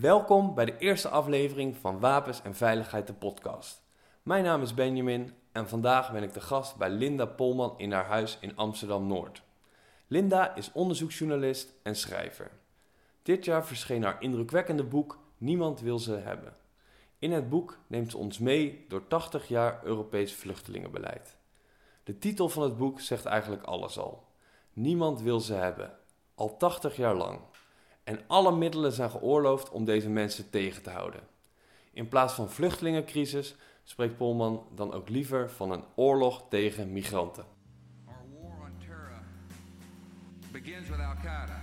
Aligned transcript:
Welkom 0.00 0.54
bij 0.54 0.64
de 0.64 0.78
eerste 0.78 1.08
aflevering 1.08 1.76
van 1.76 2.00
Wapens 2.00 2.42
en 2.42 2.54
Veiligheid, 2.54 3.06
de 3.06 3.12
podcast. 3.12 3.82
Mijn 4.22 4.44
naam 4.44 4.62
is 4.62 4.74
Benjamin 4.74 5.32
en 5.52 5.68
vandaag 5.68 6.12
ben 6.12 6.22
ik 6.22 6.32
de 6.32 6.40
gast 6.40 6.76
bij 6.76 6.90
Linda 6.90 7.26
Polman 7.26 7.74
in 7.76 7.92
haar 7.92 8.06
huis 8.06 8.38
in 8.40 8.56
Amsterdam 8.56 9.06
Noord. 9.06 9.42
Linda 10.06 10.54
is 10.54 10.72
onderzoeksjournalist 10.72 11.72
en 11.82 11.96
schrijver. 11.96 12.50
Dit 13.22 13.44
jaar 13.44 13.66
verscheen 13.66 14.02
haar 14.02 14.22
indrukwekkende 14.22 14.84
boek 14.84 15.18
Niemand 15.38 15.80
wil 15.80 15.98
ze 15.98 16.12
hebben. 16.12 16.56
In 17.18 17.32
het 17.32 17.48
boek 17.48 17.78
neemt 17.86 18.10
ze 18.10 18.18
ons 18.18 18.38
mee 18.38 18.84
door 18.88 19.08
80 19.08 19.48
jaar 19.48 19.80
Europees 19.84 20.34
vluchtelingenbeleid. 20.34 21.36
De 22.04 22.18
titel 22.18 22.48
van 22.48 22.62
het 22.62 22.76
boek 22.76 23.00
zegt 23.00 23.24
eigenlijk 23.24 23.62
alles 23.62 23.98
al. 23.98 24.26
Niemand 24.72 25.20
wil 25.20 25.40
ze 25.40 25.54
hebben, 25.54 25.98
al 26.34 26.56
80 26.56 26.96
jaar 26.96 27.14
lang. 27.14 27.40
En 28.04 28.20
alle 28.26 28.56
middelen 28.56 28.92
zijn 28.92 29.10
geoorloofd 29.10 29.70
om 29.70 29.84
deze 29.84 30.08
mensen 30.08 30.50
tegen 30.50 30.82
te 30.82 30.90
houden. 30.90 31.20
In 31.92 32.08
plaats 32.08 32.34
van 32.34 32.50
vluchtelingencrisis 32.50 33.56
spreekt 33.82 34.16
Polman 34.16 34.66
dan 34.74 34.92
ook 34.92 35.08
liever 35.08 35.50
van 35.50 35.70
een 35.70 35.84
oorlog 35.94 36.44
tegen 36.48 36.92
migranten. 36.92 37.44
Our 38.06 38.14
war 38.40 38.60
on 38.60 38.72
terror 38.78 39.22
begins 40.52 40.88
with 40.88 40.98
Al 40.98 41.14
Qaeda, 41.14 41.62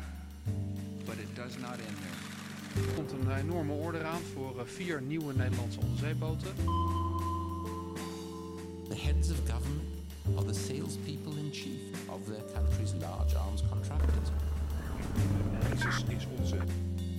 but 1.05 1.16
it 1.16 1.35
does 1.35 1.57
not 1.57 1.71
end 1.71 1.97
there. 2.02 2.21
Er 2.88 2.94
komt 2.95 3.11
een 3.11 3.38
enorme 3.38 3.73
order 3.73 4.05
aan 4.05 4.21
voor 4.21 4.59
eh, 4.59 4.66
vier 4.66 5.02
nieuwe 5.02 5.33
Nederlandse 5.33 5.80
onderzeeboten. 5.80 6.55
The 8.89 8.95
heads 8.95 9.31
of 9.31 9.38
government 9.38 9.89
are 10.35 10.45
the 10.45 10.53
salespeople 10.53 11.38
in 11.38 11.49
chief 11.52 12.09
of 12.09 12.25
their 12.25 12.44
country's 12.53 12.94
large 12.99 13.38
arms 13.38 13.63
contractors. 13.69 14.30
ISIS 15.73 16.03
is 16.17 16.27
onze 16.39 16.57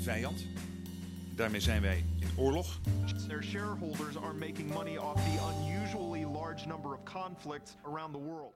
vijand. 0.01 0.47
Daarmee 1.37 1.61
zijn 1.61 1.83
wij 1.83 2.05
in 2.21 2.29
oorlog. 2.37 2.81
Their 3.29 3.43
shareholders 3.43 4.17
are 4.17 4.33
making 4.33 4.73
money 4.73 4.99
off 4.99 5.15
the 5.15 5.55
unusually 5.61 6.25
large 6.25 6.67
number 6.67 6.93
of 6.93 7.03
conflicts 7.05 7.77
around 7.85 8.13
the 8.13 8.21
world. 8.21 8.55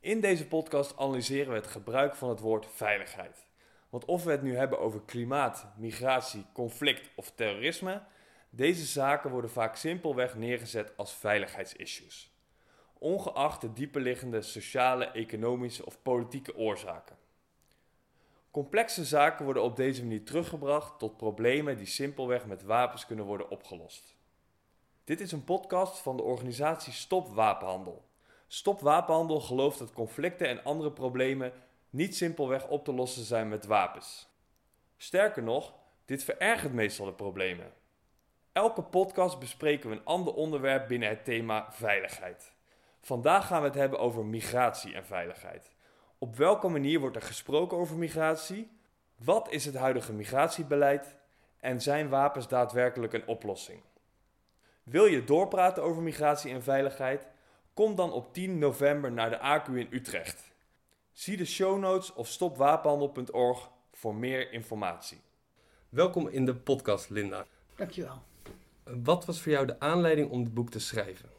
In 0.00 0.20
deze 0.20 0.46
podcast 0.46 0.96
analyseren 0.96 1.48
we 1.48 1.58
het 1.58 1.66
gebruik 1.66 2.14
van 2.14 2.28
het 2.28 2.40
woord 2.40 2.66
veiligheid. 2.74 3.46
Want 3.88 4.04
of 4.04 4.24
we 4.24 4.30
het 4.30 4.42
nu 4.42 4.56
hebben 4.56 4.78
over 4.78 5.00
klimaat, 5.00 5.66
migratie, 5.76 6.46
conflict 6.52 7.10
of 7.16 7.32
terrorisme, 7.34 8.02
deze 8.50 8.84
zaken 8.84 9.30
worden 9.30 9.50
vaak 9.50 9.76
simpelweg 9.76 10.34
neergezet 10.34 10.92
als 10.96 11.14
veiligheidsissues. 11.14 12.32
Ongeacht 12.98 13.60
de 13.60 13.72
dieperliggende 13.72 14.42
sociale, 14.42 15.04
economische 15.04 15.86
of 15.86 16.02
politieke 16.02 16.56
oorzaken. 16.56 17.16
Complexe 18.58 19.04
zaken 19.04 19.44
worden 19.44 19.62
op 19.62 19.76
deze 19.76 20.02
manier 20.02 20.24
teruggebracht 20.24 20.98
tot 20.98 21.16
problemen 21.16 21.76
die 21.76 21.86
simpelweg 21.86 22.46
met 22.46 22.62
wapens 22.62 23.06
kunnen 23.06 23.24
worden 23.24 23.50
opgelost. 23.50 24.16
Dit 25.04 25.20
is 25.20 25.32
een 25.32 25.44
podcast 25.44 25.98
van 25.98 26.16
de 26.16 26.22
organisatie 26.22 26.92
Stop 26.92 27.28
Wapenhandel. 27.28 28.04
Stop 28.46 28.80
Wapenhandel 28.80 29.40
gelooft 29.40 29.78
dat 29.78 29.92
conflicten 29.92 30.48
en 30.48 30.64
andere 30.64 30.92
problemen 30.92 31.52
niet 31.90 32.16
simpelweg 32.16 32.68
op 32.68 32.84
te 32.84 32.92
lossen 32.92 33.24
zijn 33.24 33.48
met 33.48 33.66
wapens. 33.66 34.28
Sterker 34.96 35.42
nog, 35.42 35.74
dit 36.04 36.24
verergert 36.24 36.72
meestal 36.72 37.06
de 37.06 37.12
problemen. 37.12 37.72
Elke 38.52 38.82
podcast 38.82 39.38
bespreken 39.38 39.90
we 39.90 39.96
een 39.96 40.04
ander 40.04 40.34
onderwerp 40.34 40.88
binnen 40.88 41.08
het 41.08 41.24
thema 41.24 41.66
veiligheid. 41.70 42.52
Vandaag 43.00 43.46
gaan 43.46 43.60
we 43.60 43.66
het 43.66 43.76
hebben 43.76 43.98
over 43.98 44.24
migratie 44.24 44.94
en 44.94 45.06
veiligheid. 45.06 45.76
Op 46.20 46.36
welke 46.36 46.68
manier 46.68 47.00
wordt 47.00 47.16
er 47.16 47.22
gesproken 47.22 47.78
over 47.78 47.96
migratie? 47.96 48.70
Wat 49.16 49.50
is 49.50 49.64
het 49.64 49.74
huidige 49.74 50.12
migratiebeleid? 50.12 51.16
En 51.60 51.80
zijn 51.80 52.08
wapens 52.08 52.48
daadwerkelijk 52.48 53.12
een 53.12 53.26
oplossing? 53.26 53.82
Wil 54.82 55.04
je 55.04 55.24
doorpraten 55.24 55.82
over 55.82 56.02
migratie 56.02 56.52
en 56.52 56.62
veiligheid? 56.62 57.26
Kom 57.74 57.94
dan 57.94 58.12
op 58.12 58.32
10 58.34 58.58
november 58.58 59.12
naar 59.12 59.30
de 59.30 59.38
ACU 59.38 59.78
in 59.78 59.88
Utrecht. 59.90 60.52
Zie 61.12 61.36
de 61.36 61.44
show 61.44 61.78
notes 61.78 62.12
of 62.12 62.28
stopwapenhandel.org 62.28 63.70
voor 63.92 64.14
meer 64.14 64.52
informatie. 64.52 65.20
Welkom 65.88 66.28
in 66.28 66.44
de 66.44 66.54
podcast, 66.54 67.10
Linda. 67.10 67.46
Dankjewel. 67.76 68.22
Wat 68.84 69.24
was 69.24 69.40
voor 69.40 69.52
jou 69.52 69.66
de 69.66 69.80
aanleiding 69.80 70.30
om 70.30 70.44
dit 70.44 70.54
boek 70.54 70.70
te 70.70 70.80
schrijven? 70.80 71.37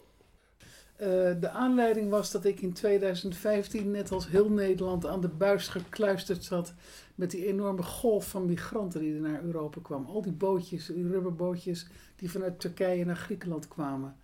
Uh, 1.02 1.08
de 1.40 1.50
aanleiding 1.50 2.10
was 2.10 2.32
dat 2.32 2.46
ik 2.46 2.62
in 2.62 2.74
2015, 2.74 3.92
net 3.92 4.12
als 4.12 4.28
heel 4.28 4.50
Nederland, 4.50 5.06
aan 5.06 5.22
de 5.22 5.28
buis 5.28 5.68
gekluisterd 5.68 6.44
zat 6.44 6.74
met 7.16 7.32
die 7.32 7.46
enorme 7.46 7.84
golf 7.84 8.30
van 8.30 8.46
migranten 8.46 9.00
die 9.00 9.16
er 9.16 9.22
naar 9.22 9.44
Europa 9.44 9.80
kwamen. 9.82 10.08
Al 10.08 10.22
die 10.22 10.32
bootjes, 10.32 10.86
die 10.86 11.08
rubberbootjes 11.08 11.88
die 12.16 12.32
vanuit 12.32 12.60
Turkije 12.60 13.06
naar 13.06 13.16
Griekenland 13.16 13.68
kwamen. 13.68 14.16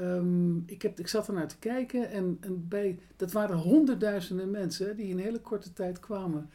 Um, 0.00 0.62
ik, 0.66 0.82
heb, 0.82 0.98
ik 0.98 1.08
zat 1.08 1.28
er 1.28 1.34
naar 1.34 1.48
te 1.48 1.58
kijken 1.58 2.10
en, 2.10 2.38
en 2.40 2.68
bij, 2.68 2.98
dat 3.16 3.32
waren 3.32 3.56
honderdduizenden 3.56 4.50
mensen 4.50 4.96
die 4.96 5.06
in 5.06 5.18
een 5.18 5.24
hele 5.24 5.40
korte 5.40 5.72
tijd 5.72 6.00
kwamen. 6.00 6.50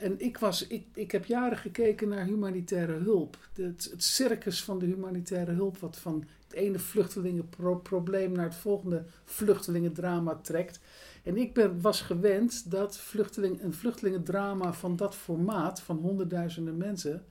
En 0.00 0.20
ik, 0.20 0.38
was, 0.38 0.66
ik, 0.66 0.86
ik 0.94 1.10
heb 1.10 1.24
jaren 1.24 1.58
gekeken 1.58 2.08
naar 2.08 2.24
humanitaire 2.24 2.92
hulp. 2.92 3.48
Het, 3.52 3.88
het 3.90 4.04
circus 4.04 4.64
van 4.64 4.78
de 4.78 4.86
humanitaire 4.86 5.52
hulp, 5.52 5.78
wat 5.78 5.96
van 5.96 6.24
het 6.44 6.52
ene 6.52 6.78
vluchtelingenprobleem 6.78 8.32
naar 8.32 8.44
het 8.44 8.54
volgende 8.54 9.04
vluchtelingendrama 9.24 10.34
trekt. 10.34 10.80
En 11.22 11.36
ik 11.36 11.54
ben, 11.54 11.80
was 11.80 12.00
gewend 12.00 12.70
dat 12.70 12.98
vluchteling, 12.98 13.62
een 13.62 13.72
vluchtelingendrama 13.72 14.72
van 14.72 14.96
dat 14.96 15.14
formaat, 15.14 15.80
van 15.80 15.96
honderdduizenden 15.96 16.76
mensen, 16.76 17.24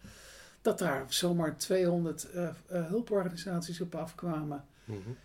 dat 0.62 0.80
daar 0.80 1.06
zomaar 1.08 1.58
200 1.58 2.28
uh, 2.36 2.42
uh, 2.72 2.88
hulporganisaties 2.88 3.82
op 3.82 3.96
afkwamen. 3.96 4.66
Mm 4.86 5.02
-hmm. 5.04 5.16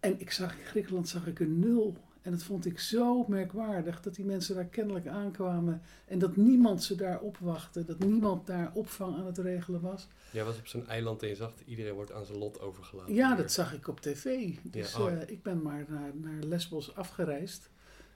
En 0.00 0.20
ik 0.20 0.30
zag 0.30 0.58
in 0.58 0.64
Griekenland 0.64 1.08
zag 1.08 1.26
ik 1.26 1.40
een 1.40 1.58
nul. 1.58 1.96
En 2.22 2.30
dat 2.30 2.42
vond 2.42 2.66
ik 2.66 2.78
zo 2.78 3.24
merkwaardig 3.28 4.02
dat 4.02 4.14
die 4.14 4.24
mensen 4.24 4.54
daar 4.54 4.64
kennelijk 4.64 5.06
aankwamen 5.06 5.82
en 6.04 6.18
dat 6.18 6.36
niemand 6.36 6.82
ze 6.82 6.94
daar 6.94 7.20
opwachtte, 7.20 7.84
dat 7.84 7.98
niemand 7.98 8.46
daar 8.46 8.70
opvang 8.74 9.16
aan 9.16 9.26
het 9.26 9.38
regelen 9.38 9.80
was. 9.80 10.08
Jij 10.32 10.44
was 10.44 10.58
op 10.58 10.66
zo'n 10.66 10.86
eiland 10.86 11.22
en 11.22 11.28
je 11.28 11.34
zag 11.34 11.52
iedereen 11.64 11.94
wordt 11.94 12.12
aan 12.12 12.24
zijn 12.24 12.38
lot 12.38 12.60
overgelaten. 12.60 13.14
Ja, 13.14 13.34
dat 13.34 13.52
zag 13.52 13.74
ik 13.74 13.88
op 13.88 14.00
tv. 14.00 14.54
Dus 14.62 14.92
ja, 14.92 15.00
oh. 15.00 15.12
uh, 15.12 15.20
ik 15.26 15.42
ben 15.42 15.62
maar 15.62 15.84
naar, 15.88 16.10
naar 16.14 16.42
Lesbos 16.42 16.94
afgereisd 16.94 17.70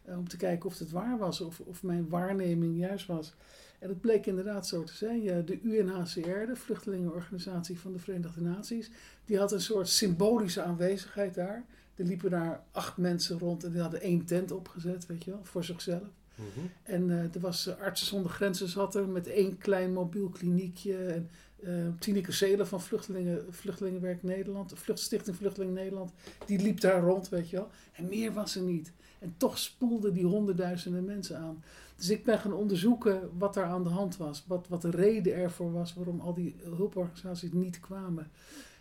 uh, 0.09 0.19
om 0.19 0.29
te 0.29 0.37
kijken 0.37 0.69
of 0.69 0.79
het 0.79 0.91
waar 0.91 1.19
was 1.19 1.41
of, 1.41 1.61
of 1.61 1.83
mijn 1.83 2.09
waarneming 2.09 2.79
juist 2.79 3.07
was. 3.07 3.35
En 3.79 3.89
het 3.89 4.01
bleek 4.01 4.27
inderdaad 4.27 4.67
zo 4.67 4.83
te 4.83 4.95
zijn. 4.95 5.45
De 5.45 5.61
UNHCR, 5.63 6.47
de 6.47 6.57
Vluchtelingenorganisatie 6.57 7.79
van 7.79 7.93
de 7.93 7.99
Verenigde 7.99 8.41
Naties, 8.41 8.91
die 9.25 9.39
had 9.39 9.53
een 9.53 9.61
soort 9.61 9.89
symbolische 9.89 10.63
aanwezigheid 10.63 11.35
daar. 11.35 11.65
Er 11.95 12.05
liepen 12.05 12.31
daar 12.31 12.65
acht 12.71 12.97
mensen 12.97 13.39
rond 13.39 13.65
en 13.65 13.73
die 13.73 13.81
hadden 13.81 14.01
één 14.01 14.25
tent 14.25 14.53
opgezet, 14.53 15.07
weet 15.07 15.25
je 15.25 15.31
wel, 15.31 15.45
voor 15.45 15.65
zichzelf. 15.65 16.03
Mm 16.35 16.45
-hmm. 16.55 16.71
En 16.83 17.09
uh, 17.09 17.35
er 17.35 17.41
was 17.41 17.67
uh, 17.67 17.81
Artsen 17.81 18.07
zonder 18.07 18.31
Grenzen 18.31 18.69
zat 18.69 18.95
er 18.95 19.09
met 19.09 19.27
één 19.27 19.59
klein 19.59 19.93
mobiel 19.93 20.29
kliniekje. 20.29 20.97
En 20.97 21.31
uh, 21.61 21.89
Tineke 21.99 22.33
Zelen 22.33 22.67
van 22.67 22.81
Vluchtelingen, 22.81 23.45
Vluchtelingenwerk 23.51 24.23
Nederland, 24.23 24.73
Vlucht, 24.75 25.01
Stichting 25.01 25.37
Vluchtelingen 25.37 25.75
Nederland, 25.75 26.13
die 26.47 26.63
liep 26.63 26.81
daar 26.81 27.03
rond, 27.03 27.29
weet 27.29 27.51
je 27.51 27.57
wel. 27.57 27.69
En 27.93 28.09
meer 28.09 28.33
was 28.33 28.57
er 28.57 28.63
niet. 28.63 28.93
En 29.19 29.35
toch 29.37 29.59
spoelden 29.59 30.13
die 30.13 30.25
honderdduizenden 30.25 31.05
mensen 31.05 31.39
aan. 31.39 31.63
Dus 31.97 32.11
ik 32.11 32.25
ben 32.25 32.39
gaan 32.39 32.53
onderzoeken 32.53 33.31
wat 33.39 33.57
er 33.57 33.65
aan 33.65 33.83
de 33.83 33.89
hand 33.89 34.17
was. 34.17 34.45
Wat, 34.47 34.69
wat 34.69 34.83
de 34.83 34.91
reden 34.91 35.35
ervoor 35.35 35.73
was 35.73 35.95
waarom 35.95 36.21
al 36.21 36.35
die 36.35 36.57
hulporganisaties 36.63 37.53
niet 37.53 37.81
kwamen. 37.81 38.31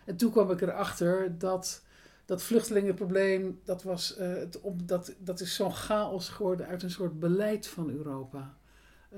En 0.06 0.16
toen 0.16 0.32
kwam 0.32 0.52
ik 0.52 0.62
erachter 0.62 1.38
dat 1.38 1.84
dat 2.26 2.44
vluchtelingenprobleem, 2.44 3.60
dat, 3.64 3.84
was, 3.84 4.18
uh, 4.20 4.34
het 4.34 4.62
op, 4.62 4.88
dat, 4.88 5.16
dat 5.20 5.40
is 5.40 5.56
zo'n 5.56 5.74
chaos 5.74 6.30
geworden 6.30 6.68
uit 6.68 6.84
een 6.84 6.92
soort 6.92 7.20
beleid 7.20 7.68
van 7.68 7.90
Europa. 7.90 8.58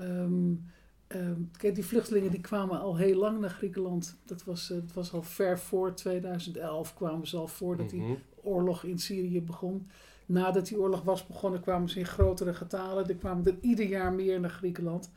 Um, 0.00 0.64
um, 1.08 1.50
kijk, 1.56 1.74
die 1.74 1.84
vluchtelingen 1.84 2.30
die 2.30 2.40
kwamen 2.40 2.80
al 2.80 2.96
heel 2.96 3.18
lang 3.18 3.40
naar 3.40 3.50
Griekenland. 3.50 4.16
Dat 4.24 4.44
was, 4.44 4.70
uh, 4.70 4.76
dat 4.80 4.92
was 4.92 5.12
al 5.12 5.22
ver 5.22 5.58
voor 5.58 5.94
2011, 5.94 6.94
kwamen 6.94 7.26
ze 7.26 7.36
al 7.36 7.48
voordat 7.48 7.90
die 7.90 8.00
Mhm. 8.00 8.12
oorlog 8.42 8.84
in 8.84 8.98
Syrië 8.98 9.42
begon. 9.42 9.88
Nadat 10.26 10.66
die 10.66 10.78
oorlog 10.78 11.02
was 11.02 11.26
begonnen, 11.26 11.60
kwamen 11.60 11.88
ze 11.88 11.98
in 11.98 12.06
grotere 12.06 12.54
getalen. 12.54 13.08
Er 13.08 13.14
kwamen 13.16 13.46
er 13.46 13.58
ieder 13.60 13.86
jaar 13.86 14.12
meer 14.12 14.40
naar 14.40 14.50
Griekenland. 14.50 15.10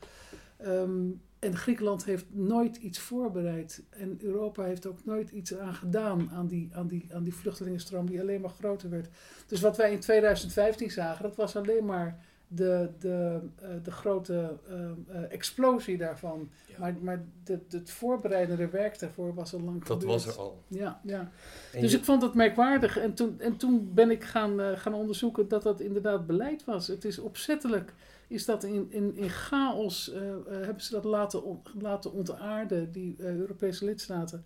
Um, 0.66 1.20
en 1.40 1.56
Griekenland 1.56 2.04
heeft 2.04 2.24
nooit 2.30 2.76
iets 2.76 2.98
voorbereid. 2.98 3.82
En 3.90 4.18
Europa 4.22 4.62
heeft 4.64 4.86
ook 4.86 5.04
nooit 5.04 5.30
iets 5.30 5.56
aan 5.56 5.74
gedaan 5.74 6.30
aan 6.30 6.46
die, 6.46 6.70
aan 6.72 6.86
die, 6.86 7.06
aan 7.14 7.24
die 7.24 7.34
vluchtelingenstroom 7.34 8.06
die 8.06 8.20
alleen 8.20 8.40
maar 8.40 8.50
groter 8.50 8.90
werd. 8.90 9.08
Dus 9.46 9.60
wat 9.60 9.76
wij 9.76 9.92
in 9.92 10.00
2015 10.00 10.90
zagen, 10.90 11.22
dat 11.22 11.36
was 11.36 11.56
alleen 11.56 11.84
maar 11.84 12.24
de, 12.48 12.88
de, 12.98 13.40
uh, 13.62 13.68
de 13.82 13.90
grote 13.90 14.58
uh, 14.70 14.76
uh, 14.76 15.32
explosie 15.32 15.96
daarvan. 15.96 16.48
Ja. 16.66 16.74
Maar, 16.78 16.94
maar 17.02 17.24
de, 17.44 17.58
het 17.68 17.90
voorbereidende 17.90 18.68
werk 18.68 18.98
daarvoor 18.98 19.34
was 19.34 19.52
al 19.54 19.60
lang 19.60 19.84
Dat 19.84 20.00
gebeurd. 20.00 20.24
was 20.24 20.34
er 20.34 20.40
al. 20.40 20.62
Ja, 20.68 21.00
ja. 21.04 21.30
En 21.72 21.80
Dus 21.80 21.90
je- 21.92 21.98
ik 21.98 22.04
vond 22.04 22.22
het 22.22 22.34
merkwaardig. 22.34 22.98
En 22.98 23.14
toen, 23.14 23.40
en 23.40 23.56
toen 23.56 23.90
ben 23.94 24.10
ik 24.10 24.24
gaan, 24.24 24.60
uh, 24.60 24.70
gaan 24.78 24.94
onderzoeken 24.94 25.48
dat 25.48 25.62
dat 25.62 25.80
inderdaad 25.80 26.26
beleid 26.26 26.64
was. 26.64 26.86
Het 26.86 27.04
is 27.04 27.18
opzettelijk. 27.18 27.92
Is 28.30 28.44
dat 28.44 28.64
in, 28.64 28.86
in, 28.90 29.16
in 29.16 29.28
chaos 29.30 30.12
eh, 30.12 30.28
eh, 30.30 30.36
hebben 30.46 30.82
ze 30.82 30.92
dat 30.92 31.04
laten, 31.04 31.44
on- 31.44 31.62
laten 31.78 32.12
ontaarden, 32.12 32.92
die 32.92 33.16
eh, 33.18 33.26
Europese 33.36 33.84
lidstaten. 33.84 34.44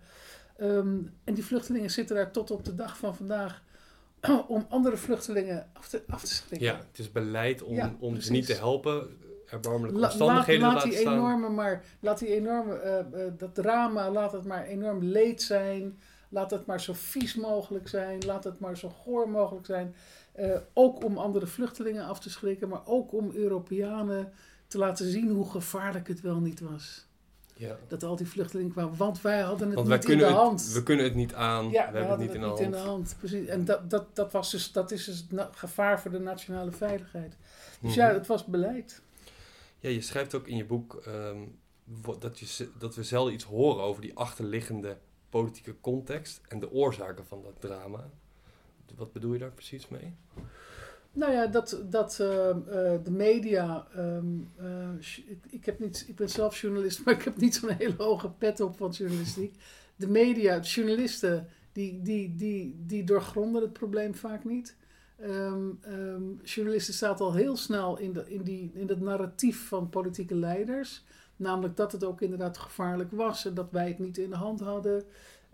Ehm, 0.57 0.97
en 1.23 1.33
die 1.33 1.45
vluchtelingen 1.45 1.91
zitten 1.91 2.15
daar 2.15 2.31
tot 2.31 2.51
op 2.51 2.65
de 2.65 2.75
dag 2.75 2.97
van 2.97 3.15
vandaag 3.15 3.63
om 4.47 4.65
andere 4.69 4.97
vluchtelingen 4.97 5.69
af 5.73 5.87
te, 5.87 6.03
af 6.07 6.21
te 6.23 6.33
schrikken. 6.33 6.67
Ja, 6.67 6.77
het 6.91 6.99
is 6.99 7.11
beleid 7.11 7.63
om, 7.63 7.75
Ja, 7.75 7.95
om 7.99 8.21
ze 8.21 8.31
niet 8.31 8.45
te 8.45 8.53
helpen, 8.53 9.07
erbarmelijke 9.49 9.99
La- 9.99 10.07
omstandigheden 10.07 10.61
laat, 10.61 10.71
te 10.71 10.75
laat 10.75 10.83
laten 10.85 10.89
die 10.89 10.99
staan. 10.99 11.13
enorme, 11.13 11.49
maar 11.49 11.83
laat 11.99 12.19
die 12.19 12.27
enorme, 12.35 13.05
dat 13.37 13.55
drama, 13.55 14.11
laat 14.11 14.31
het 14.31 14.45
maar 14.45 14.65
enorm 14.65 15.03
leed 15.03 15.41
zijn. 15.41 15.99
Laat 16.29 16.51
het 16.51 16.65
maar 16.65 16.81
zo 16.81 16.93
vies 16.95 17.35
mogelijk 17.35 17.87
zijn. 17.87 18.25
Laat 18.25 18.43
het 18.43 18.59
maar 18.59 18.77
zo 18.77 18.89
goor 18.89 19.29
mogelijk 19.29 19.65
zijn. 19.65 19.95
Eh, 20.35 20.57
ook 20.73 21.03
om 21.03 21.17
andere 21.17 21.47
vluchtelingen 21.47 22.05
af 22.05 22.19
te 22.19 22.29
schrikken, 22.29 22.69
maar 22.69 22.81
ook 22.85 23.13
om 23.13 23.31
Europeanen 23.33 24.33
te 24.67 24.77
laten 24.77 25.11
zien 25.11 25.29
hoe 25.29 25.49
gevaarlijk 25.49 26.07
het 26.07 26.21
wel 26.21 26.39
niet 26.39 26.59
was. 26.59 27.07
Ja. 27.53 27.77
Dat 27.87 28.03
al 28.03 28.15
die 28.15 28.27
vluchtelingen 28.27 28.71
kwamen, 28.71 28.97
want 28.97 29.21
wij 29.21 29.41
hadden 29.41 29.67
het 29.67 29.75
Want 29.75 29.87
niet 29.89 30.09
in 30.09 30.17
de 30.17 30.25
hand. 30.25 30.71
we 30.71 30.83
kunnen 30.83 31.05
het 31.05 31.15
niet 31.15 31.33
aan, 31.33 31.69
ja, 31.69 31.91
we 31.91 31.97
hebben 31.97 32.09
het 32.09 32.19
niet, 32.19 32.59
in, 32.59 32.71
de 32.71 32.77
hand. 32.77 33.15
Precies. 33.19 33.47
En 33.47 33.65
dat, 33.65 33.89
dat, 33.89 34.15
dat, 34.15 34.31
was 34.31 34.51
dus, 34.51 34.71
dat 34.71 34.91
is 34.91 35.05
dus 35.05 35.25
het 35.29 35.47
gevaar 35.55 36.01
voor 36.01 36.11
de 36.11 36.19
nationale 36.19 36.71
veiligheid. 36.71 37.37
Dus 37.81 37.95
Mhm. 37.95 37.99
ja, 37.99 38.13
het 38.13 38.27
was 38.27 38.45
beleid. 38.45 39.01
Ja, 39.79 39.89
je 39.89 40.01
schrijft 40.01 40.35
ook 40.35 40.47
in 40.47 40.57
je 40.57 40.65
boek 40.65 41.01
ehm, 41.05 41.39
dat, 42.19 42.39
je, 42.39 42.69
dat 42.77 42.95
we 42.95 43.03
zelden 43.03 43.33
iets 43.33 43.43
horen 43.43 43.83
over 43.83 44.01
die 44.01 44.15
achterliggende 44.15 44.97
politieke 45.29 45.75
context 45.81 46.41
en 46.47 46.59
de 46.59 46.71
oorzaken 46.71 47.25
van 47.25 47.41
dat 47.41 47.61
drama. 47.61 48.09
Wat 48.95 49.13
bedoel 49.13 49.33
je 49.33 49.39
daar 49.39 49.51
precies 49.51 49.87
mee? 49.87 50.15
Nou 51.15 51.31
ja, 51.31 51.47
dat, 51.47 51.81
dat 51.89 52.19
eh, 52.19 52.49
eh, 52.49 53.03
de 53.03 53.11
media. 53.11 53.87
ehm, 53.95 54.25
eh, 54.55 54.89
ik, 55.49 55.65
heb 55.65 55.79
niet, 55.79 56.05
ik 56.07 56.15
ben 56.15 56.29
zelf 56.29 56.61
journalist, 56.61 57.01
maar 57.05 57.13
ik 57.13 57.23
heb 57.23 57.37
niet 57.37 57.55
zo'n 57.55 57.69
hele 57.69 57.95
hoge 57.97 58.29
pet 58.29 58.59
op 58.59 58.77
van 58.77 58.89
journalistiek. 58.89 59.55
De 59.95 60.07
media, 60.07 60.59
journalisten, 60.59 61.47
die, 61.71 62.01
die, 62.01 62.35
die, 62.35 62.83
die 62.85 63.03
doorgronden 63.03 63.61
het 63.61 63.73
probleem 63.73 64.15
vaak 64.15 64.43
niet. 64.43 64.75
Ehm, 65.19 65.69
ehm, 65.81 66.23
journalisten 66.43 66.93
staan 66.93 67.17
al 67.17 67.33
heel 67.33 67.57
snel 67.57 67.97
in, 67.99 68.13
de, 68.13 68.23
in, 68.27 68.41
die, 68.41 68.71
in 68.73 68.87
dat 68.87 68.99
narratief 68.99 69.67
van 69.67 69.89
politieke 69.89 70.35
leiders. 70.35 71.03
Namelijk 71.35 71.75
dat 71.75 71.91
het 71.91 72.03
ook 72.03 72.21
inderdaad 72.21 72.57
gevaarlijk 72.57 73.11
was 73.11 73.45
en 73.45 73.53
dat 73.53 73.71
wij 73.71 73.87
het 73.87 73.99
niet 73.99 74.17
in 74.17 74.29
de 74.29 74.35
hand 74.35 74.59
hadden. 74.59 75.03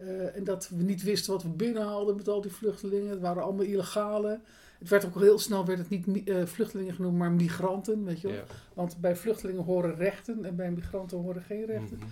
Eh, 0.01 0.36
en 0.36 0.44
dat 0.44 0.69
we 0.69 0.83
niet 0.83 1.03
wisten 1.03 1.33
wat 1.33 1.44
we 1.44 1.50
binnen 1.50 1.83
hadden 1.83 2.15
met 2.15 2.27
al 2.27 2.42
die 2.42 2.51
vluchtelingen. 2.51 3.09
Het 3.09 3.19
waren 3.19 3.44
allemaal 3.44 3.65
illegale. 3.65 4.39
Het 4.80 4.89
werd 4.89 5.06
ook 5.06 5.19
heel 5.19 5.39
snel 5.39 5.65
werd 5.65 5.80
het 5.80 5.89
niet 5.89 6.30
eh, 6.30 6.45
vluchtelingen 6.45 6.94
genoemd, 6.94 7.18
maar 7.18 7.31
migranten. 7.31 8.03
Weet 8.06 8.21
je 8.21 8.27
wel? 8.27 8.36
Ja. 8.36 8.44
Want 8.74 8.98
bij 8.98 9.15
vluchtelingen 9.15 9.63
horen 9.63 9.95
rechten 9.95 10.45
en 10.45 10.56
bij 10.56 10.71
migranten 10.71 11.18
horen 11.18 11.42
geen 11.42 11.65
rechten. 11.65 11.98
Mhm. 11.98 12.07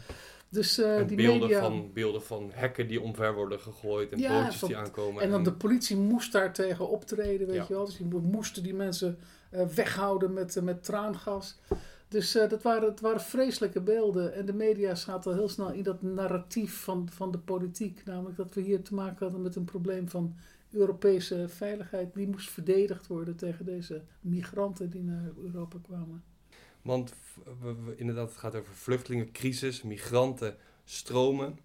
Dus 0.50 0.77
eh, 0.77 1.07
die 1.07 1.18
beelden, 1.18 1.39
media. 1.47 1.59
van, 1.62 1.89
beelden 1.94 2.24
van 2.24 2.50
hekken 2.53 2.88
die 2.88 3.01
omver 3.01 3.33
worden 3.33 3.59
gegooid 3.59 4.12
en 4.12 4.19
Ja, 4.19 4.42
bootjes 4.44 4.62
die 4.62 4.77
aankomen. 4.77 5.21
En 5.24 5.30
dan 5.30 5.44
de 5.44 5.53
politie 5.53 5.95
moest 5.97 6.31
daar 6.31 6.53
tegen 6.53 6.89
optreden, 6.89 7.47
weet 7.47 7.56
Ja. 7.56 7.65
je 7.68 7.74
wel. 7.74 7.85
Dus 7.85 7.97
die 7.97 8.06
mo- 8.06 8.19
moesten 8.19 8.63
die 8.63 8.74
mensen 8.74 9.18
weghouden 9.75 10.33
met, 10.33 10.62
met 10.63 10.83
traangas. 10.83 11.57
Dus 12.09 12.35
eh, 12.35 12.50
dat 12.50 12.61
waren, 12.61 12.89
het 12.89 13.00
waren 13.00 13.21
vreselijke 13.21 13.81
beelden. 13.81 14.33
En 14.33 14.45
de 14.45 14.53
media 14.53 14.95
zaten 14.95 15.31
al 15.31 15.38
heel 15.38 15.50
snel 15.50 15.71
in 15.71 15.83
dat 15.83 16.01
narratief 16.01 16.83
van, 16.83 17.09
van 17.11 17.31
de 17.31 17.38
politiek. 17.38 18.01
Namelijk 18.06 18.38
dat 18.38 18.53
we 18.53 18.61
hier 18.61 18.81
te 18.83 18.94
maken 18.94 19.17
hadden 19.19 19.41
met 19.41 19.56
een 19.56 19.65
probleem 19.65 20.09
van 20.09 20.35
Europese 20.71 21.45
veiligheid. 21.50 22.13
Die 22.13 22.27
moest 22.27 22.50
verdedigd 22.50 23.07
worden 23.07 23.35
tegen 23.35 23.65
deze 23.65 24.01
migranten 24.21 24.89
die 24.89 25.03
naar 25.03 25.31
Europa 25.44 25.77
kwamen. 25.81 26.23
Want 26.81 27.13
we, 27.61 27.75
we- 27.85 27.95
inderdaad, 27.95 28.29
het 28.29 28.38
gaat 28.38 28.56
over 28.56 28.73
vluchtelingencrisis, 28.73 29.81
migranten, 29.81 30.56
stromen. 30.83 31.59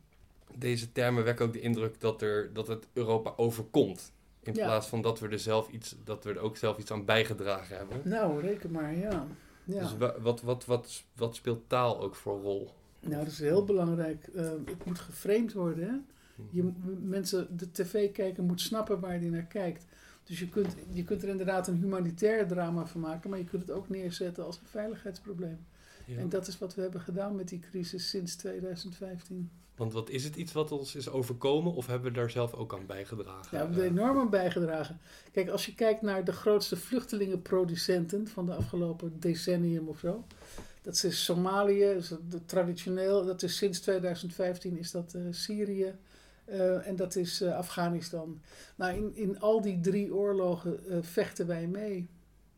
Deze 0.57 0.93
termen 0.93 1.25
wekken 1.25 1.47
ook 1.47 1.53
de 1.53 1.61
indruk 1.61 2.01
dat, 2.01 2.23
er, 2.23 2.51
dat 2.53 2.67
het 2.67 2.87
Europa 2.93 3.33
overkomt. 3.37 4.13
In 4.43 4.55
Ja. 4.55 4.65
plaats 4.65 4.87
van 4.87 5.03
dat 5.03 5.21
we, 5.21 5.29
er 5.29 5.39
zelf 5.39 5.69
iets, 5.71 5.97
dat 6.05 6.25
we 6.25 6.31
er 6.31 6.39
ook 6.39 6.57
zelf 6.57 6.79
iets 6.79 6.91
aan 6.91 7.05
bijgedragen 7.05 7.77
hebben. 7.77 8.01
Nou, 8.05 8.41
reken 8.41 8.71
maar, 8.71 8.97
ja. 8.97 9.27
Ja. 9.65 9.81
Dus 9.81 9.97
wa- 9.97 10.21
wat, 10.21 10.43
wat, 10.43 10.65
wat, 10.65 11.03
wat 11.17 11.35
speelt 11.35 11.69
taal 11.69 12.01
ook 12.01 12.15
voor 12.15 12.41
rol? 12.41 12.71
Nou, 13.01 13.17
dat 13.25 13.33
is 13.33 13.39
heel 13.39 13.65
belangrijk. 13.65 14.27
Eh, 14.27 14.51
het 14.65 14.85
moet 14.85 14.99
geframed 14.99 15.53
worden. 15.53 15.89
Hè? 15.89 15.95
Je, 16.51 16.63
m- 16.63 16.75
mensen, 17.09 17.57
de 17.57 17.71
tv-kijker 17.71 18.43
moet 18.43 18.61
snappen 18.61 19.01
waar 19.01 19.11
hij 19.21 19.29
naar 19.29 19.47
kijkt. 19.47 19.85
Dus 20.25 20.39
je 20.39 20.49
kunt, 20.49 20.75
je 20.93 21.05
kunt 21.05 21.23
er 21.23 21.29
inderdaad 21.29 21.69
een 21.69 21.77
humanitair 21.77 22.47
drama 22.47 22.87
van 22.87 23.01
maken, 23.01 23.31
maar 23.31 23.39
je 23.39 23.45
kunt 23.45 23.63
het 23.63 23.71
ook 23.71 23.89
neerzetten 23.89 24.45
als 24.45 24.57
een 24.57 24.67
veiligheidsprobleem. 24.67 25.59
Ja. 26.07 26.19
En 26.19 26.29
dat 26.29 26.47
is 26.47 26.59
wat 26.59 26.75
we 26.75 26.83
hebben 26.83 27.01
gedaan 27.01 27.37
met 27.37 27.49
die 27.49 27.59
crisis 27.61 28.09
sinds 28.09 28.37
2015. 28.37 29.51
Want 29.77 29.93
wat 29.93 30.11
is 30.11 30.25
het 30.25 30.37
iets 30.37 30.53
wat 30.53 30.73
ons 30.73 30.95
is 30.95 31.09
overkomen 31.11 31.73
of 31.75 31.87
hebben 31.87 32.13
we 32.13 32.19
daar 32.19 32.31
zelf 32.31 32.55
ook 32.55 32.75
aan 32.75 32.87
bijgedragen? 32.87 33.43
Ja, 33.43 33.51
we 33.51 33.57
hebben 33.57 33.79
er 33.79 33.91
enorm 33.91 34.19
aan 34.19 34.31
bijgedragen. 34.31 34.99
Kijk, 35.33 35.49
als 35.49 35.67
je 35.67 35.75
kijkt 35.75 36.03
naar 36.03 36.25
de 36.25 36.33
grootste 36.33 36.77
vluchtelingenproducenten 36.77 38.29
van 38.29 38.47
de 38.47 38.55
afgelopen 38.55 39.21
decennium 39.21 39.89
of 39.89 39.99
zo. 39.99 40.25
Dat 40.83 41.05
is 41.05 41.25
Somalië, 41.25 41.85
is 41.85 42.09
dat 42.09 42.31
de- 42.31 42.45
traditioneel, 42.45 43.25
dat 43.25 43.43
is 43.43 43.57
sinds 43.57 43.81
2015 43.81 44.79
is 44.79 44.91
dat 44.91 45.15
eh, 45.15 45.23
Syrië 45.31 45.95
eh, 46.45 46.87
en 46.87 46.97
dat 46.97 47.17
is 47.17 47.41
eh, 47.41 47.57
Afghanistan. 47.57 48.41
Nou, 48.77 48.97
in, 48.97 49.11
in 49.15 49.41
al 49.41 49.61
die 49.61 49.81
drie 49.81 50.15
oorlogen 50.15 50.81
vechten 51.05 51.47
wij 51.47 51.67
mee. 51.67 52.09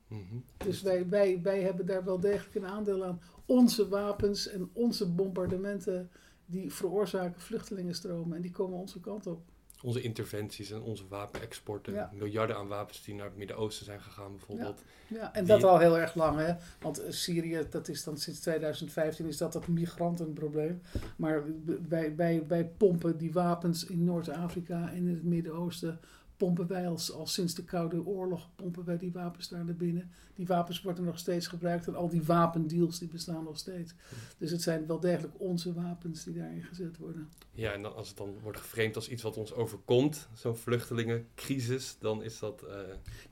Mhm. 0.09 0.21
Dus 0.57 0.83
wij, 0.83 1.09
wij, 1.09 1.41
wij 1.43 1.61
hebben 1.63 1.87
daar 1.87 2.05
wel 2.05 2.21
degelijk 2.21 2.55
een 2.55 2.67
aandeel 2.67 3.05
aan. 3.05 3.21
Onze 3.47 3.89
wapens 3.89 4.49
en 4.49 4.71
onze 4.73 5.09
bombardementen, 5.09 6.11
die 6.47 6.73
veroorzaken 6.73 7.41
vluchtelingenstromen 7.41 8.37
en 8.37 8.43
die 8.43 8.51
komen 8.51 8.79
onze 8.79 9.01
kant 9.01 9.27
op. 9.27 9.41
Onze 9.83 10.01
interventies 10.01 10.71
en 10.71 10.81
onze 10.83 11.09
wapenexporten, 11.09 11.93
Ja. 11.93 12.11
miljarden 12.15 12.57
aan 12.57 12.69
wapens 12.69 13.05
die 13.05 13.15
naar 13.15 13.27
het 13.27 13.37
Midden-Oosten 13.37 13.85
zijn 13.85 14.01
gegaan 14.01 14.31
bijvoorbeeld. 14.37 14.83
Ja, 15.09 15.35
en 15.35 15.45
Die- 15.45 15.53
dat 15.53 15.65
al 15.65 15.79
heel 15.79 15.99
erg 15.99 16.15
lang, 16.15 16.39
hè? 16.39 16.55
Want 16.81 16.99
eh, 16.99 17.11
Syrië, 17.13 17.67
dat 17.71 17.89
is 17.89 18.05
dan 18.05 18.19
sinds 18.19 18.41
2015 18.41 19.27
is 19.27 19.37
dat 19.37 19.53
dat 19.53 19.67
migrantenprobleem. 19.69 20.83
Maar 21.17 21.43
wij, 21.89 22.17
wij, 22.17 22.47
wij 22.47 22.65
pompen 22.67 23.19
die 23.19 23.33
wapens 23.33 23.85
in 23.87 24.05
Noord-Afrika 24.05 24.89
en 24.91 24.97
in 24.97 25.09
het 25.09 25.23
Midden-Oosten. 25.25 26.01
Pompen 26.37 26.67
wij 26.67 26.89
als, 26.89 27.13
al 27.13 27.27
sinds 27.27 27.55
de 27.55 27.65
Koude 27.65 28.07
Oorlog, 28.07 28.49
pompen 28.55 28.85
wij 28.85 28.99
die 28.99 29.13
wapens 29.13 29.49
daar 29.49 29.65
naar 29.65 29.75
binnen. 29.75 30.11
Die 30.35 30.47
wapens 30.47 30.83
worden 30.83 31.05
nog 31.05 31.19
steeds 31.19 31.47
gebruikt 31.47 31.87
en 31.87 31.95
al 31.95 32.09
die 32.09 32.23
wapendeals 32.23 32.99
die 32.99 33.09
bestaan 33.09 33.45
nog 33.45 33.59
steeds. 33.59 33.95
Dus 34.39 34.51
het 34.51 34.63
zijn 34.63 34.87
wel 34.87 35.01
degelijk 35.01 35.35
onze 35.37 35.75
wapens 35.75 36.25
die 36.25 36.35
daarin 36.35 36.63
gezet 36.63 36.99
worden. 36.99 37.29
Ja, 37.53 37.73
en 37.73 37.83
dan, 37.83 37.95
als 37.95 38.09
het 38.09 38.17
dan 38.17 38.39
wordt 38.43 38.59
geframed 38.59 38.97
als 38.97 39.09
iets 39.09 39.23
wat 39.23 39.37
ons 39.37 39.53
overkomt, 39.53 40.29
zo'n 40.35 40.57
vluchtelingencrisis, 40.57 41.97
dan 41.99 42.23
is 42.23 42.39
dat... 42.39 42.65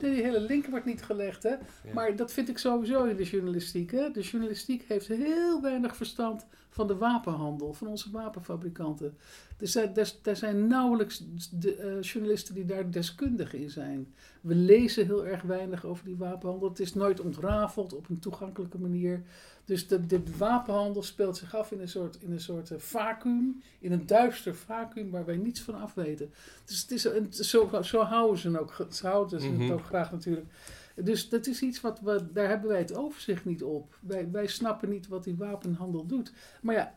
Nee, 0.00 0.14
die 0.14 0.23
hele 0.23 0.40
link 0.40 0.66
wordt 0.66 0.84
niet 0.84 1.02
gelegd, 1.02 1.42
hè? 1.42 1.50
ja. 1.50 1.58
Maar 1.94 2.16
dat 2.16 2.32
vind 2.32 2.49
ik 2.49 2.58
sowieso 2.58 3.04
in 3.04 3.16
de 3.16 3.25
journalistiek. 3.25 3.90
Hè? 3.90 4.11
De 4.11 4.20
journalistiek 4.20 4.84
heeft 4.88 5.06
heel 5.06 5.62
weinig 5.62 5.96
verstand 5.96 6.46
van 6.75 6.87
de 6.87 6.97
wapenhandel, 6.97 7.73
van 7.73 7.87
onze 7.87 8.11
wapenfabrikanten. 8.11 9.16
Er 9.59 9.69
zijn, 9.69 9.97
er, 9.97 10.12
er 10.23 10.37
zijn 10.37 10.66
nauwelijks 10.66 11.25
de, 11.50 11.75
eh, 11.75 12.02
journalisten 12.02 12.54
die 12.54 12.64
daar 12.64 12.90
deskundig 12.90 13.54
in 13.54 13.71
zijn. 13.71 14.14
We 14.40 14.54
lezen 14.54 15.07
heel 15.07 15.26
erg 15.26 15.43
weinig 15.43 15.85
over 15.85 16.04
die 16.04 16.16
wapenhandel. 16.16 16.69
Het 16.69 16.81
is 16.81 16.95
nooit 16.95 17.21
ontrafeld 17.21 17.95
op 17.95 18.09
een 18.09 18.19
toegankelijke 18.19 18.78
manier. 18.78 19.23
Dus 19.64 19.87
de, 19.88 20.07
de 20.07 20.23
wapenhandel 20.38 21.02
speelt 21.02 21.37
zich 21.37 21.54
af 21.54 21.73
in 21.73 21.81
een 21.81 21.88
soort, 21.88 22.19
in 22.21 22.33
een 22.33 22.40
soort 22.40 22.71
eh, 22.71 22.78
vacuüm, 22.78 23.62
in 23.78 23.93
een 23.93 24.07
duister 24.07 24.54
vacuüm 24.54 25.11
waar 25.11 25.25
wij 25.25 25.37
niets 25.37 25.61
van 25.61 25.75
af 25.81 25.95
weten. 25.95 26.31
Dus 26.64 26.83
het 26.83 26.90
is 26.90 27.04
een, 27.04 27.33
zo, 27.33 27.71
zo 27.83 28.00
houden 28.02 28.38
ze 28.38 28.49
het 28.50 28.59
ook, 28.61 28.76
houden 29.02 29.40
ze 29.40 29.47
het 29.47 29.59
Mhm. 29.59 29.73
ook 29.73 29.85
graag 29.85 30.12
natuurlijk. 30.12 30.47
Dus 30.94 31.28
dat 31.28 31.46
is 31.46 31.62
iets 31.62 31.80
wat 31.80 32.00
we, 32.00 32.32
daar 32.32 32.48
hebben 32.48 32.68
wij 32.68 32.78
het 32.78 32.94
overzicht 32.94 33.44
niet 33.44 33.62
op. 33.62 33.98
Wij, 34.00 34.30
wij 34.30 34.46
snappen 34.46 34.88
niet 34.88 35.08
wat 35.08 35.24
die 35.24 35.36
wapenhandel 35.36 36.06
doet. 36.06 36.32
Maar 36.62 36.74
ja, 36.74 36.94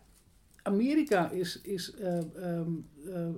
Amerika 0.61 1.29
is, 1.29 1.61
is 1.61 1.93
eh, 1.93 2.17
ehm, 2.17 2.71
eh, 3.05 3.27
eh, 3.27 3.33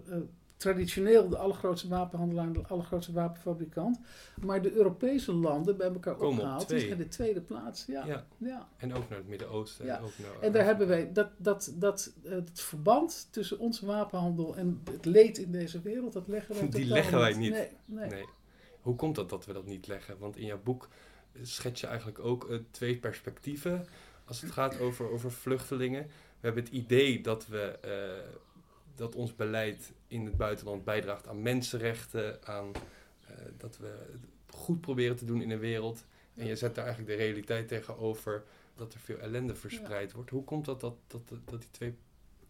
traditioneel 0.58 1.30
de 1.30 1.38
allergrootste 1.38 1.88
wapenhandelaar, 1.88 2.54
de 2.54 2.68
allergrootste 2.68 3.14
wapenfabrikant. 3.14 4.00
Maar 4.42 4.62
de 4.62 4.74
Europese 4.74 5.34
landen 5.34 5.78
bij 5.78 5.88
elkaar 5.88 6.16
Komen 6.16 6.32
op 6.32 6.40
opgehaald. 6.40 6.68
twee. 6.68 6.80
Die 6.80 6.88
zijn 6.88 7.00
de 7.00 7.08
tweede 7.08 7.42
plaats. 7.42 7.86
Ja, 7.86 8.06
ja, 8.06 8.26
ja. 8.38 8.68
en 8.78 8.94
ook 8.94 9.10
naar 9.10 9.18
het 9.18 9.28
Midden-Oosten. 9.28 9.86
Ja. 9.86 9.98
En, 9.98 10.04
ook 10.04 10.18
naar 10.18 10.42
En 10.42 10.52
daar 10.52 10.66
hebben 10.66 10.88
wij 10.88 11.12
dat, 11.14 11.30
dat, 11.38 11.74
dat, 11.76 12.14
het 12.24 12.62
verband 12.62 13.28
tussen 13.32 13.60
onze 13.60 13.86
wapenhandel 13.86 14.56
en 14.56 14.82
het 14.92 15.06
leed 15.06 15.38
in 15.38 15.52
deze 15.52 15.82
wereld, 15.82 16.14
dat 16.14 16.28
leggen 16.28 16.56
wij 16.56 16.70
Die 16.70 16.86
leggen 16.86 17.20
wij 17.20 17.34
niet. 17.34 17.52
Nee, 17.52 17.70
nee. 17.86 18.10
Nee. 18.10 18.26
Hoe 18.90 18.98
komt 18.98 19.16
dat 19.16 19.30
dat 19.30 19.46
we 19.46 19.54
dat 19.54 19.66
niet 19.66 19.88
leggen? 19.88 20.18
Want 20.18 20.38
in 20.38 20.46
jouw 20.46 20.62
boek 20.64 20.88
schets 21.42 21.82
je 21.82 21.88
eigenlijk 21.88 22.20
ook 22.20 22.50
eh, 22.50 22.58
twee 22.72 22.98
perspectieven 22.98 23.86
als 24.26 24.42
het 24.42 24.52
gaat 24.52 24.80
over, 24.80 25.10
over 25.10 25.32
vluchtelingen. 25.32 26.04
We 26.04 26.46
hebben 26.46 26.64
het 26.64 26.74
idee 26.74 27.22
dat, 27.22 27.48
we, 27.48 27.80
eh, 27.82 28.40
dat 28.96 29.16
ons 29.16 29.36
beleid 29.36 29.92
in 30.08 30.26
het 30.26 30.38
buitenland 30.38 30.84
bijdraagt 30.84 31.28
aan 31.28 31.42
mensenrechten, 31.42 32.48
aan 32.48 32.72
eh, 33.28 33.36
dat 33.58 33.78
we 33.78 33.88
het 33.88 34.56
goed 34.56 34.82
proberen 34.82 35.16
te 35.16 35.26
doen 35.26 35.42
in 35.42 35.50
de 35.50 35.58
wereld. 35.58 36.06
En 36.36 36.46
je 36.46 36.56
zet 36.56 36.76
daar 36.76 36.86
eigenlijk 36.86 37.18
de 37.18 37.24
realiteit 37.24 37.68
tegenover 37.68 38.44
dat 38.76 38.94
er 38.94 39.00
veel 39.00 39.18
ellende 39.18 39.56
verspreid 39.56 40.12
wordt. 40.12 40.30
Hoe 40.30 40.44
komt 40.44 40.66
dat 40.66 40.80
dat, 40.80 40.96
dat, 41.08 41.22
dat 41.46 41.60
die 41.60 41.72
twee 41.72 41.96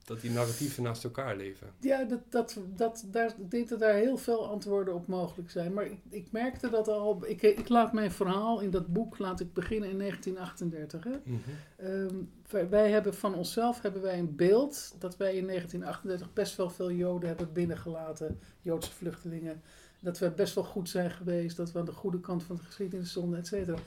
dat 0.10 0.22
die 0.22 0.32
narratieven 0.32 0.84
naast 0.84 1.04
elkaar 1.04 1.36
leven? 1.36 1.68
Ja, 1.80 2.04
dat, 2.04 2.20
dat, 2.30 2.58
dat, 2.76 3.06
daar, 3.12 3.34
ik 3.38 3.52
denk 3.52 3.70
dat 3.70 3.80
daar 3.80 3.94
heel 3.94 4.18
veel 4.18 4.48
antwoorden 4.48 4.94
op 4.94 5.08
mogelijk 5.08 5.52
zijn. 5.52 5.74
Maar 5.74 5.86
ik, 5.86 6.00
ik 6.10 6.32
merkte 6.32 6.70
dat 6.70 6.88
al. 6.88 7.24
Ik, 7.26 7.42
ik 7.42 7.70
laat 7.70 7.94
mijn 7.94 8.12
verhaal 8.12 8.60
in 8.60 8.70
dat 8.70 8.88
boek 8.88 9.18
laat 9.18 9.40
ik 9.40 9.54
beginnen 9.54 9.90
in 9.90 9.98
1938. 9.98 11.04
Hè? 11.04 11.20
Mhm. 11.24 11.40
Ehm, 11.76 12.16
wij, 12.50 12.70
wij 12.70 12.92
hebben 12.92 13.14
van 13.14 13.36
onszelf 13.36 13.82
hebben 13.82 14.02
wij 14.02 14.20
een 14.20 14.36
beeld 14.36 14.96
dat 15.00 15.18
wij 15.18 15.36
in 15.36 15.48
1938 15.48 16.34
best 16.34 16.56
wel 16.56 16.70
veel 16.70 16.92
Joden 16.92 17.30
hebben 17.30 17.54
binnengelaten, 17.54 18.40
Joodse 18.62 18.92
vluchtelingen. 18.92 19.62
Dat 20.00 20.20
we 20.20 20.32
best 20.32 20.56
wel 20.56 20.64
goed 20.64 20.90
zijn 20.90 21.12
geweest, 21.12 21.58
dat 21.58 21.72
we 21.72 21.80
aan 21.80 21.86
de 21.86 21.92
goede 21.92 22.20
kant 22.20 22.44
van 22.44 22.56
de 22.56 22.64
geschiedenis 22.64 23.10
stonden, 23.10 23.40
et 23.40 23.48
cetera. 23.48 23.78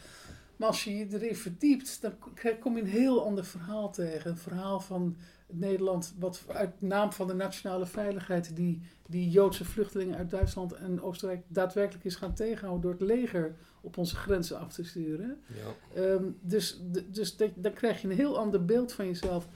Maar 0.56 0.68
als 0.68 0.84
je 0.84 0.96
je 0.96 1.06
erin 1.10 1.36
verdiept, 1.36 2.00
dan 2.00 2.12
kom 2.60 2.76
je 2.76 2.82
een 2.82 2.88
heel 2.88 3.24
ander 3.24 3.44
verhaal 3.44 3.90
tegen. 3.90 4.30
Een 4.30 4.36
verhaal 4.36 4.80
van 4.80 5.16
Nederland, 5.52 6.14
wat 6.18 6.44
uit 6.48 6.80
naam 6.82 7.12
van 7.12 7.26
de 7.26 7.34
nationale 7.34 7.86
veiligheid, 7.86 8.56
die, 8.56 8.82
die 9.08 9.30
Joodse 9.30 9.64
vluchtelingen 9.64 10.16
uit 10.16 10.30
Duitsland 10.30 10.72
en 10.72 11.02
Oostenrijk 11.02 11.42
daadwerkelijk 11.48 12.04
is 12.04 12.14
gaan 12.16 12.34
tegenhouden 12.34 12.82
door 12.82 13.08
het 13.08 13.16
leger 13.18 13.54
op 13.80 13.96
onze 13.96 14.16
grenzen 14.16 14.58
af 14.58 14.72
te 14.72 14.84
sturen. 14.84 15.40
Ja. 15.46 16.02
Ehm, 16.02 16.24
dus 16.40 16.80
dus 17.06 17.36
dat- 17.36 17.50
dan 17.56 17.72
krijg 17.72 18.02
je 18.02 18.08
een 18.08 18.16
heel 18.16 18.38
ander 18.38 18.64
beeld 18.64 18.92
van 18.92 19.06
jezelf. 19.06 19.48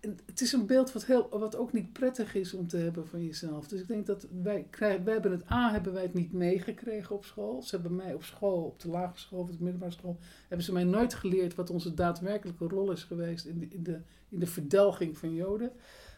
Het 0.00 0.40
is 0.40 0.52
een 0.52 0.66
beeld 0.66 0.92
wat, 0.92 1.04
heel, 1.04 1.28
wat 1.30 1.56
ook 1.56 1.72
niet 1.72 1.92
prettig 1.92 2.34
is 2.34 2.54
om 2.54 2.68
te 2.68 2.76
hebben 2.76 3.08
van 3.08 3.24
jezelf. 3.24 3.68
Dus 3.68 3.80
ik 3.80 3.88
denk 3.88 4.06
dat 4.06 4.26
wij 4.42 4.66
krijgen, 4.70 5.04
wij 5.04 5.12
hebben 5.12 5.30
het 5.32 5.50
A, 5.50 5.72
hebben 5.72 5.92
wij 5.92 6.02
het 6.02 6.14
niet 6.14 6.32
meegekregen 6.32 7.16
op 7.16 7.24
school. 7.24 7.62
Ze 7.62 7.74
hebben 7.74 7.96
mij 7.96 8.14
op 8.14 8.24
school, 8.24 8.64
op 8.64 8.80
de 8.80 8.88
lagere 8.88 9.18
school 9.18 9.40
of 9.40 9.50
de 9.50 9.56
middelbare 9.60 9.92
school, 9.92 10.18
hebben 10.48 10.66
ze 10.66 10.72
mij 10.72 10.84
nooit 10.84 11.14
geleerd 11.14 11.54
wat 11.54 11.70
onze 11.70 11.94
daadwerkelijke 11.94 12.64
rol 12.64 12.90
is 12.90 13.04
geweest 13.04 13.46
in 13.46 13.58
de, 13.58 13.68
in 13.68 13.82
de, 13.82 14.00
in 14.28 14.38
de 14.38 14.46
verdelging 14.46 15.18
van 15.18 15.34
Joden. 15.34 15.72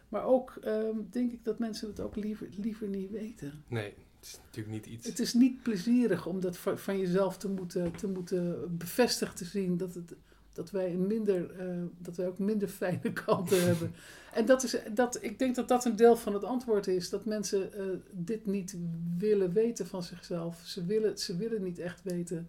Maar 0.09 0.25
ook 0.25 0.59
ehm, 0.63 0.97
denk 1.11 1.33
ik 1.33 1.45
dat 1.45 1.59
mensen 1.59 1.89
het 1.89 2.01
ook 2.01 2.17
liever, 2.17 2.49
liever 2.57 2.89
niet 2.89 3.11
weten. 3.11 3.65
Nee, 3.69 3.95
het 4.21 4.29
is 4.29 4.39
natuurlijk 4.45 4.75
niet 4.75 4.87
iets... 4.87 5.07
Het 5.07 5.19
is 5.19 5.35
niet 5.35 5.63
plezierig 5.63 6.27
om 6.27 6.41
dat 6.41 6.57
van, 6.57 6.79
van 6.79 6.99
jezelf 6.99 7.37
te 7.37 7.49
moeten, 7.49 7.93
te 7.93 8.09
moeten 8.09 8.77
bevestigd 8.77 9.37
te 9.37 9.45
zien. 9.45 9.77
Dat, 9.77 9.95
het, 9.95 10.15
dat, 10.61 10.71
wij 10.71 10.93
een 10.93 11.07
minder, 11.07 11.51
eh, 11.59 11.67
dat 11.99 12.17
wij 12.17 12.27
ook 12.27 12.39
minder 12.39 12.69
fijne 12.69 13.13
kanten 13.25 13.67
hebben. 13.67 13.95
En 14.33 14.47
dat 14.47 14.63
is, 14.63 14.77
dat, 14.95 15.19
ik 15.23 15.39
denk 15.39 15.55
dat 15.55 15.69
dat 15.69 15.85
een 15.85 15.97
deel 15.97 16.17
van 16.17 16.35
het 16.35 16.45
antwoord 16.45 16.87
is. 16.87 17.11
Dat 17.11 17.25
mensen 17.25 17.73
eh, 17.73 17.85
dit 18.11 18.47
niet 18.47 18.77
willen 19.19 19.53
weten 19.53 19.87
van 19.87 20.03
zichzelf. 20.03 20.61
Ze 20.65 20.85
willen, 20.85 21.19
ze 21.19 21.37
willen 21.37 21.63
niet 21.63 21.79
echt 21.79 22.03
weten. 22.03 22.49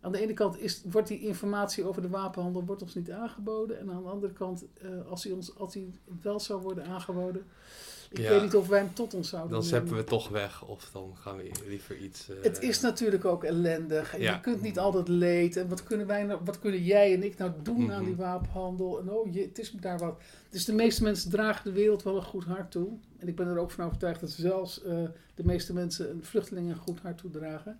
Aan 0.00 0.12
de 0.12 0.20
ene 0.20 0.32
kant 0.32 0.60
is, 0.60 0.82
wordt 0.90 1.08
die 1.08 1.20
informatie 1.20 1.84
over 1.84 2.02
de 2.02 2.08
wapenhandel 2.08 2.64
wordt 2.64 2.82
ons 2.82 2.94
niet 2.94 3.10
aangeboden. 3.10 3.78
En 3.78 3.90
aan 3.90 4.02
de 4.02 4.08
andere 4.08 4.32
kant, 4.32 4.64
eh, 4.82 4.88
als, 5.10 5.22
die 5.22 5.34
ons, 5.34 5.58
als 5.58 5.72
die 5.72 5.98
wel 6.22 6.40
zou 6.40 6.62
worden 6.62 6.84
aangeboden... 6.86 7.42
Ik 8.10 8.18
Ja. 8.18 8.30
weet 8.30 8.42
niet 8.42 8.54
of 8.56 8.68
wij 8.68 8.78
hem 8.78 8.94
tot 8.94 9.14
ons 9.14 9.28
zouden 9.28 9.52
Dan 9.52 9.62
zeppen 9.62 9.96
we 9.96 10.04
toch 10.04 10.28
weg 10.28 10.64
of 10.64 10.90
dan 10.92 11.12
gaan 11.16 11.36
we 11.36 11.50
liever 11.68 11.96
iets... 11.96 12.28
eh, 12.28 12.36
Het 12.42 12.62
is 12.62 12.80
natuurlijk 12.80 13.24
ook 13.24 13.44
ellendig. 13.44 14.18
Ja. 14.18 14.32
Je 14.34 14.40
kunt 14.40 14.62
niet 14.62 14.78
altijd 14.78 15.08
leed. 15.08 15.56
En 15.56 15.68
wat 15.68 15.82
kunnen, 15.84 16.06
wij 16.06 16.24
nou, 16.24 16.40
wat 16.44 16.58
kunnen 16.58 16.82
jij 16.82 17.14
en 17.14 17.22
ik 17.22 17.38
nou 17.38 17.52
doen 17.62 17.92
aan 17.92 17.96
Mhm. 18.00 18.04
die 18.04 18.16
wapenhandel? 18.16 19.00
En 19.00 19.10
oh, 19.10 19.32
je, 19.32 19.40
het 19.40 19.58
is 19.58 19.70
daar 19.70 19.98
wat. 19.98 20.20
Dus 20.48 20.64
de 20.64 20.72
meeste 20.74 21.02
mensen 21.02 21.30
dragen 21.30 21.64
de 21.64 21.72
wereld 21.72 22.02
wel 22.02 22.16
een 22.16 22.22
goed 22.22 22.44
hart 22.44 22.70
toe. 22.70 22.88
En 23.18 23.28
ik 23.28 23.36
ben 23.36 23.46
er 23.48 23.58
ook 23.58 23.70
van 23.70 23.84
overtuigd 23.84 24.20
dat 24.20 24.30
zelfs 24.30 24.82
eh, 24.82 25.02
de 25.34 25.44
meeste 25.44 25.72
mensen 25.72 26.10
een 26.10 26.24
vluchtelingen 26.24 26.70
een 26.70 26.76
goed 26.82 27.00
hart 27.00 27.18
toedragen. 27.18 27.78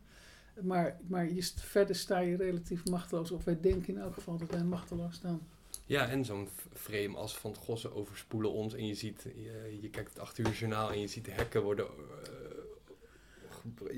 Maar, 0.62 0.96
maar 1.06 1.32
je, 1.32 1.42
st- 1.42 1.60
verder 1.62 1.94
sta 1.96 2.18
je 2.18 2.36
relatief 2.36 2.84
machteloos. 2.84 3.30
Of 3.30 3.44
wij 3.44 3.60
denken 3.60 3.94
in 3.94 4.00
elk 4.00 4.14
geval 4.14 4.36
dat 4.36 4.50
wij 4.50 4.62
machteloos 4.64 5.14
staan. 5.14 5.40
Ja, 5.86 6.08
en 6.08 6.24
zo'n 6.24 6.48
frame 6.74 7.16
als 7.16 7.36
van 7.36 7.54
goh, 7.54 7.76
ze 7.76 7.94
overspoelen 7.94 8.52
ons 8.52 8.74
en 8.74 8.86
je 8.86 8.94
ziet, 8.94 9.22
je, 9.22 9.78
je 9.80 9.88
kijkt 9.90 10.08
het 10.08 10.18
8 10.18 10.38
uur 10.38 10.50
journaal 10.50 10.90
en 10.92 11.00
je 11.00 11.06
ziet 11.06 11.24
de 11.24 11.30
hekken 11.30 11.62
worden... 11.62 11.86
eh, 11.86 11.90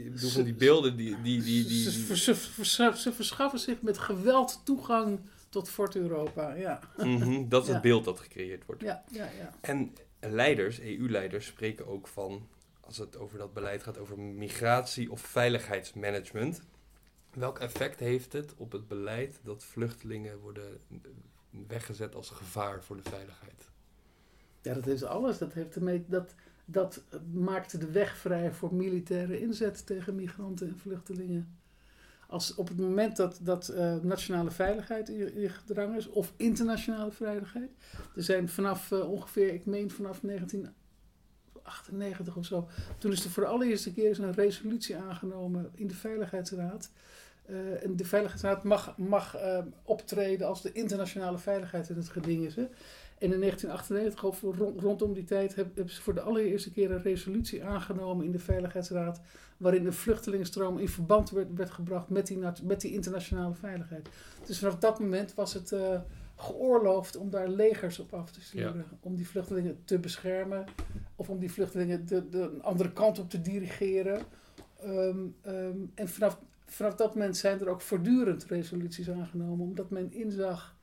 ik 0.05 0.13
bedoel 0.13 0.31
van 0.31 0.43
die 0.45 0.55
beelden 0.55 0.97
die... 0.97 1.23
die, 1.23 1.43
die, 1.43 1.65
die, 1.65 1.83
ze, 1.83 1.91
die- 2.07 2.17
ze, 2.17 2.35
ze, 2.65 2.93
ze 2.97 3.13
verschaffen 3.13 3.59
zich 3.61 3.83
met 3.83 3.99
geweld 3.99 4.61
toegang 4.65 5.19
tot 5.49 5.69
Fort 5.69 5.97
Europa. 5.97 6.55
Ja, 6.55 6.81
Mhm, 6.97 7.49
dat 7.49 7.63
is 7.63 7.69
Ja. 7.69 7.73
het 7.75 7.83
beeld 7.83 8.05
dat 8.05 8.21
gecreëerd 8.21 8.67
wordt. 8.67 8.83
ja, 8.83 9.05
ja. 9.11 9.25
ja. 9.39 9.55
En 9.61 9.93
leiders, 10.21 10.81
EU-leiders, 10.81 11.47
spreken 11.47 11.87
ook 11.87 12.09
van, 12.09 12.47
als 12.99 13.07
het 13.11 13.19
over 13.19 13.39
dat 13.39 13.53
beleid 13.53 13.83
gaat, 13.83 13.99
over 13.99 14.19
migratie- 14.19 15.11
of 15.11 15.21
veiligheidsmanagement. 15.21 16.63
Welk 17.31 17.59
effect 17.59 18.01
heeft 18.01 18.33
het 18.33 18.55
op 18.57 18.73
het 18.73 18.89
beleid 18.89 19.41
dat 19.43 19.65
vluchtelingen 19.65 20.39
worden 20.39 20.81
weggezet 21.51 22.15
als 22.15 22.31
gevaar 22.31 22.83
voor 22.85 22.97
de 22.97 23.11
veiligheid? 23.11 23.71
Ja, 24.63 24.75
dat 24.75 24.87
is 24.87 25.05
alles. 25.05 25.39
Dat, 25.39 25.53
heeft 25.53 25.75
ermee, 25.75 26.05
dat, 26.07 26.35
dat 26.65 27.03
maakte 27.33 27.79
de 27.79 27.91
weg 27.91 28.17
vrij 28.17 28.53
voor 28.53 28.75
militaire 28.75 29.41
inzet 29.41 29.87
tegen 29.87 30.15
migranten 30.15 30.69
en 30.69 30.79
vluchtelingen. 30.79 31.57
Als 32.29 32.55
op 32.55 32.69
het 32.69 32.79
moment 32.79 33.17
dat, 33.17 33.39
dat 33.43 33.69
eh, 33.69 33.97
nationale 33.97 34.51
veiligheid 34.51 35.09
in, 35.09 35.35
in 35.35 35.51
gedrang 35.51 35.97
is, 35.97 36.09
of 36.09 36.33
internationale 36.37 37.13
veiligheid. 37.13 37.71
Er 38.17 38.23
zijn 38.23 38.49
vanaf 38.49 38.93
eh, 38.93 39.11
ongeveer, 39.11 39.55
ik 39.55 39.67
meen 39.67 39.91
vanaf 39.91 40.23
1998 41.73 42.37
of 42.37 42.45
zo. 42.47 42.69
Toen 42.99 43.13
is 43.13 43.25
er 43.25 43.31
voor 43.31 43.43
de 43.43 43.49
allereerste 43.49 43.93
keer 43.93 44.21
een 44.21 44.33
resolutie 44.35 44.97
aangenomen 44.97 45.71
in 45.75 45.87
de 45.87 45.95
Veiligheidsraad. 45.95 46.91
Eh, 47.47 47.85
en 47.85 47.97
de 47.97 48.05
Veiligheidsraad 48.05 48.65
mag, 48.65 48.97
mag 48.99 49.37
eh, 49.37 49.59
optreden 49.85 50.47
als 50.47 50.63
de 50.63 50.73
internationale 50.73 51.39
veiligheid 51.39 51.89
in 51.89 51.97
het 51.97 52.09
geding 52.09 52.45
is. 52.45 52.55
Hè. 52.57 52.63
En 53.19 53.33
in 53.33 53.41
1998, 53.41 54.25
of 54.25 54.41
rond, 54.59 54.81
rondom 54.81 55.13
die 55.13 55.25
tijd, 55.25 55.55
heb- 55.55 55.75
hebben 55.75 55.95
ze 55.95 56.03
voor 56.03 56.15
de 56.15 56.21
allereerste 56.21 56.73
keer 56.73 56.91
een 56.91 57.03
resolutie 57.03 57.65
aangenomen 57.65 58.25
in 58.25 58.33
de 58.33 58.39
Veiligheidsraad. 58.39 59.21
waarin 59.57 59.87
een 59.87 59.93
vluchtelingenstroom 59.93 60.79
in 60.79 60.89
verband 60.89 61.31
werd, 61.31 61.49
werd 61.55 61.71
gebracht 61.71 62.09
met 62.09 62.27
die, 62.27 62.39
met 62.63 62.85
internationale 62.85 63.55
veiligheid. 63.55 64.09
Dus 64.47 64.59
vanaf 64.59 64.79
dat 64.79 65.01
moment 65.01 65.35
was 65.35 65.55
het 65.55 65.73
eh, 65.73 66.01
geoorloofd 66.43 67.17
om 67.17 67.31
daar 67.31 67.49
legers 67.49 67.99
op 67.99 68.15
af 68.15 68.31
te 68.31 68.41
sturen. 68.41 68.87
Om 69.01 69.17
die 69.17 69.29
vluchtelingen 69.29 69.83
te 69.85 69.99
beschermen. 69.99 70.65
Of 71.17 71.29
om 71.31 71.39
die 71.39 71.53
vluchtelingen 71.53 72.07
de, 72.07 72.29
de 72.29 72.39
een 72.41 72.63
andere 72.63 72.93
kant 72.93 73.19
op 73.19 73.31
te 73.31 73.41
dirigeren. 73.41 74.23
Ehm, 74.81 75.19
ehm, 75.43 75.77
en 75.95 76.09
vanaf, 76.09 76.39
vanaf 76.67 76.95
dat 76.95 77.15
moment 77.15 77.37
zijn 77.37 77.61
er 77.61 77.69
ook 77.69 77.81
voortdurend 77.81 78.45
resoluties 78.45 79.11
aangenomen. 79.11 79.67
Omdat 79.67 79.91
men 79.91 80.13
inzag 80.13 80.77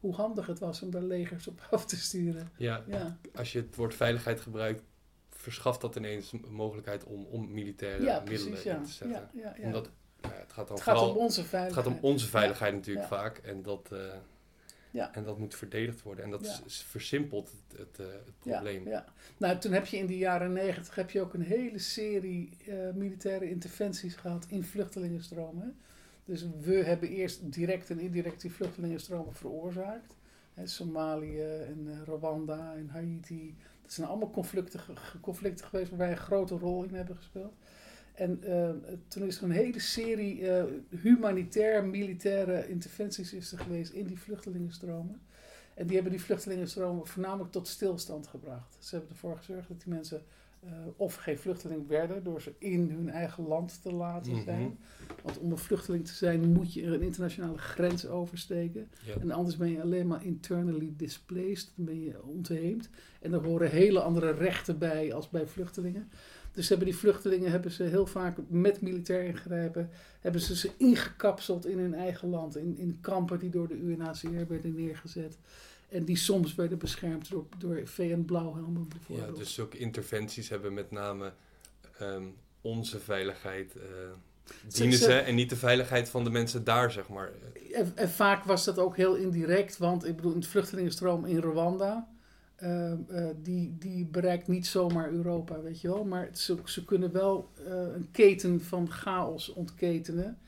hoe 0.00 0.14
handig 0.14 0.46
het 0.46 0.58
was 0.58 0.82
om 0.82 0.90
daar 0.90 1.02
legers 1.02 1.46
op 1.46 1.66
af 1.70 1.86
te 1.86 1.96
sturen. 1.96 2.50
Ja, 2.56 2.82
Ja, 2.86 3.18
als 3.34 3.52
je 3.52 3.58
het 3.58 3.76
woord 3.76 3.94
veiligheid 3.94 4.40
gebruikt, 4.40 4.82
verschaft 5.30 5.80
dat 5.80 5.96
ineens 5.96 6.32
een 6.32 6.44
mogelijkheid 6.50 7.04
om, 7.04 7.24
om 7.24 7.52
militaire 7.52 8.04
ja 8.04 8.22
middelen 8.28 8.48
precies. 8.50 8.66
In 8.72 8.82
te 8.82 8.90
zetten. 8.90 9.30
Ja, 9.34 9.42
ja, 9.42 9.54
ja. 9.58 9.66
Omdat, 9.66 9.90
ja, 10.20 10.28
het 10.32 10.52
gaat 10.52 10.66
dan 10.68 10.76
het 10.76 10.84
gaat 10.84 10.96
vooral 10.98 11.14
om 11.14 11.22
onze 11.22 11.40
Het 11.40 11.48
veiligheid. 11.48 11.86
gaat 11.86 11.94
om 11.96 11.98
onze 12.02 12.26
veiligheid 12.28 12.74
natuurlijk 12.74 13.06
vaak. 13.06 13.38
En 13.38 13.62
dat, 13.62 13.88
eh, 13.92 13.98
Ja. 14.94 15.14
en 15.14 15.24
dat 15.24 15.38
moet 15.38 15.54
verdedigd 15.54 16.02
worden. 16.02 16.24
En 16.24 16.30
dat 16.30 16.44
Ja. 16.44 16.50
is- 16.52 16.62
is 16.66 16.82
versimpelt 16.82 17.50
het, 17.68 17.78
het, 17.78 17.98
eh, 17.98 18.06
het 18.12 18.38
probleem. 18.38 18.88
ja. 18.88 19.04
Nou, 19.36 19.58
toen 19.58 19.72
heb 19.72 19.86
je 19.86 19.96
in 19.96 20.06
de 20.06 20.18
jaren 20.18 20.52
negentig 20.52 20.94
heb 20.94 21.10
je 21.10 21.20
ook 21.20 21.34
een 21.34 21.42
hele 21.42 21.78
serie 21.78 22.56
eh, 22.66 22.74
militaire 22.94 23.50
interventies 23.50 24.14
gehad 24.14 24.46
in 24.48 24.62
vluchtelingenstromen. 24.64 25.76
Dus 26.24 26.46
we 26.60 26.74
hebben 26.74 27.08
eerst 27.08 27.52
direct 27.52 27.90
en 27.90 27.98
indirect 28.00 28.40
die 28.40 28.52
vluchtelingenstromen 28.52 29.34
veroorzaakt. 29.34 30.14
Somalië 30.64 31.40
en 31.42 31.86
eh, 31.90 32.02
Rwanda 32.06 32.74
en 32.76 32.88
Haiti. 32.88 33.56
Dat 33.82 33.92
zijn 33.92 34.06
allemaal 34.06 34.30
conflicten, 34.30 34.80
conflicten 35.20 35.66
geweest 35.66 35.90
waar 35.90 35.98
wij 35.98 36.10
een 36.10 36.16
grote 36.16 36.54
rol 36.56 36.84
in 36.84 36.94
hebben 36.94 37.16
gespeeld. 37.16 37.54
En 38.14 38.42
eh, 38.42 38.70
toen 39.08 39.22
is 39.22 39.36
er 39.38 39.44
een 39.44 39.50
hele 39.50 39.80
serie 39.80 40.48
eh, 40.50 40.64
humanitair-militaire 41.02 42.68
interventies 42.68 43.32
is 43.32 43.52
er 43.52 43.58
geweest 43.58 43.92
in 43.92 44.06
die 44.06 44.18
vluchtelingenstromen. 44.18 45.20
En 45.74 45.84
die 45.86 45.94
hebben 45.94 46.12
die 46.12 46.22
vluchtelingenstromen 46.22 47.06
voornamelijk 47.06 47.52
tot 47.52 47.68
stilstand 47.68 48.26
gebracht. 48.26 48.76
Ze 48.78 48.94
hebben 48.94 49.12
ervoor 49.12 49.36
gezorgd 49.36 49.68
dat 49.68 49.82
die 49.82 49.92
mensen 49.92 50.22
eh, 50.60 50.70
of 50.96 51.14
geen 51.14 51.38
vluchteling 51.38 51.88
werden 51.88 52.22
door 52.24 52.40
ze 52.42 52.52
in 52.58 52.90
hun 52.90 53.10
eigen 53.10 53.46
land 53.46 53.82
te 53.82 53.92
laten 53.92 54.32
Mhm. 54.32 54.42
zijn. 54.44 54.78
Want 55.22 55.38
om 55.38 55.50
een 55.50 55.58
vluchteling 55.58 56.06
te 56.06 56.12
zijn 56.14 56.52
moet 56.52 56.72
je 56.74 56.86
een 56.86 57.02
internationale 57.02 57.58
grens 57.58 58.06
oversteken. 58.06 58.88
En 59.20 59.30
anders 59.30 59.56
ben 59.56 59.70
je 59.70 59.82
alleen 59.82 60.06
maar 60.06 60.24
internally 60.24 60.92
displaced. 60.96 61.72
Dan 61.76 61.84
ben 61.84 62.00
je 62.00 62.22
ontheemd. 62.22 62.88
En 63.20 63.32
er 63.32 63.44
horen 63.44 63.70
hele 63.70 64.00
andere 64.00 64.30
rechten 64.30 64.78
bij 64.78 65.14
als 65.14 65.30
bij 65.30 65.46
vluchtelingen. 65.46 66.10
Dus 66.54 66.68
hebben 66.68 66.86
die 66.86 66.96
vluchtelingen 66.96 67.50
hebben 67.50 67.70
ze 67.70 67.82
heel 67.82 68.06
vaak 68.06 68.36
met 68.48 68.80
militair 68.80 69.24
ingrijpen, 69.24 69.90
hebben 70.20 70.40
ze 70.40 70.56
ze 70.56 70.70
ingekapseld 70.76 71.66
in 71.66 71.78
hun 71.78 71.94
eigen 71.94 72.28
land. 72.28 72.56
In, 72.56 72.76
in 72.78 72.98
kampen 73.00 73.38
die 73.38 73.50
door 73.50 73.68
de 73.68 73.74
UNHCR 73.74 74.46
werden 74.48 74.74
neergezet. 74.74 75.38
En 75.88 76.04
die 76.04 76.16
soms 76.16 76.54
werden 76.54 76.78
beschermd 76.78 77.30
door, 77.30 77.46
door 77.58 77.80
VN-blauwhelmen 77.84 78.86
Ja, 78.88 78.88
bijvoorbeeld. 78.88 79.38
dus 79.38 79.54
zulke 79.54 79.78
interventies 79.78 80.48
hebben 80.48 80.74
met 80.74 80.90
name 80.90 81.32
ehm, 81.98 82.24
onze 82.60 82.98
veiligheid 82.98 83.76
eh, 83.76 83.82
dienen 84.68 84.98
ze 84.98 85.12
en 85.12 85.34
niet 85.34 85.50
de 85.50 85.56
veiligheid 85.56 86.08
van 86.08 86.24
de 86.24 86.30
mensen 86.30 86.64
daar, 86.64 86.90
zeg 86.90 87.08
maar. 87.08 87.32
En, 87.72 87.92
en, 87.94 88.08
vaak 88.08 88.44
was 88.44 88.64
dat 88.64 88.78
ook 88.78 88.96
heel 88.96 89.14
indirect, 89.14 89.78
want 89.78 90.06
ik 90.06 90.16
bedoel, 90.16 90.34
een 90.34 90.44
vluchtelingenstroom 90.44 91.24
in 91.24 91.38
Rwanda, 91.38 92.08
uh, 92.64 92.92
uh, 93.10 93.26
die, 93.42 93.76
die 93.78 94.06
bereikt 94.06 94.48
niet 94.48 94.66
zomaar 94.66 95.10
Europa, 95.10 95.60
weet 95.60 95.80
je 95.80 95.88
wel. 95.88 96.04
Maar 96.04 96.28
ze, 96.32 96.56
ze 96.64 96.84
kunnen 96.84 97.12
wel 97.12 97.50
uh, 97.58 97.94
een 97.94 98.08
keten 98.10 98.60
van 98.60 98.90
chaos 98.90 99.52
ontketenen. 99.52 100.38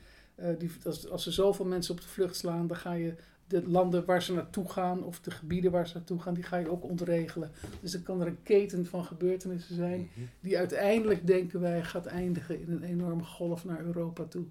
die, 0.57 0.71
als, 0.83 1.09
als 1.09 1.25
er 1.25 1.33
zoveel 1.33 1.65
mensen 1.65 1.93
op 1.93 2.01
de 2.01 2.07
vlucht 2.07 2.35
slaan, 2.35 2.67
dan 2.67 2.77
ga 2.77 2.93
je 2.93 3.15
de 3.47 3.69
landen 3.69 4.05
waar 4.05 4.23
ze 4.23 4.33
naartoe 4.33 4.69
gaan, 4.69 5.03
of 5.03 5.19
de 5.19 5.31
gebieden 5.31 5.71
waar 5.71 5.87
ze 5.87 5.93
naartoe 5.97 6.19
gaan, 6.19 6.33
die 6.33 6.43
ga 6.43 6.57
je 6.57 6.71
ook 6.71 6.83
ontregelen. 6.83 7.51
Dus 7.81 7.91
dan 7.91 8.03
kan 8.03 8.21
er 8.21 8.27
een 8.27 8.43
keten 8.43 8.85
van 8.85 9.05
gebeurtenissen 9.05 9.75
zijn, 9.75 10.09
-hmm. 10.13 10.29
die 10.39 10.57
uiteindelijk, 10.57 11.27
denken 11.27 11.59
wij, 11.59 11.83
gaat 11.83 12.05
eindigen 12.05 12.61
in 12.61 12.71
een 12.71 12.83
enorme 12.83 13.23
golf 13.23 13.65
naar 13.65 13.85
Europa 13.85 14.23
toe. 14.23 14.45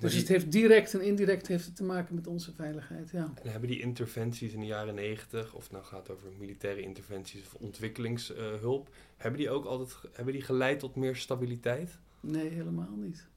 Dus 0.00 0.14
het 0.14 0.28
heeft 0.28 0.52
direct 0.52 0.94
en 0.94 1.00
indirect 1.00 1.46
heeft 1.46 1.64
het 1.64 1.76
te 1.76 1.84
maken 1.84 2.14
met 2.14 2.26
onze 2.26 2.52
veiligheid, 2.52 3.10
ja. 3.10 3.32
En 3.42 3.50
hebben 3.50 3.68
die 3.68 3.80
interventies 3.80 4.52
in 4.52 4.60
de 4.60 4.66
jaren 4.66 4.94
negentig, 4.94 5.54
of 5.54 5.62
het 5.62 5.72
nou 5.72 5.84
gaat 5.84 6.10
over 6.10 6.28
militaire 6.38 6.80
interventies 6.80 7.42
of 7.42 7.54
ontwikkelingshulp, 7.54 8.88
uh, 8.88 8.94
hebben 9.16 9.40
die 9.40 9.50
ook 9.50 9.64
altijd 9.64 9.96
hebben 10.12 10.34
die 10.34 10.42
geleid 10.42 10.78
tot 10.78 10.96
meer 10.96 11.16
stabiliteit? 11.16 11.98
Nee, 12.20 12.48
helemaal 12.48 12.94
niet. 12.96 13.28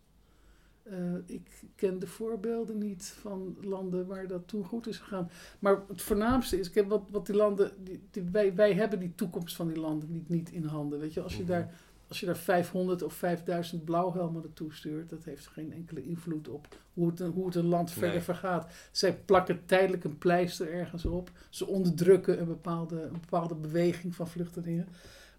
Uh, 0.91 1.15
ik 1.25 1.63
ken 1.75 1.99
de 1.99 2.07
voorbeelden 2.07 2.77
niet 2.77 3.15
van 3.19 3.57
landen 3.61 4.07
waar 4.07 4.27
dat 4.27 4.47
toen 4.47 4.65
goed 4.65 4.87
is 4.87 4.97
gegaan. 4.97 5.29
Maar 5.59 5.81
het 5.87 6.01
voornaamste 6.01 6.59
is, 6.59 6.67
ik 6.67 6.73
heb 6.73 6.89
wat, 6.89 7.03
wat 7.11 7.25
die 7.25 7.35
landen, 7.35 7.71
die, 7.83 8.01
die, 8.11 8.23
wij, 8.31 8.55
wij 8.55 8.73
hebben 8.73 8.99
die 8.99 9.15
toekomst 9.15 9.55
van 9.55 9.67
die 9.67 9.79
landen 9.79 10.11
niet, 10.11 10.29
niet 10.29 10.51
in 10.51 10.63
handen. 10.63 10.99
Weet 10.99 11.13
je, 11.13 11.21
als 11.21 11.35
je, 11.35 11.41
mm 11.41 11.47
-hmm. 11.47 11.55
daar, 11.55 11.73
als 12.13 12.21
je 12.21 12.27
daar 12.27 12.37
500 12.37 13.01
of 13.01 13.13
5000 13.13 13.85
blauwhelmen 13.85 14.41
naartoe 14.41 14.73
stuurt, 14.73 15.09
dat 15.09 15.23
heeft 15.23 15.47
geen 15.47 15.73
enkele 15.73 16.03
invloed 16.03 16.47
op 16.47 16.67
hoe 16.93 17.07
het, 17.07 17.19
hoe 17.19 17.45
het 17.45 17.55
een 17.55 17.65
land 17.65 17.91
verder 17.91 18.09
nee. 18.09 18.21
vergaat. 18.21 18.71
Zij 18.91 19.17
plakken 19.17 19.65
tijdelijk 19.65 20.03
een 20.03 20.17
pleister 20.17 20.71
ergens 20.71 21.05
op. 21.05 21.31
Ze 21.49 21.67
onderdrukken 21.67 22.39
een 22.39 22.47
bepaalde, 22.47 23.01
een 23.01 23.19
bepaalde 23.21 23.55
beweging 23.55 24.15
van 24.15 24.27
vluchtelingen. 24.27 24.87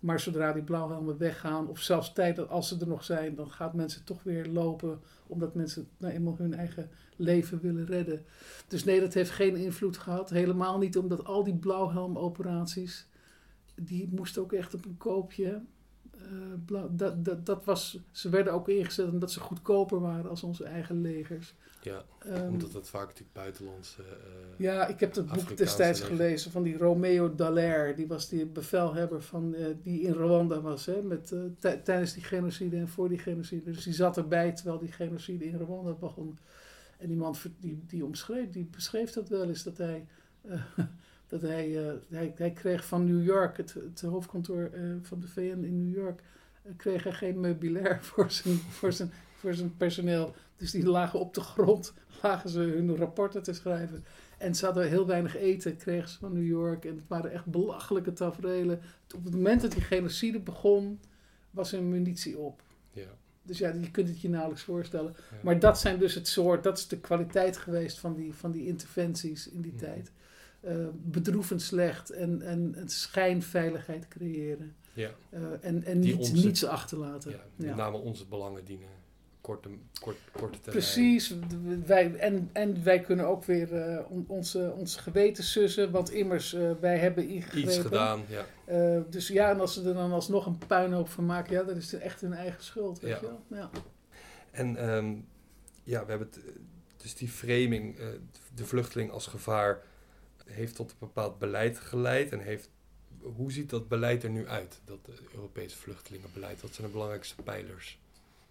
Maar 0.00 0.20
zodra 0.20 0.52
die 0.52 0.62
blauwhelmen 0.62 1.18
weggaan, 1.18 1.68
of 1.68 1.80
zelfs 1.80 2.12
tijdens 2.12 2.48
als 2.48 2.68
ze 2.68 2.80
er 2.80 2.88
nog 2.88 3.04
zijn, 3.04 3.34
dan 3.34 3.50
gaat 3.50 3.74
mensen 3.74 4.04
toch 4.04 4.22
weer 4.22 4.46
lopen, 4.46 5.00
omdat 5.26 5.54
mensen 5.54 5.88
nou 5.96 6.12
eenmaal 6.12 6.36
hun 6.38 6.54
eigen 6.54 6.90
leven 7.16 7.60
willen 7.60 7.86
redden. 7.86 8.24
Dus 8.68 8.84
nee, 8.84 9.00
dat 9.00 9.14
heeft 9.14 9.30
geen 9.30 9.56
invloed 9.56 9.96
gehad. 9.96 10.30
Helemaal 10.30 10.78
niet 10.78 10.98
omdat 10.98 11.24
al 11.24 11.44
die 11.44 11.56
blauwhelmoperaties, 11.56 13.06
die 13.74 14.08
moesten 14.10 14.42
ook 14.42 14.52
echt 14.52 14.74
op 14.74 14.84
een 14.84 14.96
koopje. 14.96 15.62
Uh, 16.32 16.78
dat, 16.90 17.24
dat, 17.24 17.46
dat 17.46 17.64
was, 17.64 17.98
ze 18.10 18.28
werden 18.28 18.52
ook 18.52 18.68
ingezet 18.68 19.08
omdat 19.08 19.32
ze 19.32 19.40
goedkoper 19.40 20.00
waren 20.00 20.30
als 20.30 20.42
onze 20.42 20.64
eigen 20.64 21.00
legers. 21.00 21.54
Ja, 21.82 22.04
um, 22.26 22.48
omdat 22.48 22.72
het 22.72 22.88
vaak 22.88 23.06
natuurlijk 23.06 23.32
buitenlandse. 23.32 24.00
Uh, 24.02 24.06
ja, 24.58 24.86
ik 24.86 25.00
heb 25.00 25.14
het 25.14 25.32
boek 25.32 25.56
destijds 25.56 26.00
leger. 26.00 26.16
gelezen 26.16 26.50
van 26.50 26.62
die 26.62 26.76
Romeo 26.76 27.34
Dallaire. 27.34 27.94
Die 27.94 28.06
was 28.06 28.28
die 28.28 28.46
bevelhebber 28.46 29.22
van, 29.22 29.54
uh, 29.54 29.66
die 29.82 30.00
in 30.00 30.12
Rwanda 30.12 30.60
was, 30.60 30.86
hè, 30.86 31.02
met, 31.02 31.34
tijdens 31.60 32.12
die 32.12 32.22
genocide 32.22 32.76
en 32.76 32.88
voor 32.88 33.08
die 33.08 33.18
genocide. 33.18 33.70
Dus 33.70 33.84
die 33.84 33.92
zat 33.92 34.16
erbij 34.16 34.52
terwijl 34.52 34.78
die 34.78 34.92
genocide 34.92 35.44
in 35.44 35.58
Rwanda 35.58 35.92
begon. 35.92 36.38
En 36.98 37.08
die 37.08 37.16
man 37.16 37.34
die, 37.58 37.82
die 37.86 38.04
omschreef, 38.04 38.50
die 38.50 38.64
beschreef 38.64 39.12
dat 39.12 39.28
wel 39.28 39.48
eens, 39.48 39.62
dat 39.62 39.78
hij. 39.78 40.06
Dat 41.40 41.50
hij, 41.50 41.96
hij, 42.08 42.32
hij 42.36 42.50
kreeg 42.50 42.86
van 42.86 43.04
New 43.04 43.24
York, 43.24 43.56
het, 43.56 43.74
het 43.74 44.00
hoofdkantoor 44.00 44.70
van 45.02 45.20
de 45.20 45.28
VN 45.28 45.64
in 45.64 45.84
New 45.84 45.94
York, 45.94 46.22
kreeg 46.76 47.02
hij 47.02 47.12
geen 47.12 47.40
meubilair 47.40 47.98
voor 48.12 48.30
zijn, 48.30 48.56
voor 48.56 48.92
zijn, 48.92 49.12
voor 49.36 49.54
zijn 49.54 49.76
personeel. 49.76 50.34
Dus 50.56 50.70
die 50.70 50.86
lagen 50.86 51.20
op 51.20 51.34
de 51.34 51.40
grond, 51.40 51.94
lagen 52.22 52.50
ze 52.50 52.60
hun 52.60 52.96
rapporten 52.96 53.42
te 53.42 53.52
schrijven. 53.52 54.04
En 54.38 54.54
ze 54.54 54.64
hadden 54.64 54.88
heel 54.88 55.06
weinig 55.06 55.36
eten, 55.36 55.76
kregen 55.76 56.08
ze 56.08 56.18
van 56.18 56.32
New 56.32 56.46
York. 56.46 56.84
En 56.84 56.96
het 56.96 57.08
waren 57.08 57.32
echt 57.32 57.46
belachelijke 57.46 58.12
tafereelen. 58.12 58.80
Op 59.14 59.24
het 59.24 59.34
moment 59.34 59.60
dat 59.60 59.72
die 59.72 59.82
genocide 59.82 60.40
begon, 60.40 61.00
was 61.50 61.70
hun 61.70 61.88
munitie 61.88 62.38
op. 62.38 62.62
Ja. 62.92 63.08
Dus 63.42 63.58
ja, 63.58 63.72
je 63.80 63.90
kunt 63.90 64.08
het 64.08 64.20
je 64.20 64.28
nauwelijks 64.28 64.62
voorstellen. 64.62 65.14
Ja. 65.16 65.36
Maar 65.42 65.58
dat 65.58 65.78
zijn 65.78 65.98
dus 65.98 66.14
het 66.14 66.28
soort, 66.28 66.62
dat 66.62 66.78
is 66.78 66.88
de 66.88 66.98
kwaliteit 66.98 67.56
geweest 67.56 67.98
van 67.98 68.14
die, 68.14 68.34
van 68.34 68.50
die 68.50 68.66
interventies 68.66 69.48
in 69.48 69.60
die 69.60 69.72
ja. 69.72 69.78
tijd. 69.78 70.12
Uh, 70.66 70.86
bedroevend 70.92 71.62
slecht 71.62 72.10
en, 72.10 72.42
en, 72.42 72.74
en 72.74 72.88
schijnveiligheid 72.88 74.08
creëren. 74.08 74.74
Ja. 74.92 75.10
Uh, 75.30 75.40
en 75.60 75.84
en 75.84 75.98
niet, 75.98 76.16
onze, 76.16 76.32
niets 76.32 76.64
achterlaten. 76.64 77.30
Ja, 77.30 77.44
met 77.56 77.68
ja. 77.68 77.74
name 77.74 77.96
onze 77.96 78.26
belangen 78.26 78.64
dienen. 78.64 78.88
Korte, 79.40 79.68
kort, 80.00 80.16
korte 80.32 80.60
termijn. 80.60 80.84
Precies. 80.84 81.34
Wij, 81.86 82.14
en, 82.16 82.50
en 82.52 82.84
wij 82.84 83.00
kunnen 83.00 83.26
ook 83.26 83.44
weer 83.44 83.72
uh, 83.72 84.10
on, 84.10 84.24
onze, 84.28 84.74
onze 84.76 84.98
geweten 84.98 85.44
sussen. 85.44 85.90
Want 85.90 86.10
immers, 86.10 86.52
wij 86.80 86.98
hebben 86.98 87.28
ingegrepen. 87.28 87.68
Iets 87.68 87.78
gedaan, 87.78 88.22
ja. 88.66 89.04
Dus 89.10 89.28
ja, 89.28 89.50
en 89.50 89.60
als 89.60 89.74
ze 89.74 89.88
er 89.88 89.94
dan 89.94 90.12
alsnog 90.12 90.46
een 90.46 90.58
puinhoop 90.66 91.08
van 91.08 91.26
maken, 91.26 91.52
ja, 91.52 91.62
dat 91.62 91.76
is 91.76 91.92
echt 91.94 92.20
hun 92.20 92.32
eigen 92.32 92.62
schuld. 92.62 93.00
Weet 93.00 93.10
ja. 93.10 93.18
je 93.20 93.26
wel? 93.26 93.40
Ja. 93.58 93.70
En 94.50 94.88
um, 94.88 95.26
ja, 95.82 96.04
we 96.04 96.10
hebben 96.10 96.28
het, 96.32 96.40
dus 96.96 97.14
die 97.14 97.28
framing, 97.28 97.96
de 98.54 98.64
vluchteling 98.64 99.10
als 99.10 99.26
gevaar, 99.26 99.82
heeft 100.44 100.74
tot 100.74 100.90
een 100.90 100.96
bepaald 100.98 101.38
beleid 101.38 101.78
geleid. 101.78 102.32
En 102.32 102.40
heeft, 102.40 102.70
hoe 103.20 103.52
ziet 103.52 103.70
dat 103.70 103.88
beleid 103.88 104.22
er 104.22 104.30
nu 104.30 104.48
uit, 104.48 104.80
dat 104.84 104.98
Europese 105.34 105.76
vluchtelingenbeleid? 105.76 106.60
Wat 106.60 106.74
zijn 106.74 106.86
de 106.86 106.92
belangrijkste 106.92 107.42
pijlers? 107.42 107.98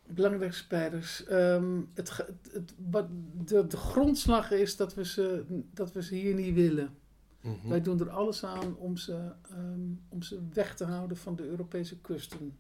belangrijkste 0.08 0.64
spelers. 0.64 1.26
Um, 1.32 1.90
het, 1.94 2.18
het, 2.52 2.74
wat 2.90 3.08
de, 3.46 3.68
de 3.68 3.78
grondslag 3.78 4.52
is 4.52 4.76
dat 4.76 4.94
we, 4.94 5.06
ze, 5.06 5.44
dat 5.74 5.92
we 5.92 6.04
ze 6.04 6.16
hier 6.16 6.34
niet 6.34 6.54
willen. 6.54 6.96
Mm 7.42 7.58
-hmm. 7.62 7.70
Wij 7.70 7.82
doen 7.82 8.00
er 8.00 8.10
alles 8.10 8.46
aan 8.46 8.78
om 8.78 8.98
ze, 8.98 9.32
um, 9.52 10.02
om 10.10 10.22
ze 10.22 10.40
weg 10.54 10.76
te 10.76 10.84
houden 10.84 11.18
van 11.18 11.36
de 11.36 11.44
Europese 11.44 12.00
kusten. 12.02 12.58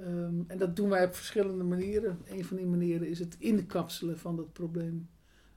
Um, 0.00 0.44
en 0.46 0.58
dat 0.58 0.76
doen 0.76 0.88
wij 0.88 1.04
op 1.04 1.14
verschillende 1.14 1.64
manieren. 1.64 2.18
Een 2.24 2.44
van 2.44 2.56
die 2.56 2.66
manieren 2.66 3.08
is 3.08 3.18
het 3.18 3.36
inkapselen 3.38 4.18
van 4.18 4.36
dat 4.36 4.52
probleem. 4.52 5.08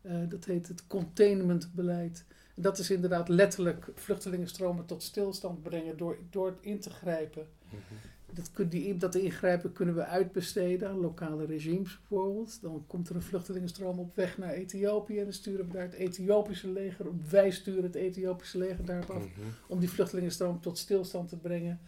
Uh, 0.01 0.29
dat 0.29 0.45
heet 0.45 0.67
het 0.67 0.87
containmentbeleid. 0.87 2.25
Dat 2.61 2.77
is 2.79 2.89
inderdaad 2.91 3.29
letterlijk 3.29 3.87
vluchtelingenstromen 3.95 4.85
tot 4.85 5.03
stilstand 5.03 5.63
brengen 5.63 5.97
door, 5.97 6.17
door 6.29 6.57
in 6.61 6.79
te 6.79 6.89
grijpen. 6.89 7.47
Mm 7.69 7.79
-hmm. 7.87 7.97
Dat, 8.33 8.71
die, 8.71 8.97
dat 8.97 9.15
ingrijpen 9.15 9.71
kunnen 9.71 9.95
we 9.95 10.05
uitbesteden 10.05 10.89
aan 10.89 10.99
lokale 10.99 11.45
regimes 11.45 11.99
bijvoorbeeld. 11.99 12.61
Dan 12.61 12.83
komt 12.87 13.09
er 13.09 13.15
een 13.15 13.21
vluchtelingenstroom 13.21 13.99
op 13.99 14.15
weg 14.15 14.37
naar 14.37 14.53
Ethiopië 14.53 15.17
en 15.17 15.23
dan 15.23 15.33
sturen 15.33 15.65
we 15.65 15.71
daar 15.73 15.81
het 15.83 15.93
Ethiopische 15.93 16.69
leger 16.71 17.07
op. 17.07 17.29
Wij 17.29 17.51
sturen 17.51 17.83
het 17.83 17.95
Ethiopische 17.95 18.57
leger 18.57 18.85
daarop 18.85 19.09
af 19.09 19.23
Mhm. 19.23 19.47
om 19.67 19.79
die 19.79 19.89
vluchtelingenstroom 19.89 20.61
tot 20.61 20.77
stilstand 20.77 21.29
te 21.29 21.37
brengen. 21.37 21.79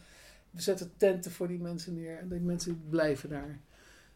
We 0.52 0.62
zetten 0.62 0.92
tenten 0.98 1.32
voor 1.32 1.48
die 1.48 1.60
mensen 1.60 1.94
neer 1.94 2.18
en 2.18 2.30
die 2.30 2.40
mensen 2.40 2.82
blijven 2.90 3.30
daar. 3.30 3.60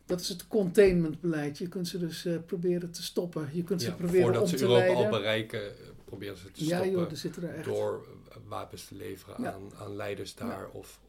Dat 0.06 0.22
is 0.22 0.30
het 0.30 0.48
containmentbeleid. 0.48 1.58
Je 1.58 1.68
kunt 1.68 1.88
ze 1.88 1.98
dus 1.98 2.26
uh, 2.26 2.38
proberen 2.46 2.92
te 2.92 3.04
stoppen. 3.04 3.50
Je 3.54 3.64
kunt 3.64 3.82
ze 3.82 3.96
proberen 3.96 4.22
voordat 4.22 4.42
om 4.42 4.48
ze 4.48 4.56
te 4.56 4.62
Europa 4.64 4.80
leiden. 4.86 5.06
al 5.06 5.12
bereiken, 5.12 5.62
eh, 5.62 5.86
proberen 6.18 6.38
ze 6.38 6.52
te 6.52 6.66
ja 6.66 6.78
stoppen 6.78 6.92
joh, 6.92 7.12
er 7.12 7.18
zitten 7.18 7.44
er 7.44 7.54
echt. 7.56 7.66
door 7.66 8.06
eh, 8.30 8.36
wapens 8.48 8.86
te 8.88 8.96
leveren 8.96 9.42
Ja. 9.44 9.54
aan, 9.54 9.72
aan 9.82 9.96
leiders 9.96 10.36
daar. 10.36 10.68
Of, 10.72 11.00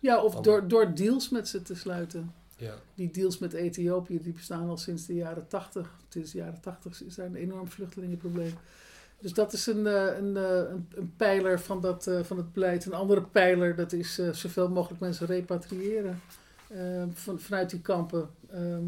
Ja, 0.00 0.22
of 0.22 0.34
door, 0.34 0.68
door 0.68 0.94
deals 0.94 1.28
met 1.28 1.48
ze 1.48 1.62
te 1.62 1.74
sluiten. 1.74 2.32
ja. 2.56 2.74
Die 2.94 3.10
deals 3.10 3.38
met 3.38 3.52
Ethiopië 3.52 4.22
die 4.22 4.32
bestaan 4.32 4.68
al 4.68 4.76
sinds 4.76 5.06
de 5.06 5.14
jaren 5.14 5.48
80. 5.48 5.96
Sinds 6.08 6.32
de 6.32 6.38
jaren 6.38 6.60
80 6.60 7.02
is 7.02 7.14
daar 7.14 7.26
een 7.26 7.34
enorm 7.34 7.68
vluchtelingenprobleem. 7.68 8.54
Dus 9.20 9.32
dat 9.32 9.52
is 9.52 9.66
een, 9.66 9.86
eh, 9.86 10.16
een, 10.18 10.36
eh, 10.36 10.56
een, 10.70 10.86
een 10.94 11.12
pijler 11.16 11.60
van, 11.60 11.80
dat, 11.80 12.10
van 12.22 12.36
het 12.36 12.52
beleid. 12.52 12.84
Een 12.84 12.92
andere 12.94 13.22
pijler 13.22 13.76
dat 13.76 13.92
is 13.92 14.14
zoveel 14.32 14.68
mogelijk 14.68 15.00
mensen 15.00 15.26
repatriëren 15.26 16.20
van, 17.12 17.40
vanuit 17.40 17.70
die 17.70 17.80
kampen. 17.80 18.30
Ehm, 18.50 18.84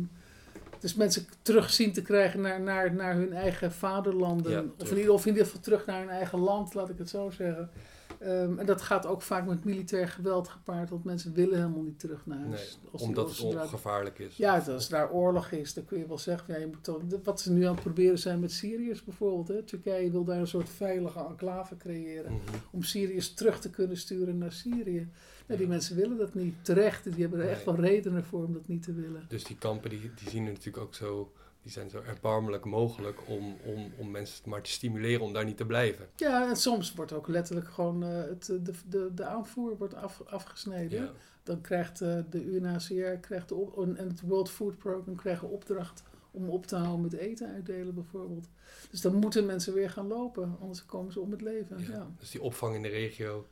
dus 0.80 0.94
mensen 0.94 1.26
terug 1.42 1.70
zien 1.70 1.92
te 1.92 2.02
krijgen 2.02 2.40
naar, 2.40 2.60
naar, 2.60 2.94
naar 2.94 3.14
hun 3.14 3.32
eigen 3.32 3.72
vaderlanden. 3.72 4.52
Ja, 4.52 4.64
of, 4.78 4.90
in 4.90 4.96
ieder, 4.98 5.12
of 5.12 5.22
in 5.26 5.28
ieder 5.32 5.44
geval 5.46 5.60
terug 5.60 5.86
naar 5.86 6.00
hun 6.00 6.08
eigen 6.10 6.38
land, 6.38 6.74
laat 6.74 6.88
ik 6.88 6.98
het 6.98 7.08
zo 7.08 7.30
zeggen. 7.30 7.70
Ehm, 8.18 8.58
en 8.58 8.66
dat 8.66 8.82
gaat 8.82 9.06
ook 9.06 9.22
vaak 9.22 9.46
met 9.46 9.64
militair 9.64 10.08
geweld 10.08 10.48
gepaard, 10.48 10.90
want 10.90 11.04
mensen 11.04 11.32
willen 11.34 11.56
helemaal 11.56 11.82
niet 11.82 11.98
terug 11.98 12.26
naar 12.26 12.38
huis. 12.38 12.78
Nee, 12.92 13.02
omdat 13.02 13.30
het 13.30 13.40
ongevaarlijk 13.40 14.18
is. 14.18 14.36
ja, 14.36 14.58
als 14.58 14.88
daar 14.88 15.10
oorlog 15.12 15.50
is, 15.50 15.74
dan 15.74 15.84
kun 15.84 15.98
je 15.98 16.06
wel 16.06 16.18
zeggen, 16.18 16.54
ja, 16.54 16.60
je 16.60 16.66
moet 16.66 16.84
toch, 16.84 17.00
wat 17.24 17.40
ze 17.40 17.52
nu 17.52 17.64
aan 17.64 17.72
het 17.74 17.82
proberen 17.82 18.18
zijn 18.18 18.40
met 18.40 18.52
Syriërs 18.52 19.04
bijvoorbeeld. 19.04 19.48
Hè. 19.48 19.62
Turkije 19.62 20.10
wil 20.10 20.24
daar 20.24 20.38
een 20.38 20.46
soort 20.46 20.68
veilige 20.68 21.18
enclave 21.28 21.76
creëren 21.76 22.32
Mhm. 22.32 22.40
om 22.70 22.82
Syriërs 22.82 23.34
terug 23.34 23.60
te 23.60 23.70
kunnen 23.70 23.96
sturen 23.96 24.38
naar 24.38 24.52
Syrië. 24.52 25.08
Die 25.56 25.66
mensen 25.66 25.96
willen 25.96 26.16
dat 26.16 26.34
niet. 26.34 26.54
Terecht, 26.64 27.04
die 27.04 27.20
hebben 27.20 27.40
er 27.40 27.48
echt 27.48 27.64
wel 27.64 27.74
redenen 27.76 28.24
voor 28.24 28.44
om 28.44 28.52
dat 28.52 28.68
niet 28.68 28.82
te 28.82 28.92
willen. 28.94 29.24
Dus 29.28 29.44
die 29.44 29.56
kampen 29.58 29.90
die, 29.90 30.00
die 30.14 30.28
zien 30.30 30.46
er 30.46 30.52
natuurlijk 30.52 30.84
ook 30.84 30.94
zo, 30.94 31.32
die 31.62 31.72
zijn 31.72 31.90
zo 31.90 32.00
erbarmelijk 32.06 32.64
mogelijk 32.64 33.18
om, 33.26 33.56
om, 33.64 33.92
om 33.98 34.10
mensen 34.10 34.48
maar 34.50 34.62
te 34.62 34.70
stimuleren 34.70 35.20
om 35.20 35.32
daar 35.32 35.44
niet 35.44 35.56
te 35.56 35.66
blijven. 35.66 36.06
Ja, 36.16 36.48
en 36.48 36.56
soms 36.56 36.94
wordt 36.94 37.12
ook 37.12 37.28
letterlijk 37.28 37.68
gewoon 37.68 38.02
eh, 38.02 38.22
het, 38.22 38.46
de, 38.46 38.72
de, 38.88 39.10
de 39.14 39.24
aanvoer 39.24 39.76
wordt 39.76 39.94
af, 39.94 40.22
afgesneden. 40.26 41.02
Ja. 41.02 41.10
dan 41.42 41.60
krijgt 41.60 42.00
eh, 42.00 42.18
de 42.30 42.44
UNHCR 42.44 43.18
krijgt 43.20 43.48
de 43.48 43.54
op- 43.54 43.78
en 43.96 44.08
het 44.08 44.20
World 44.20 44.50
Food 44.50 44.78
Program 44.78 45.16
krijgen 45.16 45.48
opdracht 45.50 46.02
om 46.32 46.48
op 46.48 46.66
te 46.66 46.76
houden 46.76 47.00
met 47.00 47.12
eten 47.12 47.48
uitdelen 47.48 47.94
bijvoorbeeld. 47.94 48.48
Dus 48.90 49.00
dan 49.00 49.14
moeten 49.14 49.46
mensen 49.46 49.74
weer 49.74 49.90
gaan 49.90 50.06
lopen, 50.06 50.56
anders 50.60 50.86
komen 50.86 51.12
ze 51.12 51.20
om 51.20 51.30
het 51.30 51.40
leven. 51.40 51.78
Ja. 51.78 51.86
Ja, 51.92 52.10
Dus 52.18 52.30
die 52.30 52.42
opvang 52.42 52.74
in 52.74 52.82
de 52.82 52.88
regio, 52.88 53.46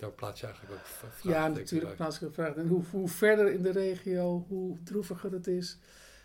daar 0.00 0.10
plaats 0.10 0.40
je 0.40 0.46
eigenlijk 0.46 0.76
ook 0.78 0.86
v- 0.86 1.22
ja, 1.22 1.48
natuurlijk 1.48 1.96
plaats 1.96 2.20
ik. 2.20 2.36
En 2.36 2.66
hoe, 2.68 2.82
hoe 2.90 3.08
verder 3.08 3.52
in 3.52 3.62
de 3.62 3.70
regio, 3.70 4.44
hoe 4.48 4.76
droeviger 4.82 5.32
het 5.32 5.46
is. 5.46 5.78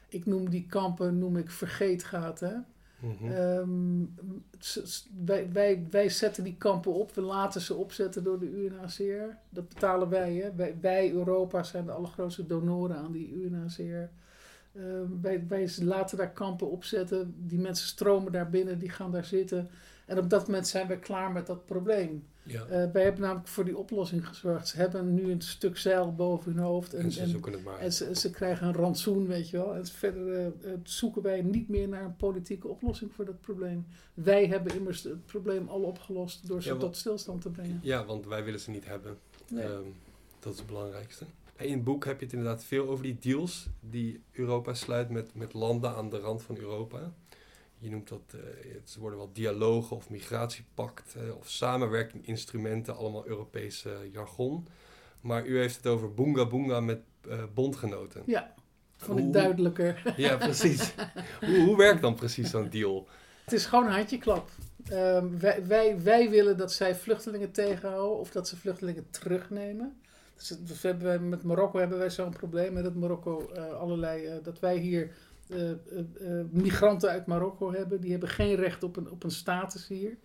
Ik 0.09 0.25
noem 0.25 0.49
die 0.49 0.65
kampen, 0.69 1.19
noem 1.19 1.37
ik 1.37 1.49
vergeetgaten. 1.49 2.65
Mhm. 2.99 3.31
Ehm, 3.31 4.03
wij, 5.25 5.51
wij, 5.51 5.87
wij 5.91 6.09
zetten 6.09 6.43
die 6.43 6.55
kampen 6.57 6.93
op, 6.93 7.13
we 7.15 7.21
laten 7.21 7.61
ze 7.61 7.73
opzetten 7.73 8.23
door 8.23 8.39
de 8.39 8.49
UNHCR. 8.51 9.35
Dat 9.49 9.69
betalen 9.69 10.09
wij. 10.09 10.33
Hè? 10.35 10.55
Wij, 10.55 10.75
wij, 10.81 11.11
Europa, 11.11 11.63
zijn 11.63 11.85
de 11.85 11.91
allergrootste 11.91 12.45
donoren 12.45 12.97
aan 12.97 13.11
die 13.11 13.33
UNHCR. 13.33 14.09
Ehm, 14.75 15.05
wij, 15.21 15.43
wij 15.47 15.69
laten 15.81 16.17
daar 16.17 16.31
kampen 16.31 16.69
opzetten. 16.71 17.35
Die 17.37 17.59
mensen 17.59 17.87
stromen 17.87 18.31
daar 18.31 18.49
binnen, 18.49 18.79
die 18.79 18.89
gaan 18.89 19.11
daar 19.11 19.25
zitten. 19.25 19.69
En 20.05 20.17
op 20.17 20.29
dat 20.29 20.47
moment 20.47 20.67
zijn 20.67 20.87
wij 20.87 20.97
klaar 20.99 21.31
met 21.31 21.47
dat 21.47 21.65
probleem. 21.65 22.27
ja. 22.43 22.61
Eh, 22.65 22.91
wij 22.91 23.03
hebben 23.03 23.21
namelijk 23.21 23.47
voor 23.47 23.65
die 23.65 23.77
oplossing 23.77 24.27
gezorgd. 24.27 24.67
Ze 24.67 24.77
hebben 24.77 25.13
nu 25.13 25.31
een 25.31 25.41
stuk 25.41 25.77
zeil 25.77 26.13
boven 26.15 26.51
hun 26.53 26.63
hoofd. 26.63 26.93
en, 26.93 27.03
En, 27.03 27.11
ze 27.11 27.21
en- 27.21 27.29
zoeken 27.29 27.51
het 27.51 27.63
maar. 27.63 27.79
en 27.79 27.93
ze, 27.93 28.15
ze 28.15 28.29
krijgen 28.29 28.67
een 28.67 28.73
rantsoen, 28.73 29.27
weet 29.27 29.49
je 29.49 29.57
wel. 29.57 29.75
En 29.75 29.85
verder 29.85 30.33
eh, 30.33 30.45
eh, 30.45 30.51
zoeken 30.83 31.21
wij 31.21 31.41
niet 31.41 31.69
meer 31.69 31.87
naar 31.87 32.03
een 32.03 32.15
politieke 32.15 32.67
oplossing 32.67 33.13
voor 33.13 33.25
dat 33.25 33.41
probleem. 33.41 33.85
Wij 34.13 34.47
hebben 34.47 34.75
immers 34.75 35.03
het 35.03 35.25
probleem 35.25 35.67
al 35.67 35.81
opgelost 35.81 36.47
door 36.47 36.61
ze 36.63 36.73
Ja, 36.73 36.79
tot 36.79 36.95
stilstand 36.97 37.41
te 37.41 37.49
brengen. 37.49 37.79
Ja, 37.83 38.05
want 38.05 38.25
wij 38.25 38.43
willen 38.43 38.59
ze 38.59 38.69
niet 38.71 38.85
hebben. 38.85 39.17
Nee. 39.49 39.63
Ehm, 39.63 39.81
dat 40.39 40.53
is 40.53 40.59
het 40.59 40.67
belangrijkste. 40.67 41.25
In 41.57 41.71
het 41.73 41.83
boek 41.83 42.05
heb 42.05 42.19
je 42.19 42.25
het 42.25 42.33
inderdaad 42.33 42.63
veel 42.63 42.87
over 42.89 43.03
die 43.03 43.17
deals 43.19 43.67
die 43.79 44.21
Europa 44.31 44.73
sluit 44.73 45.09
met, 45.09 45.35
met 45.35 45.53
landen 45.53 45.95
aan 45.95 46.09
de 46.09 46.19
rand 46.19 46.41
van 46.43 46.57
Europa. 46.57 47.13
Je 47.85 47.91
noemt 47.91 48.09
dat, 48.09 48.33
eh, 48.33 48.73
het 48.73 48.95
worden 48.99 49.19
wel 49.19 49.29
dialogen 49.33 49.95
of 49.95 50.09
migratiepact 50.09 51.15
eh, 51.15 51.35
of 51.37 51.49
samenwerkinginstrumenten, 51.49 52.95
allemaal 52.97 53.27
Europese 53.27 54.09
jargon. 54.11 54.67
Maar 55.21 55.45
u 55.45 55.59
heeft 55.59 55.75
het 55.75 55.87
over 55.87 56.13
boonga 56.13 56.47
boonga 56.47 56.79
met 56.79 56.99
eh, 57.29 57.43
bondgenoten. 57.53 58.23
Ja, 58.25 58.53
vond 58.97 59.19
Hoe- 59.19 59.31
duidelijker. 59.31 60.13
Ja, 60.17 60.37
precies. 60.37 60.93
hoe, 61.45 61.59
hoe 61.59 61.77
werkt 61.77 62.01
dan 62.01 62.15
precies 62.15 62.49
zo'n 62.49 62.69
deal? 62.69 63.07
Het 63.43 63.53
is 63.53 63.65
gewoon 63.65 63.85
een 63.85 63.93
handjeklap. 63.93 64.49
Ehm, 64.85 65.37
wij, 65.37 65.65
wij, 65.67 66.01
wij 66.01 66.29
willen 66.29 66.57
dat 66.57 66.73
zij 66.73 66.95
vluchtelingen 66.95 67.51
tegenhouden 67.51 68.19
of 68.19 68.31
dat 68.31 68.47
ze 68.47 68.57
vluchtelingen 68.57 69.09
terugnemen. 69.09 70.01
Dus, 70.35 70.47
dus 70.47 70.81
hebben 70.81 71.05
wij, 71.05 71.19
met 71.19 71.43
Marokko 71.43 71.79
hebben 71.79 71.97
wij 71.97 72.09
zo'n 72.09 72.29
probleem. 72.29 72.83
Dat 72.83 72.95
Marokko 72.95 73.51
allerlei. 73.79 74.39
dat 74.43 74.59
wij 74.59 74.77
hier 74.77 75.11
eh, 75.49 75.69
eh, 75.69 75.75
eh, 76.19 76.45
migranten 76.49 77.09
uit 77.09 77.25
Marokko 77.25 77.73
hebben. 77.73 78.01
Die 78.01 78.11
hebben 78.11 78.29
geen 78.29 78.55
recht 78.55 78.83
op 78.83 78.97
een, 78.97 79.11
op 79.11 79.23
een 79.23 79.31
status 79.31 79.87
hier. 79.87 80.17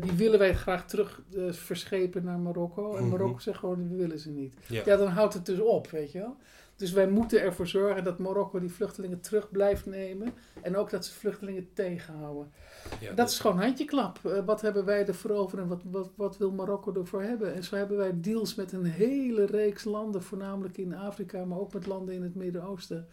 Die 0.00 0.12
willen 0.12 0.38
wij 0.38 0.54
graag 0.54 0.86
terug 0.86 1.22
verschepen 1.50 2.24
naar 2.24 2.38
Marokko. 2.38 2.94
En 2.96 3.02
Mhm. 3.02 3.10
Marokko 3.10 3.38
zegt 3.38 3.58
gewoon: 3.58 3.88
we 3.88 3.96
willen 3.96 4.18
ze 4.18 4.30
niet. 4.30 4.54
Ja. 4.66 4.82
Ja, 4.84 4.96
dan 4.96 5.08
houdt 5.08 5.34
het 5.34 5.46
dus 5.46 5.60
op, 5.60 5.90
weet 5.90 6.12
je 6.12 6.18
wel. 6.18 6.36
Dus 6.76 6.92
wij 6.92 7.08
moeten 7.08 7.40
ervoor 7.40 7.66
zorgen 7.66 8.04
dat 8.04 8.18
Marokko 8.18 8.58
die 8.60 8.72
vluchtelingen 8.72 9.20
terug 9.20 9.50
blijft 9.50 9.86
nemen. 9.86 10.32
En 10.62 10.76
ook 10.76 10.90
dat 10.90 11.04
ze 11.04 11.12
vluchtelingen 11.14 11.68
tegenhouden. 11.72 12.52
Ja, 13.00 13.12
Dat 13.12 13.30
is 13.30 13.38
gewoon 13.40 13.58
handjeklap. 13.60 14.18
Eh, 14.24 14.44
wat 14.44 14.60
hebben 14.60 14.84
wij 14.84 15.06
ervoor 15.06 15.30
over 15.30 15.58
en 15.58 15.68
wat, 15.68 15.82
wat, 15.90 16.10
wat 16.14 16.36
wil 16.38 16.50
Marokko 16.50 16.94
ervoor 16.94 17.22
hebben? 17.22 17.54
En 17.54 17.62
zo 17.64 17.76
hebben 17.76 17.96
wij 17.96 18.12
deals 18.20 18.54
met 18.54 18.72
een 18.72 18.84
hele 18.84 19.44
reeks 19.46 19.84
landen, 19.84 20.22
voornamelijk 20.22 20.76
in 20.78 20.94
Afrika, 20.94 21.44
maar 21.44 21.58
ook 21.58 21.72
met 21.72 21.86
landen 21.86 22.14
in 22.14 22.22
het 22.22 22.34
Midden-Oosten. 22.34 23.06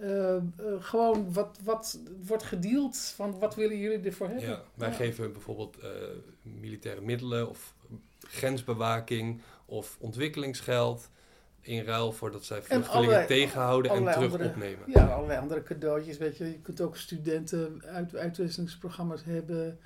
Eh, 0.00 0.36
eh, 0.36 0.42
gewoon 0.80 1.32
wat, 1.32 1.58
wat 1.64 1.98
wordt 2.26 2.42
gedeeld 2.42 2.96
van 3.16 3.38
wat 3.38 3.54
willen 3.54 3.78
jullie 3.78 4.06
ervoor 4.06 4.26
hebben? 4.28 4.48
Ja, 4.48 4.62
wij 4.74 4.88
Ja. 4.88 4.94
geven 4.94 5.32
bijvoorbeeld 5.32 5.78
eh, 5.78 5.90
militaire 6.42 7.00
middelen 7.00 7.48
of 7.48 7.74
grensbewaking 8.42 9.40
of 9.66 9.96
ontwikkelingsgeld 10.00 11.10
in 11.60 11.84
ruil 11.84 12.12
voor 12.12 12.30
dat 12.30 12.44
zij 12.44 12.62
vluchtelingen 12.62 12.96
allerlei- 13.08 13.26
tegenhouden 13.26 13.90
en 13.90 14.04
terug 14.04 14.16
andere- 14.32 14.48
opnemen. 14.48 14.82
Ja, 14.86 15.06
allerlei 15.06 15.40
andere 15.40 15.62
cadeautjes. 15.62 16.18
Weet 16.18 16.36
je. 16.36 16.44
je 16.44 16.58
kunt 16.60 16.80
ook 16.80 16.96
studenten 16.96 17.82
uit, 17.86 18.16
uitwisselingsprogramma's 18.16 19.24
hebben. 19.24 19.78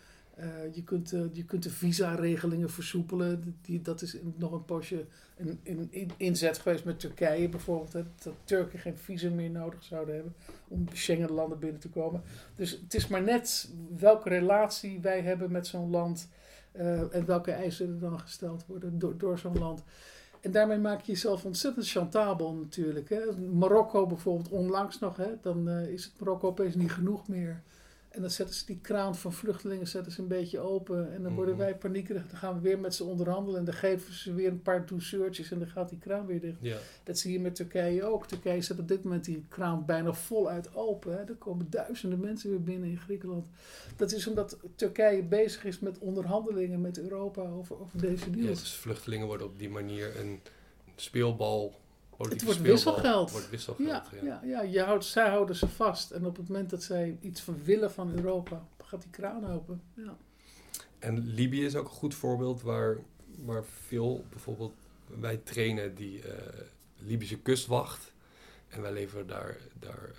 Eh, 0.42 0.74
je, 0.74 0.84
kunt, 0.84 1.12
eh, 1.12 1.20
je 1.32 1.44
kunt 1.44 1.62
de 1.62 1.70
visa-regelingen 1.70 2.70
versoepelen. 2.70 3.56
Die, 3.62 3.80
dat 3.82 4.02
is 4.02 4.16
nog 4.36 4.52
een 4.52 4.64
poosje 4.64 5.04
een, 5.36 5.60
een, 5.64 5.86
in- 5.90 6.10
inzet 6.16 6.58
geweest 6.58 6.84
met 6.84 7.00
Turkije 7.00 7.48
bijvoorbeeld. 7.48 7.92
Dat 7.92 8.34
Turken 8.44 8.78
geen 8.78 8.96
visum 8.96 9.34
meer 9.34 9.50
nodig 9.50 9.82
zouden 9.82 10.14
hebben 10.14 10.34
om 10.68 10.84
Schengen-landen 10.92 11.58
binnen 11.58 11.80
te 11.80 11.88
komen. 11.88 12.22
Dus 12.56 12.70
het 12.70 12.94
is 12.94 13.08
maar 13.08 13.22
net 13.22 13.70
welke 13.98 14.28
relatie 14.28 15.00
wij 15.00 15.20
hebben 15.20 15.50
met 15.50 15.66
zo'n 15.66 15.90
land. 15.90 16.28
eh, 16.72 17.14
en 17.14 17.26
welke 17.26 17.50
eisen 17.52 17.88
er 17.88 17.98
dan 18.00 18.20
gesteld 18.20 18.66
worden 18.66 18.98
door, 18.98 19.18
door 19.18 19.38
zo'n 19.38 19.58
land. 19.58 19.82
En 20.40 20.50
daarmee 20.50 20.78
maak 20.78 21.00
je 21.00 21.12
jezelf 21.12 21.44
ontzettend 21.44 21.88
chantabel 21.88 22.54
natuurlijk. 22.54 23.08
Hè. 23.08 23.20
Marokko 23.52 24.06
bijvoorbeeld, 24.06 24.48
onlangs 24.48 24.98
nog, 24.98 25.16
hè, 25.16 25.30
dan 25.42 25.68
is 25.68 26.04
het 26.04 26.12
Marokko 26.20 26.48
opeens 26.48 26.74
niet 26.74 26.92
genoeg 26.92 27.28
meer. 27.28 27.62
En 28.12 28.20
dan 28.20 28.30
zetten 28.30 28.54
ze 28.56 28.66
die 28.66 28.78
kraan 28.80 29.16
van 29.16 29.32
vluchtelingen 29.32 29.86
zetten 29.88 30.12
ze 30.12 30.20
een 30.20 30.28
beetje 30.28 30.58
open. 30.60 31.12
En 31.12 31.22
dan 31.22 31.34
worden 31.34 31.54
Mhm. 31.54 31.62
wij 31.62 31.76
paniekerig. 31.76 32.26
Dan 32.28 32.36
gaan 32.38 32.54
we 32.54 32.60
weer 32.60 32.78
met 32.78 32.94
ze 32.94 33.04
onderhandelen. 33.04 33.58
En 33.58 33.64
dan 33.64 33.74
geven 33.74 34.14
ze 34.14 34.34
weer 34.34 34.48
een 34.48 34.62
paar 34.62 34.86
douceurtjes. 34.86 35.50
En 35.50 35.58
dan 35.58 35.68
gaat 35.68 35.88
die 35.88 35.98
kraan 35.98 36.26
weer 36.26 36.40
dicht. 36.40 36.58
Ja. 36.60 36.76
Dat 37.04 37.18
zie 37.18 37.32
je 37.32 37.40
met 37.40 37.54
Turkije 37.54 38.04
ook. 38.04 38.26
Turkije 38.26 38.60
zet 38.62 38.78
op 38.78 38.88
dit 38.88 39.02
moment 39.04 39.24
die 39.24 39.44
kraan 39.48 39.84
bijna 39.86 40.12
voluit 40.12 40.74
open. 40.74 41.12
Hè. 41.12 41.18
Er 41.24 41.34
komen 41.34 41.66
duizenden 41.70 42.20
mensen 42.20 42.50
weer 42.50 42.62
binnen 42.62 42.88
in 42.88 42.98
Griekenland. 42.98 43.46
Dat 43.96 44.12
is 44.12 44.26
omdat 44.26 44.58
Turkije 44.74 45.22
bezig 45.22 45.64
is 45.64 45.78
met 45.78 45.98
onderhandelingen 45.98 46.80
met 46.80 46.98
Europa 46.98 47.42
over, 47.48 47.80
over 47.80 48.00
deze 48.00 48.24
Ja, 48.30 48.36
deals. 48.36 48.60
dus 48.60 48.74
vluchtelingen 48.74 49.26
worden 49.26 49.46
op 49.46 49.58
die 49.58 49.70
manier 49.70 50.20
een 50.20 50.40
speelbal, 50.96 51.74
politieke 52.22 52.44
wordt 52.44 52.68
wisselgeld. 52.68 53.30
Wordt 53.30 53.50
wisselgeld, 53.50 53.88
Ja, 53.88 54.04
ja. 54.12 54.22
ja. 54.22 54.40
ja, 54.44 54.62
je 54.62 54.80
houdt, 54.80 55.04
zij 55.04 55.28
houden 55.28 55.56
ze 55.56 55.68
vast. 55.68 56.10
En 56.10 56.26
op 56.26 56.36
het 56.36 56.48
moment 56.48 56.70
dat 56.70 56.82
zij 56.82 57.18
iets 57.20 57.40
van 57.40 57.64
willen 57.64 57.92
van 57.92 58.12
Europa, 58.14 58.66
gaat 58.82 59.02
die 59.02 59.10
kraan 59.10 59.46
open. 59.46 59.82
Ja. 59.94 60.16
En 60.98 61.18
Libië 61.18 61.64
is 61.64 61.76
ook 61.76 61.84
een 61.84 61.90
goed 61.90 62.14
voorbeeld 62.14 62.62
waar, 62.62 62.98
waar 63.44 63.64
veel, 63.64 64.24
bijvoorbeeld 64.30 64.74
wij 65.20 65.36
trainen 65.36 65.94
die 65.94 66.22
eh, 66.22 66.60
Libische 66.98 67.38
kustwacht. 67.38 68.12
En 68.68 68.82
wij 68.82 68.92
leveren 68.92 69.26
daar, 69.26 69.56
daar 69.78 70.10
eh, 70.10 70.18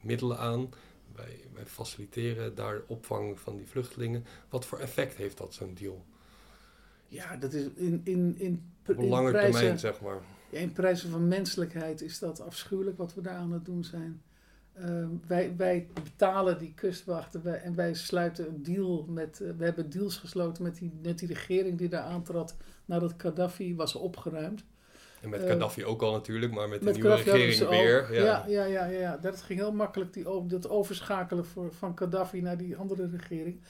middelen 0.00 0.38
aan. 0.38 0.68
Wij, 1.14 1.40
wij 1.52 1.66
faciliteren 1.66 2.54
daar 2.54 2.80
opvang 2.86 3.40
van 3.40 3.56
die 3.56 3.66
vluchtelingen. 3.66 4.24
Wat 4.48 4.64
voor 4.64 4.78
effect 4.78 5.16
heeft 5.16 5.38
dat, 5.38 5.54
zo'n 5.54 5.74
deal? 5.74 6.04
ja, 7.14 7.36
dat 7.36 7.52
is 7.52 7.66
in, 7.74 8.00
in, 8.04 8.34
in, 8.38 8.72
Op 8.86 8.98
lange 8.98 9.32
termijn, 9.32 9.78
zeg 9.78 10.00
maar. 10.00 10.20
Ja, 10.50 10.58
in 10.58 10.72
prijzen 10.72 11.10
van 11.10 11.28
menselijkheid 11.28 12.00
is 12.02 12.18
dat 12.18 12.40
afschuwelijk 12.40 12.96
wat 12.98 13.14
we 13.14 13.20
daar 13.20 13.36
aan 13.36 13.52
het 13.52 13.64
doen 13.64 13.84
zijn. 13.84 14.22
Ehm, 14.74 15.08
wij, 15.26 15.54
wij 15.56 15.88
betalen 16.02 16.58
die 16.58 16.72
kustwachten 16.74 17.42
wij, 17.42 17.60
en 17.60 17.74
wij 17.74 17.94
sluiten 17.94 18.48
een 18.48 18.62
deal 18.62 19.06
met. 19.08 19.40
eh, 19.40 19.48
we 19.58 19.64
hebben 19.64 19.90
deals 19.90 20.16
gesloten 20.16 20.62
met 20.62 20.76
die, 20.76 20.92
met 21.02 21.18
die 21.18 21.28
regering 21.28 21.78
die 21.78 21.88
daar 21.88 22.02
aantrad 22.02 22.56
nadat 22.84 23.14
Gaddafi 23.16 23.74
was 23.76 23.94
opgeruimd. 23.94 24.64
En 25.20 25.28
met 25.28 25.42
Eh, 25.42 25.48
Gaddafi 25.48 25.84
ook 25.84 26.02
al 26.02 26.12
natuurlijk, 26.12 26.52
maar 26.52 26.68
met 26.68 26.82
de 26.82 26.90
nieuwe 26.90 27.08
Gaddafi 27.08 27.30
regering 27.30 27.68
weer. 27.68 28.14
ja. 28.14 28.24
ja, 28.24 28.44
ja, 28.46 28.64
ja, 28.64 28.84
ja, 28.84 29.00
ja. 29.00 29.16
Dat 29.16 29.42
ging 29.42 29.58
heel 29.58 29.72
makkelijk, 29.72 30.12
die, 30.12 30.46
dat 30.46 30.68
overschakelen 30.68 31.44
voor, 31.46 31.72
van 31.72 31.98
Gaddafi 31.98 32.40
naar 32.40 32.56
die 32.56 32.76
andere 32.76 33.08
regering. 33.08 33.60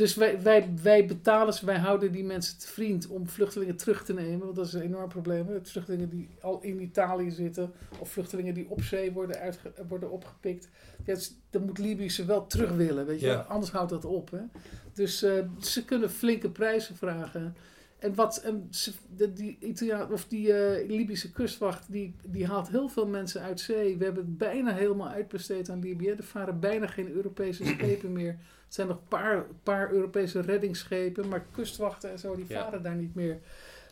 Dus 0.00 0.14
wij, 0.14 0.42
wij, 0.42 0.68
wij 0.82 1.06
betalen 1.06 1.54
ze, 1.54 1.66
wij 1.66 1.78
houden 1.78 2.12
die 2.12 2.24
mensen 2.24 2.58
te 2.58 2.66
vriend 2.66 3.08
om 3.08 3.28
vluchtelingen 3.28 3.76
terug 3.76 4.04
te 4.04 4.14
nemen. 4.14 4.38
Want 4.38 4.56
dat 4.56 4.66
is 4.66 4.72
een 4.72 4.80
enorm 4.80 5.08
probleem. 5.08 5.46
Hè? 5.46 5.58
Vluchtelingen 5.62 6.08
die 6.08 6.28
al 6.40 6.62
in 6.62 6.80
Italië 6.80 7.30
zitten, 7.30 7.72
of 7.98 8.10
vluchtelingen 8.10 8.54
die 8.54 8.66
op 8.68 8.82
zee 8.82 9.12
worden, 9.12 9.54
worden 9.88 10.10
opgepikt. 10.10 10.68
Ja, 11.04 11.14
dus 11.14 11.34
dan 11.50 11.64
moet 11.64 11.78
Libië 11.78 12.10
ze 12.10 12.24
wel 12.24 12.46
terug 12.46 12.70
willen, 12.70 13.06
weet 13.06 13.20
je 13.20 13.26
Ja. 13.26 13.40
Anders 13.48 13.70
houdt 13.70 13.90
dat 13.90 14.04
op. 14.04 14.30
Hè? 14.30 14.40
Dus 14.94 15.22
eh, 15.22 15.44
ze 15.58 15.84
kunnen 15.84 16.10
flinke 16.10 16.50
prijzen 16.50 16.96
vragen. 16.96 17.56
En 17.98 18.14
wat 18.14 18.36
en 18.36 18.66
ze, 18.70 18.92
de, 19.16 19.32
die, 19.32 19.56
Italiaan, 19.60 20.12
of 20.12 20.26
die 20.26 20.52
eh, 20.52 20.88
Libische 20.88 21.32
kustwacht, 21.32 21.92
die, 21.92 22.14
die 22.24 22.46
haalt 22.46 22.68
heel 22.68 22.88
veel 22.88 23.06
mensen 23.06 23.40
uit 23.40 23.60
zee. 23.60 23.96
We 23.96 24.04
hebben 24.04 24.24
het 24.24 24.38
bijna 24.38 24.74
helemaal 24.74 25.08
uitbesteed 25.08 25.70
aan 25.70 25.80
Libië. 25.80 26.08
Er 26.08 26.22
varen 26.22 26.60
bijna 26.60 26.86
geen 26.86 27.12
Europese 27.12 27.64
schepen 27.64 28.12
meer. 28.12 28.38
Er 28.70 28.76
zijn 28.76 28.88
nog 28.88 28.96
een 28.96 29.08
paar, 29.08 29.46
paar 29.62 29.92
Europese 29.92 30.40
reddingsschepen, 30.40 31.28
maar 31.28 31.46
kustwachten 31.50 32.10
en 32.10 32.18
zo, 32.18 32.34
die 32.36 32.44
Ja. 32.48 32.62
varen 32.62 32.82
daar 32.82 32.94
niet 32.94 33.14
meer. 33.14 33.38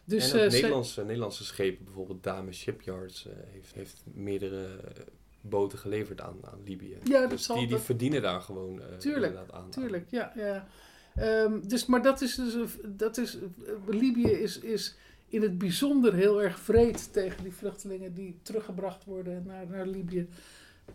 Dus, 0.05 0.33
en 0.33 0.41
eh, 0.45 0.51
Nederlandse, 0.51 1.05
Nederlandse 1.05 1.45
schepen, 1.45 1.85
bijvoorbeeld 1.85 2.23
Dame 2.23 2.53
Shipyards, 2.53 3.27
eh, 3.27 3.33
heeft, 3.53 3.75
heeft 3.75 4.03
meerdere 4.15 4.67
boten 5.41 5.79
geleverd 5.79 6.21
aan, 6.21 6.37
aan 6.45 6.61
Libië. 6.65 6.97
Ja, 7.05 7.27
dus 7.27 7.47
die, 7.47 7.57
die 7.57 7.67
dat- 7.69 7.81
verdienen 7.81 8.23
daar 8.23 8.41
gewoon 8.41 8.83
eh, 8.83 8.97
Tuurlijk, 8.97 9.33
inderdaad 9.33 9.53
aan. 9.53 9.71
Tuurlijk, 9.71 10.07
ja. 10.11 10.33
ja. 10.37 10.67
Ehm, 11.15 11.61
dus, 11.69 11.87
maar 11.87 12.03
dat 12.03 12.21
is 12.21 12.35
dus, 12.35 12.55
dat 12.87 13.17
is, 13.17 13.39
Libië 13.87 14.31
is, 14.31 14.59
is, 14.59 14.97
in 15.29 15.43
het 15.43 15.59
bijzonder 15.59 16.15
heel 16.15 16.43
erg 16.43 16.59
vreed 16.59 17.13
tegen 17.13 17.43
die 17.43 17.53
vluchtelingen 17.55 18.15
die 18.15 18.39
teruggebracht 18.43 19.05
worden 19.05 19.43
naar, 19.47 19.67
naar 19.67 19.87
Libië. 19.87 20.29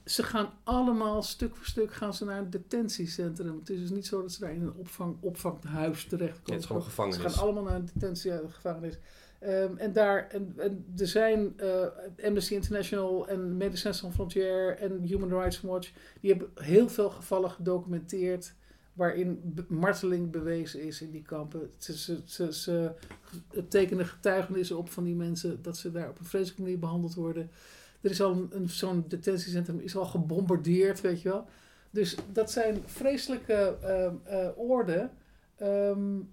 Ze 0.05 0.23
gaan 0.23 0.53
allemaal 0.63 1.21
stuk 1.21 1.55
voor 1.55 1.65
stuk 1.65 1.93
gaan 1.93 2.13
ze 2.13 2.25
naar 2.25 2.37
een 2.37 2.49
detentiecentrum. 2.49 3.59
Het 3.59 3.69
is 3.69 3.79
dus 3.79 3.89
niet 3.89 4.05
zo 4.05 4.21
dat 4.21 4.31
ze 4.31 4.39
daar 4.39 4.53
in 4.53 4.61
een 4.61 4.73
opvang, 4.73 5.15
opvanghuis 5.19 6.05
terechtkomen. 6.05 6.41
Ja, 6.45 6.53
het 6.53 6.61
is 6.61 6.65
gewoon 6.65 6.83
gevangenis. 6.83 7.21
Ze 7.21 7.29
gaan 7.29 7.43
allemaal 7.43 7.63
naar 7.63 7.75
een 7.75 7.89
detentiegevangenis. 7.93 8.97
Um, 9.43 9.77
en 9.77 9.93
daar, 9.93 10.27
en, 10.27 10.53
en 10.57 10.85
er 10.97 11.07
zijn 11.07 11.53
uh, 11.57 11.85
Amnesty 12.25 12.53
International 12.53 13.27
en 13.27 13.57
Médecins 13.57 13.97
Sans 13.97 14.13
Frontières 14.13 14.79
en 14.79 15.01
Human 15.01 15.29
Rights 15.29 15.61
Watch, 15.61 15.91
die 16.21 16.29
hebben 16.31 16.49
heel 16.55 16.89
veel 16.89 17.09
gevallen 17.09 17.51
gedocumenteerd 17.51 18.53
waarin 18.93 19.55
marteling 19.67 20.31
bewezen 20.31 20.81
is 20.81 21.01
in 21.01 21.11
die 21.11 21.21
kampen. 21.21 21.71
Ze, 21.77 21.97
ze, 21.97 22.21
ze, 22.25 22.53
ze 22.53 22.91
tekenen 23.69 24.05
getuigenissen 24.05 24.77
op 24.77 24.89
van 24.89 25.03
die 25.03 25.15
mensen 25.15 25.61
dat 25.61 25.77
ze 25.77 25.91
daar 25.91 26.09
op 26.09 26.19
een 26.19 26.25
vreselijke 26.25 26.61
manier 26.61 26.79
behandeld 26.79 27.13
worden. 27.13 27.51
Er 28.03 28.09
is 28.09 28.21
al 28.21 28.47
een, 28.49 28.69
zo'n 28.69 29.05
detentiecentrum 29.07 29.79
is 29.79 29.95
al 29.95 30.05
gebombardeerd, 30.05 31.01
weet 31.01 31.21
je 31.21 31.29
wel. 31.29 31.45
Dus 31.89 32.15
dat 32.31 32.51
zijn 32.51 32.81
vreselijke 32.85 33.77
uh, 33.83 34.33
uh, 34.33 34.49
oorden. 34.55 35.11
Um, 35.61 36.31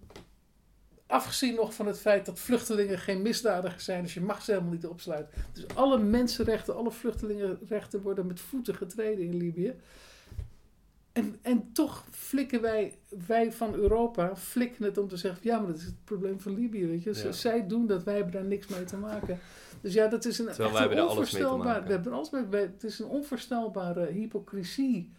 afgezien 1.07 1.55
nog 1.55 1.75
van 1.75 1.87
het 1.87 1.99
feit 1.99 2.27
dat 2.27 2.39
vluchtelingen 2.39 2.99
geen 2.99 3.23
misdadigers 3.23 3.85
zijn, 3.85 4.03
dus 4.03 4.15
je 4.15 4.21
mag 4.21 4.43
ze 4.43 4.51
helemaal 4.51 4.73
niet 4.73 4.87
opsluiten. 4.87 5.35
Dus 5.53 5.75
alle 5.75 5.99
mensenrechten, 5.99 6.77
alle 6.77 6.91
vluchtelingenrechten 6.91 8.03
worden 8.03 8.27
met 8.27 8.41
voeten 8.41 8.75
getreden 8.75 9.25
in 9.25 9.37
Libië. 9.37 9.75
En, 11.13 11.37
en 11.43 11.73
toch 11.73 12.05
flikken 12.11 12.61
wij, 12.61 12.99
wij 13.27 13.53
van 13.53 13.75
Europa, 13.75 14.37
flikken 14.37 14.85
het 14.85 14.99
om 14.99 15.09
te 15.09 15.17
zeggen, 15.17 15.41
ja, 15.43 15.59
maar 15.59 15.67
dat 15.67 15.77
is 15.77 15.85
het 15.85 16.05
probleem 16.05 16.41
van 16.41 16.55
Libië, 16.55 16.87
weet 16.87 17.03
je. 17.03 17.23
Ja. 17.25 17.33
Zij 17.33 17.67
doen 17.67 17.87
dat, 17.87 18.05
wij 18.05 18.15
hebben 18.15 18.33
daar 18.33 18.45
niks 18.45 18.67
mee 18.67 18.85
te 18.85 18.97
maken. 18.97 19.39
Dus 19.81 19.93
ja, 19.95 20.07
dat 20.07 20.25
is 20.25 20.39
een, 20.39 20.47
Terwijl 20.47 20.73
wij 20.73 20.81
hebben 20.81 21.09
onvoorstelbaar, 21.09 21.85
we 21.85 21.91
hebben 21.91 22.13
alles 22.13 22.31
mee, 22.31 22.45
het 22.51 22.85
is 22.85 22.99
een 22.99 23.07
onvoorstelbare 23.07 24.07
hypocrisie. 24.07 25.13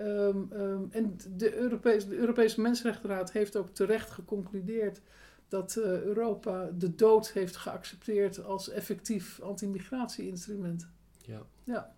Um, 0.00 0.48
um, 0.52 0.88
en 0.90 1.16
de 1.36 1.54
Europese, 1.54 2.08
de 2.08 2.16
Europese 2.16 2.60
Mensenrechtenraad 2.60 3.32
heeft 3.32 3.56
ook 3.56 3.68
terecht 3.68 4.10
geconcludeerd 4.10 5.00
dat 5.48 5.76
uh, 5.76 5.84
Europa 5.84 6.70
de 6.78 6.94
dood 6.94 7.30
heeft 7.32 7.56
geaccepteerd 7.56 8.44
als 8.44 8.70
effectief 8.70 9.40
anti-migratie-instrument. 9.40 10.88
Ja. 11.24 11.42
ja. 11.64 11.96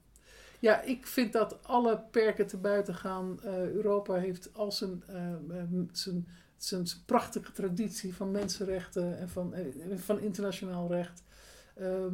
Ja, 0.59 0.83
ik 0.83 1.07
vind 1.07 1.33
dat 1.33 1.59
alle 1.63 2.03
perken 2.11 2.47
te 2.47 2.57
buiten 2.57 2.95
gaan. 2.95 3.41
Uh, 3.45 3.71
Europa 3.71 4.15
heeft 4.15 4.51
al 4.53 4.73
zijn, 4.73 5.03
uh, 5.11 5.17
zijn, 5.93 6.27
zijn, 6.57 6.87
zijn, 6.87 7.05
prachtige 7.07 7.53
traditie 7.53 8.15
van 8.15 8.31
mensenrechten 8.31 9.19
en 9.19 9.29
van, 9.29 9.55
van 9.97 10.21
internationaal 10.21 10.89
recht. 10.89 11.23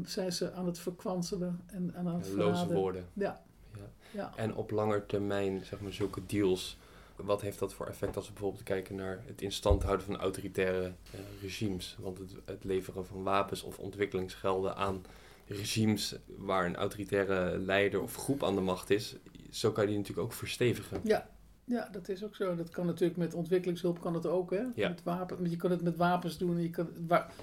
Zijn 0.05 0.33
ze 0.33 0.53
aan 0.53 0.67
het 0.67 0.79
verkwanselen 0.79 1.61
en, 1.67 1.95
en 1.95 2.09
aan 2.09 2.19
het 2.19 2.33
Loze 2.33 2.73
woorden. 2.73 3.07
Ja. 3.13 3.43
ja. 3.75 3.91
Ja. 4.11 4.33
En 4.37 4.55
op 4.55 4.71
lange 4.71 5.07
termijn, 5.07 5.65
zeg 5.65 5.81
maar, 5.81 5.93
zulke 5.93 6.27
deals 6.27 6.77
wat 7.17 7.41
heeft 7.41 7.59
dat 7.59 7.75
voor 7.75 7.87
effect 7.87 8.17
als 8.17 8.27
we 8.27 8.33
bijvoorbeeld 8.33 8.63
kijken 8.63 8.95
naar 8.95 9.23
het 9.27 9.43
in 9.43 9.53
stand 9.53 9.83
houden 9.83 10.07
van 10.07 10.17
autoritaire 10.17 10.93
uh, 11.15 11.21
regimes? 11.43 11.97
Want 12.01 12.19
het, 12.19 12.31
het, 12.45 12.65
leveren 12.65 13.07
van 13.07 13.23
wapens 13.23 13.63
of 13.63 13.79
ontwikkelingsgelden 13.79 14.77
aan 14.77 15.05
regimes 15.47 16.17
waar 16.27 16.67
een 16.67 16.77
autoritaire 16.77 17.59
leider 17.59 18.03
of 18.03 18.17
groep 18.17 18.45
aan 18.45 18.55
de 18.55 18.61
macht 18.61 18.91
is, 18.91 19.17
zo 19.51 19.73
kan 19.73 19.83
je 19.83 19.89
die 19.89 19.99
natuurlijk 19.99 20.27
ook 20.27 20.33
verstevigen. 20.33 21.01
Ja, 21.05 21.29
ja, 21.69 21.89
dat 21.93 22.09
is 22.09 22.25
ook 22.25 22.35
zo. 22.35 22.55
Dat 22.55 22.71
kan 22.71 22.87
natuurlijk 22.87 23.19
met 23.19 23.35
ontwikkelingshulp 23.35 24.01
kan 24.01 24.15
het 24.15 24.27
ook, 24.27 24.51
hè? 24.51 24.63
Ja. 24.75 24.89
Met 24.89 25.03
wapen, 25.03 25.51
je 25.51 25.57
kan 25.57 25.71
het 25.71 25.83
met 25.83 25.97
wapens 25.97 26.39
doen. 26.39 26.63
Je 26.63 26.71
kan, 26.71 26.89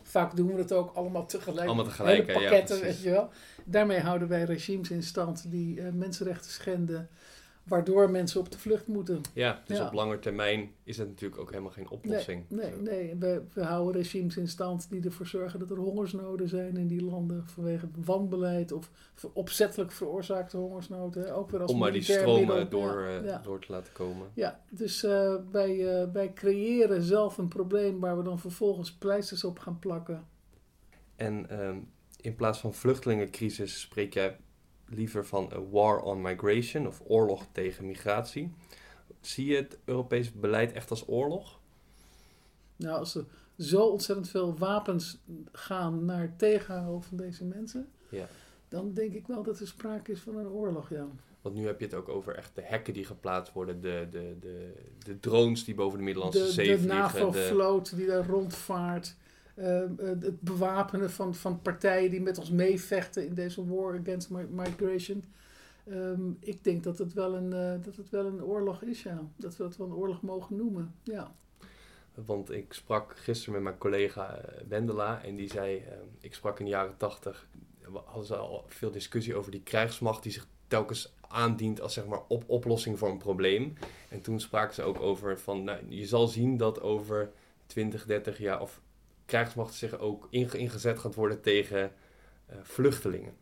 vaak 0.04 0.36
doen 0.36 0.48
we 0.48 0.62
het 0.62 0.72
ook 0.72 0.96
allemaal 0.96 1.26
tegelijk. 1.26 1.68
Allemaal 1.68 1.86
tegelijk, 1.86 2.28
Hele 2.28 2.40
pakketten, 2.40 2.78
ja, 2.78 2.84
weet 2.84 3.02
je 3.02 3.10
wel. 3.10 3.30
Daarmee 3.64 4.00
houden 4.00 4.28
wij 4.28 4.44
regimes 4.44 4.92
in 4.92 5.04
stand 5.04 5.52
die 5.52 5.78
uh, 5.78 5.90
mensenrechten 5.92 6.52
schenden 6.52 7.10
waardoor 7.64 8.10
mensen 8.10 8.40
op 8.40 8.52
de 8.52 8.58
vlucht 8.58 8.88
moeten. 8.88 9.22
Ja, 9.34 9.62
dus 9.66 9.80
op 9.80 9.94
lange 9.94 10.20
termijn 10.20 10.72
is 10.84 10.98
het 10.98 11.08
natuurlijk 11.08 11.42
ook 11.42 11.50
helemaal 11.50 11.72
geen 11.72 11.90
oplossing. 11.90 12.46
Nee, 12.50 12.72
nee, 12.72 12.80
nee. 12.80 13.16
We, 13.16 13.44
we, 13.54 13.64
houden 13.64 14.02
regimes 14.02 14.38
in 14.38 14.48
stand 14.48 14.90
die 14.90 15.04
ervoor 15.04 15.26
zorgen 15.26 15.60
dat 15.60 15.72
er 15.72 15.78
hongersnoden 15.78 16.50
zijn 16.50 16.78
in 16.78 16.88
die 16.88 17.04
landen 17.04 17.48
vanwege 17.48 17.88
wanbeleid 18.06 18.72
of 18.72 18.90
opzettelijk 19.34 19.92
veroorzaakte 19.92 20.58
hongersnood. 20.58 21.32
Ook 21.32 21.52
weer 21.52 21.62
als 21.62 21.72
Om 21.72 21.78
maar 21.78 21.92
die 21.92 22.02
stromen 22.02 22.70
door, 22.70 23.02
ja, 23.02 23.22
ja. 23.24 23.42
door 23.44 23.60
te 23.60 23.72
laten 23.72 23.94
komen. 23.94 24.28
Ja, 24.34 24.60
dus 24.70 25.04
uh, 25.04 25.36
wij, 25.52 26.02
uh, 26.02 26.12
wij 26.14 26.34
creëren 26.34 27.02
zelf 27.02 27.38
een 27.38 27.48
probleem 27.48 28.00
waar 28.00 28.18
we 28.18 28.24
dan 28.24 28.40
vervolgens 28.40 28.94
pleisters 28.94 29.44
op 29.44 29.60
gaan 29.60 29.80
plakken. 29.80 30.28
En 31.16 31.64
um, 31.66 31.92
in 32.22 32.36
plaats 32.36 32.60
van 32.60 32.74
vluchtelingencrisis 32.74 33.80
spreek 33.80 34.14
jij 34.14 34.38
liever 34.94 35.26
van 35.26 35.52
a 35.54 35.62
war 35.62 36.02
on 36.02 36.22
migration 36.22 36.88
of 36.88 37.02
oorlog 37.08 37.46
tegen 37.52 37.86
migratie. 37.86 38.54
Zie 39.22 39.46
je 39.46 39.56
het 39.56 39.78
Europees 39.86 40.32
beleid 40.32 40.72
echt 40.72 40.90
als 40.90 41.08
oorlog? 41.08 41.60
Nou, 42.76 43.00
als 43.00 43.16
er 43.16 43.26
zo 43.58 43.86
ontzettend 43.86 44.30
veel 44.30 44.58
wapens 44.58 45.20
gaan 45.52 46.06
naar 46.06 46.22
het 46.22 46.40
tegenhouden 46.40 47.04
van 47.04 47.18
deze 47.18 47.46
mensen, 47.46 47.90
ja. 48.10 48.28
dan 48.68 48.94
denk 48.94 49.14
ik 49.14 49.28
wel 49.28 49.44
dat 49.44 49.60
er 49.60 49.68
sprake 49.68 50.12
is 50.12 50.20
van 50.20 50.38
een 50.38 50.50
oorlog, 50.50 50.90
ja. 50.90 51.08
Want 51.42 51.56
nu 51.56 51.66
heb 51.66 51.80
je 51.80 51.86
het 51.86 51.94
ook 51.94 52.10
over 52.10 52.36
echt 52.36 52.56
de 52.56 52.62
hekken 52.62 52.94
die 52.94 53.06
geplaatst 53.06 53.54
worden, 53.54 53.82
de, 53.82 54.08
de, 54.12 54.36
de, 54.40 54.74
de 55.04 55.20
drones 55.20 55.64
die 55.64 55.76
boven 55.76 55.98
de 55.98 56.04
Middellandse 56.04 56.40
de, 56.40 56.52
Zee 56.52 56.68
de 56.68 56.78
vliegen. 56.78 56.98
NAVO-vloot 56.98 57.90
de... 57.90 57.96
die 57.96 58.06
daar 58.06 58.28
rondvaart. 58.28 59.16
Uh, 59.56 59.82
het 59.98 60.42
bewapenen 60.42 61.12
van, 61.12 61.36
van 61.36 61.62
partijen 61.62 62.10
die 62.10 62.22
met 62.22 62.38
ons 62.38 62.52
meevechten 62.52 63.26
in 63.26 63.34
deze 63.34 63.68
war 63.68 64.00
against 64.00 64.30
migration. 64.50 65.24
Um, 65.90 66.38
ik 66.40 66.64
denk 66.64 66.84
dat 66.84 66.98
het, 66.98 67.14
wel 67.14 67.36
een, 67.36 67.78
uh, 67.78 67.86
dat 67.86 67.96
het 67.96 68.10
wel 68.10 68.26
een 68.26 68.44
oorlog 68.44 68.82
is, 68.82 69.04
ja. 69.04 69.22
Dat 69.36 69.58
we 69.58 69.64
het 69.64 69.78
wel 69.78 69.88
een 69.88 69.94
oorlog 69.94 70.22
mogen 70.22 70.56
noemen, 70.56 70.96
ja. 71.04 71.36
Want 72.14 72.52
ik 72.52 72.74
sprak 72.74 73.18
gisteren 73.18 73.54
met 73.54 73.64
mijn 73.64 73.78
collega 73.78 74.42
Wendela 74.68 75.24
en 75.24 75.36
die 75.36 75.50
zei, 75.50 75.78
uh, 75.78 75.84
ik 76.20 76.34
sprak 76.34 76.60
in 76.60 76.66
de 76.66 76.72
jaren 76.72 76.98
tachtig, 76.98 77.48
hadden 78.06 78.26
ze 78.26 78.36
al 78.36 78.64
veel 78.68 78.92
discussie 78.92 79.36
over 79.36 79.52
die 79.52 79.64
krijgsmacht 79.64 80.24
die 80.24 80.32
zich 80.32 80.48
telkens 80.68 81.14
aandient 81.28 81.82
als 81.82 81.94
zeg 81.94 82.06
maar 82.06 82.22
op 82.28 82.44
oplossing 82.48 83.00
voor 83.00 83.10
een 83.10 83.18
probleem. 83.18 83.74
En 84.10 84.22
toen 84.22 84.40
spraken 84.40 84.76
ze 84.76 84.82
ook 84.82 85.00
over 85.00 85.40
van, 85.40 85.64
nou, 85.64 85.80
je 85.88 86.06
zal 86.06 86.28
zien 86.28 86.58
dat 86.58 86.82
over 86.82 87.32
20, 87.66 88.06
30 88.06 88.38
jaar 88.38 88.62
of 88.62 88.82
krijgsmacht 89.34 89.74
zich 89.74 90.00
ook 90.00 90.28
ingezet 90.32 91.00
gaat 91.00 91.16
worden 91.16 91.42
tegen 91.42 91.92
uh, 92.50 92.56
vluchtelingen. 92.62 93.34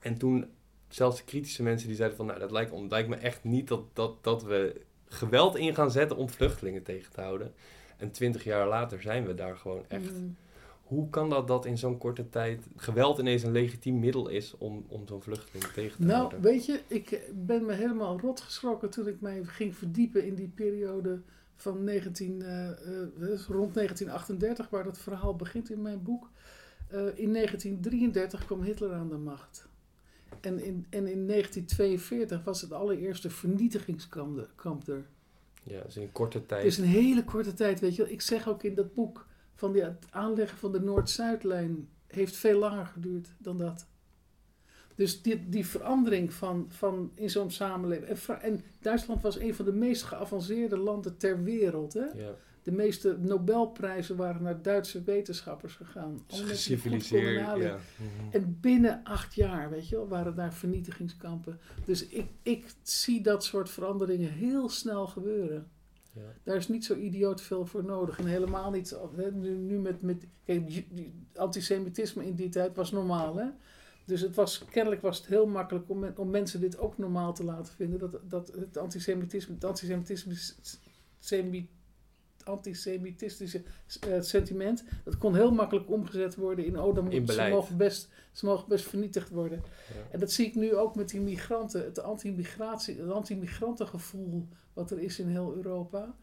En 0.00 0.18
toen 0.18 0.50
zelfs 0.88 1.16
de 1.16 1.24
kritische 1.24 1.62
mensen 1.62 1.88
die 1.88 1.96
zeiden 1.96 2.16
van, 2.16 2.26
nou 2.26 2.38
dat 2.38 2.50
lijkt, 2.50 2.70
dat 2.70 2.90
lijkt 2.90 3.08
me 3.08 3.16
echt 3.16 3.44
niet 3.44 3.68
dat, 3.68 3.82
dat, 3.92 4.24
dat 4.24 4.42
we 4.42 4.80
geweld 5.08 5.56
in 5.56 5.74
gaan 5.74 5.90
zetten 5.90 6.16
om 6.16 6.28
vluchtelingen 6.28 6.82
tegen 6.82 7.12
te 7.12 7.20
houden. 7.20 7.54
En 7.96 8.10
twintig 8.10 8.44
jaar 8.44 8.68
later 8.68 9.02
zijn 9.02 9.26
we 9.26 9.34
daar 9.34 9.56
gewoon 9.56 9.84
echt. 9.88 10.12
Mm. 10.12 10.36
Hoe 10.82 11.10
kan 11.10 11.30
dat 11.30 11.48
dat 11.48 11.64
in 11.64 11.78
zo'n 11.78 11.98
korte 11.98 12.28
tijd 12.28 12.66
geweld 12.76 13.18
ineens 13.18 13.42
een 13.42 13.52
legitiem 13.52 13.98
middel 13.98 14.28
is 14.28 14.54
om, 14.58 14.84
om 14.88 15.06
zo'n 15.06 15.22
vluchteling 15.22 15.64
tegen 15.64 15.96
te 15.96 16.02
nou, 16.02 16.18
houden? 16.18 16.40
Nou, 16.40 16.52
weet 16.52 16.66
je, 16.66 16.80
ik 16.86 17.20
ben 17.34 17.64
me 17.64 17.72
helemaal 17.72 18.20
rot 18.20 18.40
geschrokken 18.40 18.90
toen 18.90 19.08
ik 19.08 19.20
mij 19.20 19.44
ging 19.44 19.76
verdiepen 19.76 20.26
in 20.26 20.34
die 20.34 20.52
periode 20.54 21.20
van 21.56 21.84
19, 21.84 22.40
uh, 22.40 22.48
uh, 22.48 23.40
rond 23.48 23.74
1938, 23.74 24.68
waar 24.70 24.84
dat 24.84 24.98
verhaal 24.98 25.36
begint 25.36 25.70
in 25.70 25.82
mijn 25.82 26.02
boek. 26.02 26.30
Uh, 26.92 26.98
in 26.98 27.32
1933 27.32 28.44
kwam 28.44 28.62
Hitler 28.62 28.92
aan 28.92 29.08
de 29.08 29.16
macht. 29.16 29.68
En 30.40 30.58
in, 30.58 30.86
en 30.90 31.06
in 31.06 31.26
1942 31.26 32.44
was 32.44 32.60
het 32.60 32.72
allereerste 32.72 33.30
vernietigingskamp 33.30 34.88
er. 34.88 35.06
Ja, 35.62 35.82
dus 35.82 35.96
in 35.96 36.12
korte 36.12 36.46
tijd. 36.46 36.62
Dus 36.62 36.78
een 36.78 36.84
hele 36.84 37.24
korte 37.24 37.54
tijd, 37.54 37.80
weet 37.80 37.96
je 37.96 38.02
wel. 38.02 38.12
Ik 38.12 38.20
zeg 38.20 38.48
ook 38.48 38.62
in 38.62 38.74
dat 38.74 38.94
boek 38.94 39.26
van 39.54 39.72
die, 39.72 39.82
het 39.82 40.06
aanleggen 40.10 40.58
van 40.58 40.72
de 40.72 40.80
Noord-Zuidlijn 40.80 41.88
heeft 42.06 42.36
veel 42.36 42.58
langer 42.58 42.86
geduurd 42.86 43.34
dan 43.38 43.58
dat. 43.58 43.86
Dus 44.96 45.22
die, 45.22 45.48
die 45.48 45.66
verandering 45.66 46.32
van, 46.32 46.66
van 46.68 47.10
in 47.14 47.30
zo'n 47.30 47.50
samenleving. 47.50 48.08
En, 48.08 48.40
en, 48.42 48.60
Duitsland 48.80 49.22
was 49.22 49.38
een 49.38 49.54
van 49.54 49.64
de 49.64 49.72
meest 49.72 50.02
geavanceerde 50.02 50.76
landen 50.76 51.16
ter 51.16 51.42
wereld. 51.42 51.92
Hè? 51.92 52.04
Ja. 52.04 52.34
De 52.62 52.72
meeste 52.72 53.16
Nobelprijzen 53.18 54.16
waren 54.16 54.42
naar 54.42 54.62
Duitse 54.62 55.02
wetenschappers 55.02 55.74
gegaan. 55.74 56.20
Geciviliseerd, 56.26 57.34
ja. 57.34 57.78
Mm-hmm. 57.96 58.30
En 58.30 58.58
binnen 58.60 59.00
acht 59.04 59.34
jaar, 59.34 59.70
weet 59.70 59.88
je 59.88 59.96
wel, 59.96 60.08
waren 60.08 60.34
daar 60.34 60.52
vernietigingskampen. 60.52 61.58
Dus 61.84 62.06
ik, 62.06 62.26
ik 62.42 62.64
zie 62.82 63.20
dat 63.20 63.44
soort 63.44 63.70
veranderingen 63.70 64.30
heel 64.30 64.68
snel 64.68 65.06
gebeuren. 65.06 65.70
Ja. 66.12 66.22
Daar 66.42 66.56
is 66.56 66.68
niet 66.68 66.84
zo 66.84 66.94
idioot 66.94 67.40
veel 67.40 67.66
voor 67.66 67.84
nodig. 67.84 68.18
En 68.18 68.26
helemaal 68.26 68.70
niet, 68.70 68.96
hè, 69.16 69.32
nu, 69.32 69.56
nu 69.56 69.78
met, 69.78 70.02
met 70.02 70.26
kijk, 70.44 70.84
antisemitisme 71.34 72.26
in 72.26 72.34
die 72.34 72.48
tijd 72.48 72.76
was 72.76 72.90
normaal, 72.90 73.36
hè. 73.36 73.46
Dus 74.06 74.20
het 74.20 74.34
was, 74.34 74.64
kennelijk 74.70 75.02
was 75.02 75.18
het 75.18 75.26
heel 75.26 75.46
makkelijk 75.46 75.90
om, 75.90 76.12
om 76.16 76.30
mensen 76.30 76.60
dit 76.60 76.78
ook 76.78 76.98
normaal 76.98 77.34
te 77.34 77.44
laten 77.44 77.74
vinden. 77.74 77.98
Dat, 77.98 78.20
dat 78.28 78.52
het 78.58 78.76
antisemitisme, 78.76 79.54
het 79.54 79.64
antisemitisme, 79.64 80.34
semi, 81.18 81.68
antisemitistische 82.44 83.62
eh, 84.00 84.20
sentiment. 84.20 84.84
Dat 85.04 85.18
kon 85.18 85.34
heel 85.34 85.50
makkelijk 85.50 85.90
omgezet 85.90 86.34
worden 86.36 86.64
in, 86.64 86.80
oh, 86.80 86.94
dan 86.94 87.12
In 87.12 87.26
ze, 87.26 87.48
mogen 87.50 87.76
best, 87.76 88.08
ze 88.32 88.46
mogen 88.46 88.68
best 88.68 88.84
vernietigd 88.84 89.30
worden. 89.30 89.62
Ja. 89.94 90.10
En 90.10 90.20
dat 90.20 90.32
zie 90.32 90.46
ik 90.46 90.54
nu 90.54 90.74
ook 90.74 90.96
met 90.96 91.08
die 91.08 91.20
migranten, 91.20 91.84
het 91.84 91.98
anti-migratie, 91.98 93.00
het 93.00 93.10
anti-migrantengevoel 93.10 94.48
wat 94.72 94.90
er 94.90 94.98
is 94.98 95.18
in 95.18 95.28
heel 95.28 95.54
Europa. 95.54 96.14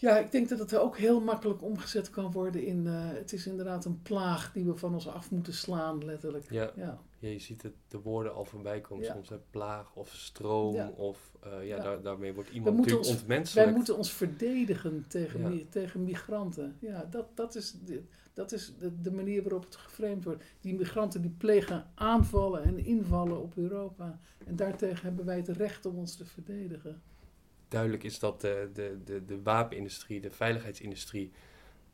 Ja, 0.00 0.18
ik 0.18 0.30
denk 0.32 0.48
dat 0.48 0.58
het 0.58 0.76
ook 0.76 0.98
heel 0.98 1.20
makkelijk 1.20 1.62
omgezet 1.62 2.10
kan 2.10 2.32
worden 2.32 2.64
in, 2.64 2.86
eh, 2.86 2.92
het 3.08 3.32
is 3.32 3.46
inderdaad 3.46 3.84
een 3.84 4.02
plaag 4.02 4.52
die 4.52 4.64
we 4.64 4.76
van 4.76 4.94
ons 4.94 5.08
af 5.08 5.30
moeten 5.30 5.52
slaan, 5.54 6.04
letterlijk. 6.04 6.50
Ja, 6.50 6.70
Ja, 6.76 6.98
ja, 7.18 7.28
je 7.28 7.38
ziet 7.38 7.62
het, 7.62 7.72
de 7.88 7.98
woorden 8.00 8.34
al 8.34 8.44
voorbij 8.44 8.80
komen. 8.80 9.04
Ja. 9.04 9.12
Soms 9.12 9.28
hè, 9.28 9.36
plaag 9.50 9.94
of 9.94 10.08
stroom. 10.14 10.74
Ja. 10.74 10.88
Of 10.96 11.32
eh, 11.42 11.50
ja, 11.52 11.76
Ja. 11.76 11.82
Daar, 11.82 12.02
daarmee 12.02 12.32
wordt 12.34 12.50
iemand 12.50 12.76
natuurlijk 12.76 13.06
ons- 13.06 13.16
ontmenselijk. 13.18 13.66
wij 13.66 13.76
moeten 13.76 13.96
ons 13.96 14.12
verdedigen 14.12 15.04
tegen, 15.08 15.66
tegen 15.68 16.04
migranten. 16.04 16.76
Ja, 16.78 17.04
dat, 17.10 17.26
dat 17.36 17.54
is, 17.54 17.74
de, 17.84 18.02
dat 18.34 18.52
is 18.52 18.72
de, 18.78 19.00
de 19.00 19.12
manier 19.12 19.42
waarop 19.42 19.64
het 19.64 19.76
geframed 19.76 20.24
wordt. 20.24 20.42
Die 20.60 20.74
migranten 20.74 21.22
die 21.22 21.34
plegen 21.38 21.86
aanvallen 21.94 22.62
en 22.62 22.78
invallen 22.84 23.42
op 23.42 23.56
Europa. 23.56 24.18
En 24.46 24.56
daartegen 24.56 25.02
hebben 25.06 25.24
wij 25.24 25.36
het 25.36 25.48
recht 25.48 25.86
om 25.86 25.96
ons 25.96 26.16
te 26.16 26.24
verdedigen. 26.26 27.02
Duidelijk 27.70 28.02
is 28.02 28.18
dat 28.18 28.40
de, 28.40 28.70
de, 28.72 28.98
de, 29.04 29.24
de 29.24 29.42
wapenindustrie, 29.42 30.20
de 30.20 30.30
veiligheidsindustrie, 30.30 31.32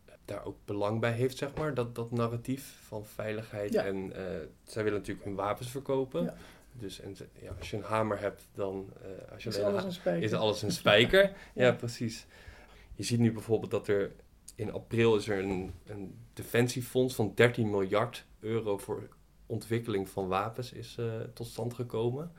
eh, 0.05 0.15
daar 0.25 0.45
ook 0.45 0.57
belang 0.65 1.01
bij 1.01 1.13
heeft, 1.13 1.37
zeg 1.37 1.55
maar. 1.55 1.75
Dat, 1.75 1.95
dat 1.95 2.11
narratief 2.11 2.79
van 2.87 3.07
veiligheid. 3.07 3.73
Ja. 3.73 3.85
En 3.85 4.13
eh, 4.13 4.25
zij 4.65 4.83
willen 4.85 4.99
natuurlijk 4.99 5.27
hun 5.27 5.35
wapens 5.35 5.71
verkopen. 5.71 6.23
Ja. 6.23 6.35
Dus 6.73 7.01
en, 7.01 7.17
ja, 7.41 7.53
als 7.59 7.71
je 7.71 7.77
een 7.77 7.83
hamer 7.83 8.21
hebt, 8.21 8.49
dan 8.55 8.93
eh, 9.03 9.33
als 9.33 9.43
je 9.43 9.49
Is 9.49 9.61
alles 9.61 9.85
een 9.85 9.93
spijker. 9.93 10.23
is 10.23 10.33
alles 10.33 10.63
een 10.63 10.73
spijker. 10.73 11.23
ja. 11.55 11.65
Ja. 11.65 11.73
precies. 11.73 12.27
Je 12.95 13.03
ziet 13.03 13.19
nu 13.19 13.33
bijvoorbeeld 13.33 13.71
dat 13.71 13.89
er 13.89 14.13
in 14.55 14.73
april 14.73 15.17
is 15.17 15.29
er 15.29 15.39
een, 15.39 15.73
een 15.87 16.19
defensiefonds 16.33 17.15
van 17.15 17.33
13 17.35 17.71
miljard 17.71 18.27
euro 18.41 18.79
voor 18.79 19.09
ontwikkeling 19.47 20.09
van 20.09 20.29
wapens 20.29 20.73
is 20.73 20.99
tot 21.35 21.47
stand 21.47 21.75
gekomen. 21.75 22.33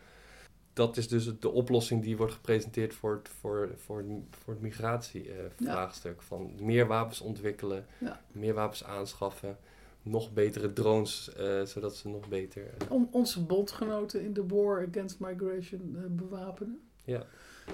Dat 0.77 0.97
is 0.97 1.07
dus 1.07 1.39
de 1.39 1.49
oplossing 1.51 2.03
die 2.03 2.17
wordt 2.17 2.33
gepresenteerd 2.33 2.93
voor 2.93 3.13
het, 3.15 3.29
voor, 3.29 3.69
voor, 3.77 4.05
voor 4.29 4.53
het 4.53 4.61
migratievraagstuk. 4.61 6.21
Van 6.21 6.51
meer 6.61 6.87
wapens 6.87 7.21
ontwikkelen, 7.21 7.85
Ja. 7.97 8.21
meer 8.31 8.53
wapens 8.53 8.83
aanschaffen, 8.83 9.57
nog 10.01 10.33
betere 10.33 10.73
drones, 10.73 11.33
eh, 11.33 11.61
zodat 11.63 11.95
ze 11.95 12.09
nog 12.09 12.27
beter... 12.27 12.63
eh, 12.77 12.91
Om 12.91 13.07
onze 13.11 13.43
bondgenoten 13.43 14.21
in 14.21 14.33
de 14.33 14.45
war 14.47 14.87
against 14.87 15.19
migration 15.19 15.95
eh, 15.97 16.01
bewapenen. 16.09 16.79
Ja. 17.03 17.25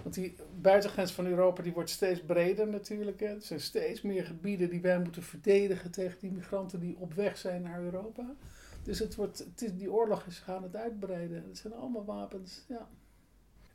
Want 0.04 0.16
die 0.16 0.36
buitengrens 0.62 1.12
van 1.12 1.26
Europa 1.26 1.64
die 1.64 1.74
wordt 1.74 1.90
steeds 1.90 2.22
breder 2.22 2.68
natuurlijk. 2.68 3.20
Hè. 3.20 3.26
Er 3.28 3.42
zijn 3.42 3.60
steeds 3.60 4.02
meer 4.02 4.26
gebieden 4.26 4.70
die 4.70 4.82
wij 4.82 5.00
moeten 5.00 5.24
verdedigen 5.24 5.92
tegen 5.92 6.20
die 6.20 6.32
migranten 6.32 6.80
die 6.80 6.96
op 7.00 7.14
weg 7.14 7.38
zijn 7.38 7.62
naar 7.62 7.82
Europa. 7.84 8.36
Dus 8.84 9.00
het 9.00 9.16
wordt, 9.16 9.40
het 9.40 9.62
is, 9.62 9.74
die 9.76 9.92
oorlog 9.92 10.26
is 10.26 10.40
gaan 10.40 10.64
het 10.64 10.76
uitbreiden. 10.76 11.44
Het 11.48 11.58
zijn 11.58 11.74
allemaal 11.74 12.06
wapens. 12.06 12.64
Ja. 12.68 12.90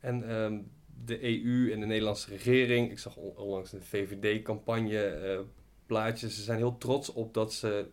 En 0.00 0.28
ehm, 0.28 0.58
de 1.04 1.24
EU 1.24 1.72
en 1.72 1.80
de 1.80 1.86
Nederlandse 1.86 2.30
regering, 2.30 2.90
ik 2.90 2.98
zag 2.98 3.16
on- 3.16 3.36
onlangs 3.36 3.72
een 3.72 3.82
VVD-campagne 3.82 5.04
eh, 5.04 5.40
plaatje, 5.86 6.30
ze 6.30 6.42
zijn 6.42 6.58
heel 6.58 6.78
trots 6.78 7.12
op 7.12 7.34
dat 7.34 7.52
ze 7.52 7.88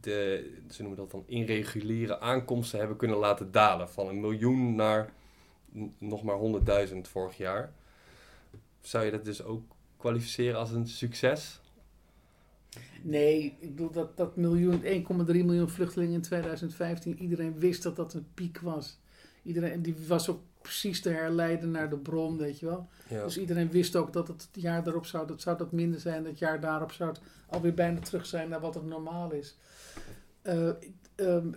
de, 0.00 0.50
ze 0.70 0.82
noemen 0.82 1.00
dat 1.00 1.10
dan 1.10 1.24
irreguliere 1.26 2.20
aankomsten 2.20 2.78
hebben 2.78 2.96
kunnen 2.96 3.16
laten 3.16 3.52
dalen. 3.52 3.90
Van 3.90 4.08
een 4.08 4.20
miljoen 4.20 4.74
naar 4.74 5.12
nog 5.98 6.22
maar 6.22 6.38
100.000 6.88 6.96
vorig 7.00 7.36
jaar. 7.36 7.72
Zou 8.80 9.04
je 9.04 9.10
dat 9.10 9.24
dus 9.24 9.42
ook 9.42 9.62
kwalificeren 9.96 10.58
als 10.58 10.70
een 10.70 10.86
succes? 10.86 11.60
Nee, 13.02 13.56
ik 13.60 13.68
bedoel 13.74 13.90
dat, 13.90 14.16
dat 14.16 14.36
miljoen, 14.36 14.82
1,3 14.82 14.86
miljoen 15.26 15.68
vluchtelingen 15.68 16.14
in 16.14 16.20
2015. 16.20 17.18
Iedereen 17.18 17.58
wist 17.58 17.82
dat 17.82 17.96
dat 17.96 18.14
een 18.14 18.26
piek 18.34 18.60
was. 18.60 19.00
Iedereen, 19.42 19.72
en 19.72 19.82
die 19.82 19.94
was 20.06 20.28
ook 20.28 20.40
precies 20.62 21.00
te 21.00 21.08
herleiden 21.08 21.70
naar 21.70 21.90
de 21.90 21.98
bron, 21.98 22.36
weet 22.36 22.58
je 22.58 22.66
wel. 22.66 22.88
Ja. 23.08 23.24
Dus 23.24 23.38
iedereen 23.38 23.70
wist 23.70 23.96
ook 23.96 24.12
dat 24.12 24.28
het 24.28 24.48
jaar 24.52 24.84
daarop 24.84 25.06
zou 25.06 25.26
dat, 25.26 25.40
zou 25.40 25.56
dat 25.56 25.72
minder 25.72 26.00
zijn. 26.00 26.24
Het 26.24 26.38
jaar 26.38 26.60
daarop 26.60 26.92
zou 26.92 27.10
het 27.10 27.20
alweer 27.48 27.74
bijna 27.74 28.00
terug 28.00 28.26
zijn 28.26 28.48
naar 28.48 28.60
wat 28.60 28.74
het 28.74 28.84
normaal 28.84 29.32
is. 29.32 29.56
Eh, 30.42 30.68
ehm, 31.14 31.48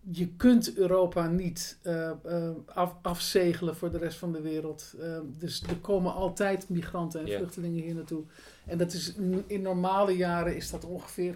je 0.00 0.28
kunt 0.28 0.76
Europa 0.76 1.26
niet 1.26 1.78
eh, 1.82 2.10
eh, 2.10 2.50
af, 2.66 2.94
afzegelen 3.02 3.76
voor 3.76 3.90
de 3.90 3.98
rest 3.98 4.18
van 4.18 4.32
de 4.32 4.40
wereld. 4.40 4.94
Ehm, 5.00 5.24
dus 5.38 5.62
er 5.62 5.76
komen 5.76 6.14
altijd 6.14 6.68
migranten 6.68 7.20
en 7.20 7.26
vluchtelingen 7.26 7.82
hier 7.82 7.94
naartoe. 7.94 8.24
En 8.70 8.78
dat 8.78 8.92
is, 8.92 9.14
in, 9.46 9.62
normale 9.62 10.16
jaren 10.16 10.56
is 10.56 10.70
dat 10.70 10.84
ongeveer 10.84 11.34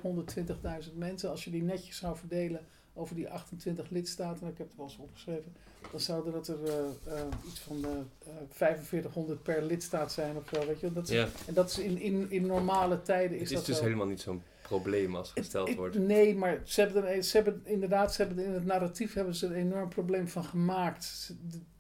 120.000 0.89 0.95
mensen. 0.95 1.31
Als 1.31 1.45
je 1.45 1.51
die 1.51 1.63
netjes 1.63 1.97
zou 1.97 2.17
verdelen 2.17 2.61
over 2.95 3.15
die 3.15 3.29
28 3.31 3.91
lidstaten, 3.91 4.47
ik 4.49 4.59
heb 4.59 4.67
het 4.67 4.77
wel 4.77 4.87
eens 4.87 4.97
opgeschreven, 4.99 5.53
dan 5.91 6.01
zouden 6.01 6.33
dat 6.33 6.49
er 6.49 6.65
eh, 6.65 6.79
eh, 7.19 7.27
iets 7.47 7.61
van 7.61 7.85
eh, 7.85 7.91
eh, 7.91 8.33
4500 8.51 9.43
per 9.43 9.63
lidstaat 9.63 10.13
zijn 10.13 10.37
of 10.37 10.49
zo. 10.53 10.67
Weet 10.67 10.81
je? 10.81 10.93
Dat 10.93 11.09
is, 11.09 11.15
Ja. 11.15 11.29
En 11.47 11.55
dat 11.55 11.71
is 11.71 11.79
in, 11.79 11.99
in, 12.01 12.27
in 12.31 12.47
normale 12.47 13.03
tijden 13.03 13.39
is 13.39 13.41
Het 13.41 13.51
is 13.51 13.57
dat 13.57 13.67
dus 13.67 13.81
helemaal 13.81 14.07
niet 14.07 14.21
zo'n 14.21 14.43
probleem 14.63 15.17
als 15.17 15.31
gesteld 15.33 15.75
wordt. 15.75 15.99
Nee, 15.99 16.35
maar 16.35 16.61
ze 16.65 16.81
hebben, 16.81 17.07
er, 17.09 17.23
ze 17.23 17.37
hebben 17.37 17.61
inderdaad, 17.65 18.15
ze 18.15 18.23
hebben 18.25 18.45
in 18.45 18.53
het 18.53 18.65
narratief 18.65 19.15
hebben 19.15 19.35
ze 19.35 19.47
er 19.47 19.53
een 19.53 19.59
enorm 19.59 19.89
probleem 19.89 20.29
van 20.29 20.45
gemaakt. 20.45 21.05
Ze- 21.05 21.35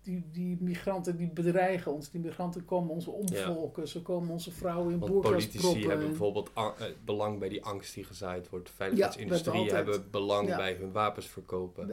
Die, 0.05 0.25
die 0.33 0.57
migranten 0.61 1.17
die 1.17 1.27
bedreigen 1.29 1.93
ons. 1.93 2.11
Die 2.11 2.21
migranten 2.21 2.65
komen 2.65 2.91
ons 2.91 3.07
omvolken. 3.07 3.89
Ze 3.89 4.03
komen 4.03 4.31
onze 4.31 4.51
vrouwen 4.53 4.93
in 4.93 4.99
boerkas 4.99 5.31
politici 5.31 5.59
proppen. 5.59 5.81
hebben 5.81 6.01
En- 6.01 6.07
bijvoorbeeld 6.09 6.51
eh, 6.55 6.71
belang 7.05 7.39
bij 7.39 7.49
die 7.49 7.65
angst 7.65 7.95
die 7.95 8.05
gezaaid 8.05 8.49
wordt. 8.49 8.71
Veiligheidsindustrie 8.71 9.73
hebben 9.73 10.11
belang 10.11 10.49
Ja. 10.49 10.57
bij 10.57 10.75
hun 10.75 10.93
wapens 10.93 11.27
verkopen. 11.27 11.91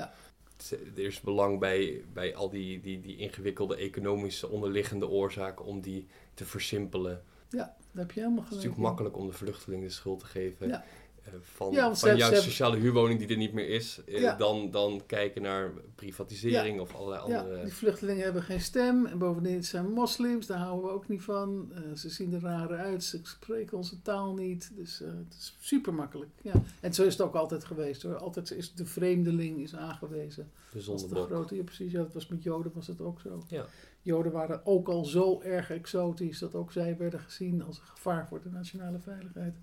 Er 0.72 1.00
is 1.06 1.22
belang 1.22 1.60
bij, 1.60 2.04
bij 2.14 2.36
al 2.36 2.50
die, 2.50 2.80
die, 2.82 3.02
die 3.02 3.18
ingewikkelde 3.18 3.76
economische 3.76 4.50
onderliggende 4.50 5.08
oorzaken 5.08 5.66
om 5.66 5.82
die 5.82 6.08
te 6.34 6.46
versimpelen. 6.46 7.22
Ja, 7.50 7.58
daar 7.92 8.06
heb 8.06 8.12
je 8.12 8.20
helemaal 8.20 8.44
Het 8.44 8.52
is 8.54 8.58
gelijk. 8.58 8.64
natuurlijk 8.76 8.82
makkelijk 8.82 9.18
om 9.18 9.28
de 9.28 9.34
vluchtelingen 9.34 9.88
de 9.88 9.94
schuld 9.94 10.20
te 10.20 10.26
geven. 10.26 10.68
Ja. 10.68 10.84
Eh, 11.24 11.34
Van, 11.42 11.72
Ja, 11.72 11.96
van 11.96 12.10
hebben- 12.10 12.42
sociale 12.42 12.78
huurwoning 12.78 13.20
die 13.20 13.28
er 13.28 13.38
niet 13.38 13.54
meer 13.54 13.70
is. 13.70 14.02
eh, 14.06 14.20
Ja. 14.22 14.36
dan, 14.36 14.72
dan 14.72 15.02
kijken 15.06 15.42
naar 15.42 15.72
privatisering 15.96 16.80
of 16.80 16.96
allerlei 16.96 17.28
Ja, 17.32 17.40
andere... 17.40 17.64
die 17.64 17.74
vluchtelingen 17.74 18.24
hebben 18.24 18.44
geen 18.44 18.62
stem. 18.62 19.06
En 19.06 19.18
bovendien 19.18 19.64
zijn 19.64 19.92
moslims, 19.92 20.46
daar 20.48 20.58
houden 20.58 20.86
we 20.86 20.92
ook 20.96 21.08
niet 21.08 21.22
van. 21.22 21.72
Eh, 21.74 21.82
ze 21.96 22.10
zien 22.10 22.34
er 22.34 22.42
raar 22.42 22.70
uit, 22.78 23.04
ze 23.04 23.20
spreken 23.24 23.78
onze 23.78 24.02
taal 24.02 24.34
niet. 24.34 24.72
Dus 24.76 25.02
eh, 25.02 25.08
het 25.08 25.34
is 25.40 25.58
super 25.60 25.94
makkelijk. 25.94 26.30
Ja. 26.42 26.54
En 26.80 26.94
zo 26.94 27.04
is 27.04 27.12
het 27.18 27.22
ook 27.22 27.36
altijd 27.36 27.64
geweest 27.66 28.02
hoor. 28.04 28.18
Altijd 28.18 28.52
is 28.52 28.74
de 28.74 28.86
vreemdeling 28.86 29.60
is 29.62 29.76
aangewezen. 29.76 30.52
de 30.72 30.78
Als 30.78 30.86
de 30.86 30.98
zondebok. 30.98 31.26
grote, 31.26 31.56
ja 31.56 31.64
precies, 31.64 31.92
ja, 31.92 31.98
dat 32.04 32.14
was 32.14 32.28
met 32.28 32.44
Joden 32.44 32.72
was 32.76 32.88
het 32.88 33.02
ook 33.02 33.20
zo. 33.22 33.44
Ja. 33.48 33.66
Joden 34.02 34.32
waren 34.32 34.66
ook 34.66 34.88
al 34.88 35.06
zo 35.06 35.42
erg 35.42 35.70
exotisch 35.72 36.40
dat 36.40 36.56
ook 36.56 36.72
zij 36.72 36.98
werden 36.98 37.20
gezien 37.20 37.64
als 37.64 37.78
een 37.78 37.86
gevaar 37.86 38.28
voor 38.28 38.42
de 38.42 38.50
nationale 38.50 39.00
veiligheid. 39.00 39.56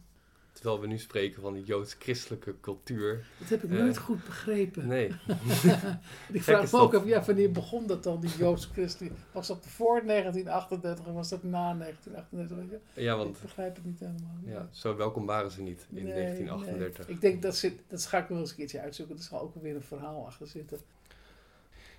Terwijl 0.58 0.80
we 0.80 0.86
nu 0.86 0.98
spreken 0.98 1.42
van 1.42 1.52
die 1.54 1.64
joods-christelijke 1.64 2.54
cultuur. 2.60 3.26
Dat 3.38 3.48
heb 3.48 3.62
ik 3.64 3.70
Eh, 3.70 3.78
nooit 3.78 3.98
goed 3.98 4.24
begrepen. 4.24 4.86
Nee. 4.86 5.06
ik 6.32 6.42
vraag 6.48 6.72
me 6.72 6.78
ook 6.78 6.94
af, 6.94 7.04
ja, 7.06 7.24
wanneer 7.24 7.50
begon 7.52 7.86
dat 7.86 8.02
dan, 8.02 8.20
die 8.20 8.30
Joods-Christen? 8.38 9.16
Was 9.32 9.46
dat 9.46 9.66
voor 9.66 10.02
1938 10.06 11.06
of 11.06 11.14
was 11.14 11.28
dat 11.28 11.42
na 11.42 11.74
1938? 11.74 12.56
Weet 12.56 12.80
je? 12.94 13.02
Ja, 13.02 13.16
want 13.16 13.36
Ik 13.36 13.42
begrijp 13.42 13.74
het 13.76 13.84
niet 13.84 14.00
helemaal. 14.00 14.36
ja, 14.44 14.68
zo 14.72 14.96
welkom 14.96 15.26
waren 15.26 15.50
ze 15.50 15.62
niet 15.62 15.86
in 15.90 16.04
Nee, 16.04 16.12
1938. 16.12 17.06
nee. 17.06 17.16
Ik 17.16 17.22
denk 17.22 17.42
dat 17.42 17.56
zit, 17.56 17.80
dat 17.88 18.06
ga 18.06 18.18
ik 18.18 18.28
nog 18.28 18.38
eens 18.38 18.50
een 18.50 18.56
keertje 18.56 18.80
uitzoeken. 18.80 19.16
Er 19.16 19.22
zal 19.22 19.40
ook 19.40 19.54
weer 19.54 19.74
een 19.74 19.82
verhaal 19.82 20.26
achter 20.26 20.46
zitten. 20.46 20.78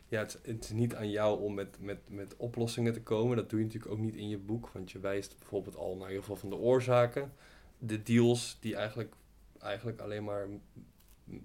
Ja, 0.07 0.19
het, 0.19 0.39
het 0.43 0.63
is 0.63 0.69
niet 0.71 0.95
aan 0.95 1.09
jou 1.09 1.41
om 1.41 1.53
met, 1.53 1.77
met, 1.79 1.99
met 2.09 2.35
oplossingen 2.37 2.93
te 2.93 3.01
komen. 3.01 3.35
Dat 3.37 3.49
doe 3.49 3.59
je 3.59 3.65
natuurlijk 3.65 3.91
ook 3.91 3.99
niet 3.99 4.15
in 4.15 4.29
je 4.29 4.37
boek. 4.37 4.69
Want 4.73 4.91
je 4.91 4.99
wijst 4.99 5.35
bijvoorbeeld 5.39 5.75
al 5.75 5.95
naar 5.95 6.09
heel 6.09 6.23
veel 6.23 6.35
van 6.35 6.49
de 6.49 6.55
oorzaken. 6.55 7.31
De 7.79 8.03
deals 8.03 8.57
die 8.59 8.75
eigenlijk, 8.75 9.13
eigenlijk 9.59 9.99
alleen 9.99 10.23
maar 10.23 10.47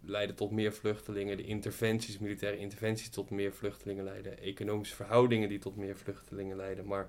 leiden 0.03 0.37
tot 0.37 0.51
meer 0.51 0.73
vluchtelingen. 0.73 1.37
De 1.37 1.45
interventies, 1.45 2.19
militaire 2.19 2.59
interventies 2.59 3.09
tot 3.09 3.31
meer 3.31 3.53
vluchtelingen 3.53 4.05
leiden. 4.05 4.39
Economische 4.39 4.95
verhoudingen 4.95 5.49
die 5.49 5.59
tot 5.59 5.77
meer 5.77 5.97
vluchtelingen 5.97 6.57
leiden. 6.57 6.87
Maar 6.87 7.09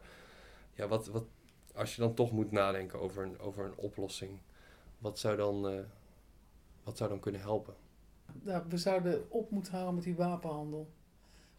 ja, 0.73 0.87
wat, 0.87 1.07
wat, 1.07 1.25
als 1.75 1.95
je 1.95 2.01
dan 2.01 2.13
toch 2.13 2.31
moet 2.31 2.51
nadenken 2.51 2.99
over 2.99 3.23
een, 3.23 3.39
over 3.39 3.65
een 3.65 3.77
oplossing. 3.77 4.39
Wat 4.97 5.19
zou 5.19 5.37
dan, 5.37 5.67
eh, 5.67 5.79
wat 6.83 6.97
zou 6.97 7.09
dan 7.09 7.19
kunnen 7.19 7.41
helpen? 7.41 7.73
Nou, 8.41 8.63
we 8.69 8.77
zouden 8.77 9.31
op 9.31 9.49
moeten 9.51 9.71
houden 9.73 9.95
met 9.95 10.03
die 10.03 10.15
wapenhandel. 10.15 10.89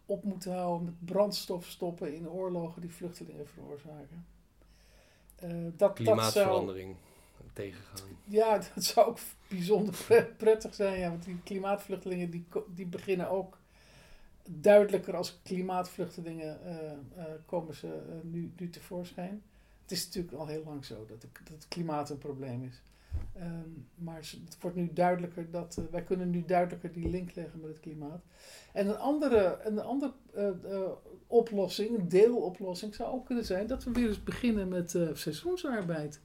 Op 0.05 0.23
moeten 0.23 0.53
houden 0.53 0.85
met 0.85 1.05
brandstof 1.05 1.65
stoppen 1.65 2.15
in 2.15 2.29
oorlogen 2.29 2.81
die 2.81 2.93
vluchtelingen 2.93 3.47
veroorzaken. 3.47 4.25
Eh, 5.35 5.49
dat, 5.49 5.77
dat 5.77 5.79
zou, 5.79 5.93
Klimaatverandering 5.93 6.95
ja, 8.23 8.57
dat 8.75 8.83
zou 8.83 9.07
ook 9.07 9.19
bijzonder 9.47 9.95
pre- 10.05 10.33
prettig 10.37 10.75
zijn. 10.75 10.99
Ja, 10.99 11.09
want 11.09 11.23
die 11.23 11.39
klimaatvluchtelingen 11.43 12.29
die, 12.29 12.45
die 12.75 12.85
beginnen 12.85 13.29
ook 13.29 13.57
duidelijker 14.49 15.15
als 15.15 15.39
klimaatvluchtelingen 15.43 16.65
eh, 16.65 16.91
eh, 16.91 17.25
komen 17.45 17.75
ze 17.75 17.87
eh, 17.87 18.15
nu, 18.23 18.51
nu 18.57 18.69
tevoorschijn. 18.69 19.43
Het 19.81 19.91
is 19.91 20.05
natuurlijk 20.05 20.33
al 20.33 20.47
heel 20.47 20.63
lang 20.63 20.85
zo 20.85 21.05
dat, 21.05 21.21
dat 21.21 21.31
het 21.47 21.67
klimaat 21.67 22.09
een 22.09 22.17
probleem 22.17 22.63
is. 22.63 22.81
Ehm, 23.33 23.69
maar 23.95 24.15
het 24.15 24.57
wordt 24.61 24.75
nu 24.75 24.93
duidelijker 24.93 25.51
dat 25.51 25.81
wij 25.91 26.03
kunnen 26.03 26.29
nu 26.29 26.45
duidelijker 26.45 26.91
die 26.91 27.09
link 27.09 27.35
leggen 27.35 27.59
met 27.59 27.69
het 27.69 27.79
klimaat. 27.79 28.23
En 28.73 28.87
een 28.87 28.97
andere, 28.97 29.59
een 29.63 29.79
andere 29.79 30.13
oplossing, 31.27 31.97
een 31.97 32.09
deeloplossing, 32.09 32.95
zou 32.95 33.13
ook 33.13 33.25
kunnen 33.25 33.45
zijn 33.45 33.67
dat 33.67 33.83
we 33.83 33.91
weer 33.91 34.07
eens 34.07 34.23
beginnen 34.23 34.67
met 34.67 34.97
seizoensarbeid 35.13 36.19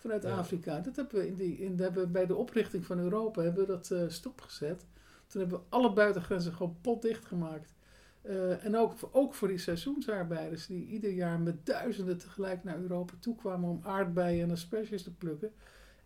vanuit 0.00 0.22
Ja. 0.22 0.36
Afrika. 0.36 0.80
Dat 0.80 0.96
hebben 0.96 1.20
we, 1.20 1.26
in 1.26 1.34
die, 1.34 1.58
in, 1.58 1.78
hebben 1.78 2.02
we 2.02 2.08
bij 2.08 2.26
de 2.26 2.34
oprichting 2.34 2.84
van 2.86 2.98
Europa 2.98 3.42
hebben 3.42 3.66
we 3.66 3.72
dat 3.72 3.90
eh, 3.90 4.02
stopgezet. 4.08 4.84
Toen 5.26 5.40
hebben 5.40 5.58
we 5.58 5.64
alle 5.68 5.92
buitengrenzen 5.92 6.52
gewoon 6.52 6.76
potdicht 6.80 7.24
gemaakt. 7.24 7.74
Eh, 8.22 8.64
en 8.64 8.76
ook, 8.76 8.94
ook 9.12 9.34
voor 9.34 9.48
die 9.48 9.58
seizoensarbeiders 9.58 10.66
die 10.66 10.86
ieder 10.86 11.10
jaar 11.10 11.40
met 11.40 11.66
duizenden 11.66 12.18
tegelijk 12.18 12.64
naar 12.64 12.78
Europa 12.78 13.14
toe 13.20 13.36
kwamen 13.36 13.68
om 13.68 13.80
aardbeien 13.82 14.42
en 14.42 14.50
asperges 14.50 15.02
te 15.02 15.14
plukken. 15.14 15.52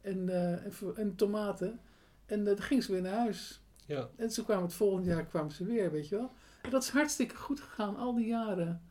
En, 0.01 0.29
eh, 0.29 0.65
en, 0.65 0.73
en 0.97 1.15
tomaten. 1.15 1.81
En 2.27 2.45
dan 2.45 2.61
gingen 2.61 2.83
ze 2.83 2.93
weer 2.93 3.03
naar 3.03 3.19
huis. 3.19 3.63
Ja. 3.87 4.09
En 4.17 4.31
ze 4.31 4.45
kwamen 4.45 4.65
het 4.65 4.75
volgende 4.75 5.09
jaar 5.11 5.25
kwamen 5.25 5.53
ze 5.53 5.65
weer, 5.65 5.91
weet 5.91 6.09
je 6.09 6.17
wel. 6.17 6.31
En 6.63 6.71
dat 6.71 6.83
is 6.83 6.89
hartstikke 6.89 7.37
goed 7.37 7.61
gegaan, 7.61 7.97
al 7.97 8.15
die 8.15 8.27
jaren. 8.27 8.83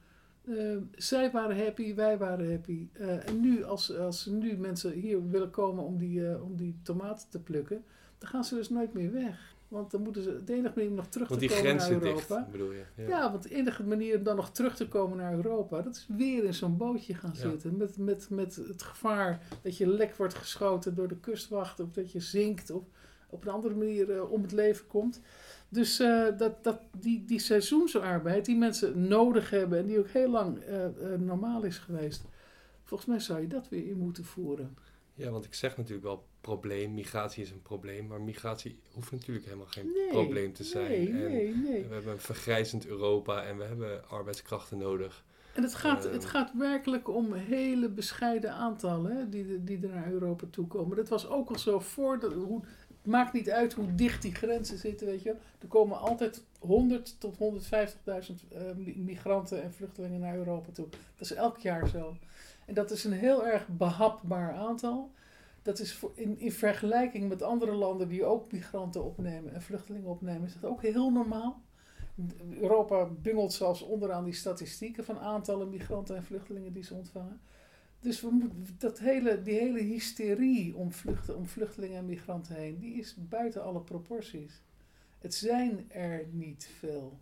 Eh, 0.48 0.78
zij 0.96 1.32
waren 1.32 1.58
happy, 1.64 1.96
wij 1.96 2.18
waren 2.18 2.52
happy. 2.52 2.88
Eh, 2.94 3.28
en 3.30 3.40
nu, 3.40 3.64
als, 3.64 3.98
als 3.98 4.26
nu 4.26 4.58
mensen 4.58 4.92
hier 4.92 5.30
willen 5.30 5.50
komen 5.50 5.84
om 5.84 5.98
die, 5.98 6.28
eh, 6.30 6.44
om 6.44 6.56
die 6.56 6.80
tomaten 6.84 7.30
te 7.30 7.40
plukken, 7.40 7.84
dan 8.18 8.30
gaan 8.30 8.44
ze 8.44 8.56
dus 8.56 8.70
nooit 8.70 8.94
meer 8.94 9.12
weg. 9.12 9.52
Want 9.68 9.92
dan 9.92 10.02
moeten 10.02 10.24
ze 10.24 10.44
de 10.44 10.54
enige 10.54 10.74
manier 10.76 10.90
om 10.90 10.96
nog 10.96 11.08
terug 11.08 11.28
Want 11.28 11.42
te 11.42 11.48
komen 11.48 11.76
naar 11.76 11.92
Europa. 11.92 12.36
dicht, 12.36 12.52
bedoel 12.52 12.72
je? 12.72 12.84
Ja. 13.08 13.32
want 13.32 13.44
de 13.44 13.56
enige 13.56 13.84
manier 13.84 14.18
om 14.18 14.24
dan 14.24 14.36
nog 14.36 14.52
terug 14.52 14.76
te 14.76 14.88
komen 14.88 15.18
naar 15.18 15.34
Europa, 15.34 15.82
dat 15.82 15.96
is 15.96 16.08
weer 16.18 16.44
in 16.44 16.54
zo'n 16.54 16.78
bootje 16.78 17.14
gaan 17.14 17.32
Ja. 17.34 17.40
zitten. 17.50 17.78
Met, 17.78 17.98
met, 17.98 18.30
met 18.30 18.56
het 18.56 18.84
gevaar 18.84 19.40
dat 19.62 19.78
je 19.78 19.88
lek 19.88 20.16
wordt 20.16 20.34
geschoten 20.34 20.96
door 20.96 21.08
de 21.08 21.18
kustwacht, 21.20 21.80
of 21.80 21.92
dat 21.92 22.12
je 22.12 22.20
zinkt, 22.20 22.72
of 22.72 22.84
op 23.30 23.46
een 23.46 23.52
andere 23.52 23.76
manier 23.76 24.12
eh, 24.12 24.32
om 24.32 24.42
het 24.42 24.52
leven 24.52 24.88
komt. 24.88 25.22
Dus 25.74 26.00
eh, 26.00 26.38
dat, 26.38 26.64
dat, 26.64 26.80
die, 26.98 27.26
die 27.26 27.40
seizoensarbeid, 27.40 28.46
die 28.46 28.56
mensen 28.56 29.08
nodig 29.08 29.50
hebben 29.50 29.80
en 29.80 29.86
die 29.86 30.00
ook 30.00 30.08
heel 30.08 30.30
lang 30.30 30.60
eh, 30.60 30.86
eh, 30.86 31.20
normaal 31.20 31.64
is 31.64 31.78
geweest, 31.78 32.24
volgens 32.84 33.10
mij 33.10 33.20
zou 33.20 33.42
je 33.42 33.48
dat 33.48 33.70
weer 33.70 33.88
in 33.88 33.98
moeten 33.98 34.26
voeren. 34.26 34.78
Ja, 35.14 35.30
want 35.30 35.46
ik 35.46 35.54
zeg 35.54 35.78
natuurlijk 35.78 36.06
wel 36.06 36.26
probleem, 36.42 36.94
migratie 36.94 37.44
is 37.44 37.52
een 37.52 37.62
probleem, 37.62 38.08
maar 38.08 38.22
migratie 38.22 38.80
hoeft 38.94 39.12
natuurlijk 39.12 39.46
helemaal 39.46 39.68
geen 39.68 39.92
Nee, 39.94 40.10
probleem 40.10 40.54
te 40.54 40.64
zijn. 40.64 40.90
Nee, 40.90 41.08
en 41.08 41.32
nee, 41.32 41.56
nee. 41.56 41.86
We 41.88 41.94
hebben 41.94 42.14
een 42.14 42.20
vergrijzend 42.20 42.86
Europa 42.88 43.44
en 43.44 43.58
we 43.58 43.64
hebben 43.64 44.10
arbeidskrachten 44.10 44.78
nodig. 44.78 45.24
En 45.54 45.64
het 45.64 45.76
gaat, 45.76 46.06
Ehm. 46.06 46.14
het 46.14 46.26
gaat 46.26 46.52
werkelijk 46.58 47.10
om 47.10 47.34
hele 47.34 47.90
bescheiden 47.90 48.54
aantallen 48.54 49.18
hè, 49.18 49.30
die, 49.30 49.64
die 49.64 49.80
er 49.82 49.94
naar 49.94 50.12
Europa 50.12 50.46
toe 50.50 50.68
komen. 50.68 50.98
Dat 50.98 51.10
was 51.10 51.28
ook 51.28 51.50
al 51.50 51.60
zo 51.60 51.80
voor. 51.80 52.20
De, 52.20 52.28
hoe, 52.28 52.62
het 52.62 52.83
maakt 53.06 53.34
niet 53.34 53.52
uit 53.52 53.74
hoe 53.74 53.96
dicht 53.96 54.22
die 54.22 54.36
grenzen 54.36 54.78
zitten, 54.78 55.08
weet 55.08 55.24
je. 55.24 55.36
Er 55.60 55.68
komen 55.68 56.00
altijd 56.00 56.44
100 56.60 57.16
tot 57.20 57.36
150.000 57.38 58.48
eh, 58.50 58.62
mi- 58.76 58.98
migranten 58.98 59.64
en 59.64 59.74
vluchtelingen 59.74 60.20
naar 60.20 60.36
Europa 60.36 60.72
toe. 60.72 60.88
Dat 60.90 61.30
is 61.30 61.34
elk 61.34 61.58
jaar 61.58 61.88
zo. 61.88 62.16
En 62.66 62.74
dat 62.74 62.92
is 62.92 63.04
een 63.04 63.12
heel 63.14 63.46
erg 63.48 63.68
behapbaar 63.68 64.54
aantal. 64.54 65.12
Dat 65.62 65.80
is 65.80 66.00
in, 66.14 66.40
in 66.40 66.52
vergelijking 66.52 67.30
met 67.30 67.42
andere 67.42 67.72
landen 67.72 68.08
die 68.08 68.26
ook 68.26 68.52
migranten 68.52 69.04
opnemen 69.04 69.54
en 69.54 69.62
vluchtelingen 69.62 70.10
opnemen, 70.10 70.48
is 70.48 70.54
dat 70.60 70.72
ook 70.72 70.82
heel 70.82 71.10
normaal. 71.12 71.62
Europa 72.60 73.06
bungelt 73.06 73.54
zelfs 73.54 73.82
onderaan 73.82 74.24
die 74.24 74.34
statistieken 74.34 75.04
van 75.06 75.20
aantallen 75.20 75.70
migranten 75.70 76.16
en 76.16 76.24
vluchtelingen 76.24 76.74
die 76.74 76.84
ze 76.84 76.94
ontvangen. 76.94 77.42
Dus 78.04 78.22
we 78.22 78.30
moeten, 78.30 78.76
dat 78.78 79.00
hele, 79.00 79.42
die 79.42 79.54
hele 79.54 79.80
hysterie 79.80 80.76
om, 80.76 80.92
vluchten, 80.92 81.38
om 81.38 81.48
vluchtelingen 81.48 81.98
en 81.98 82.06
migranten 82.06 82.56
heen, 82.56 82.80
die 82.80 82.94
is 82.94 83.16
buiten 83.30 83.64
alle 83.64 83.82
proporties. 83.82 84.62
Het 85.20 85.34
zijn 85.34 85.92
er 85.92 86.26
niet 86.32 86.70
veel. 86.80 87.18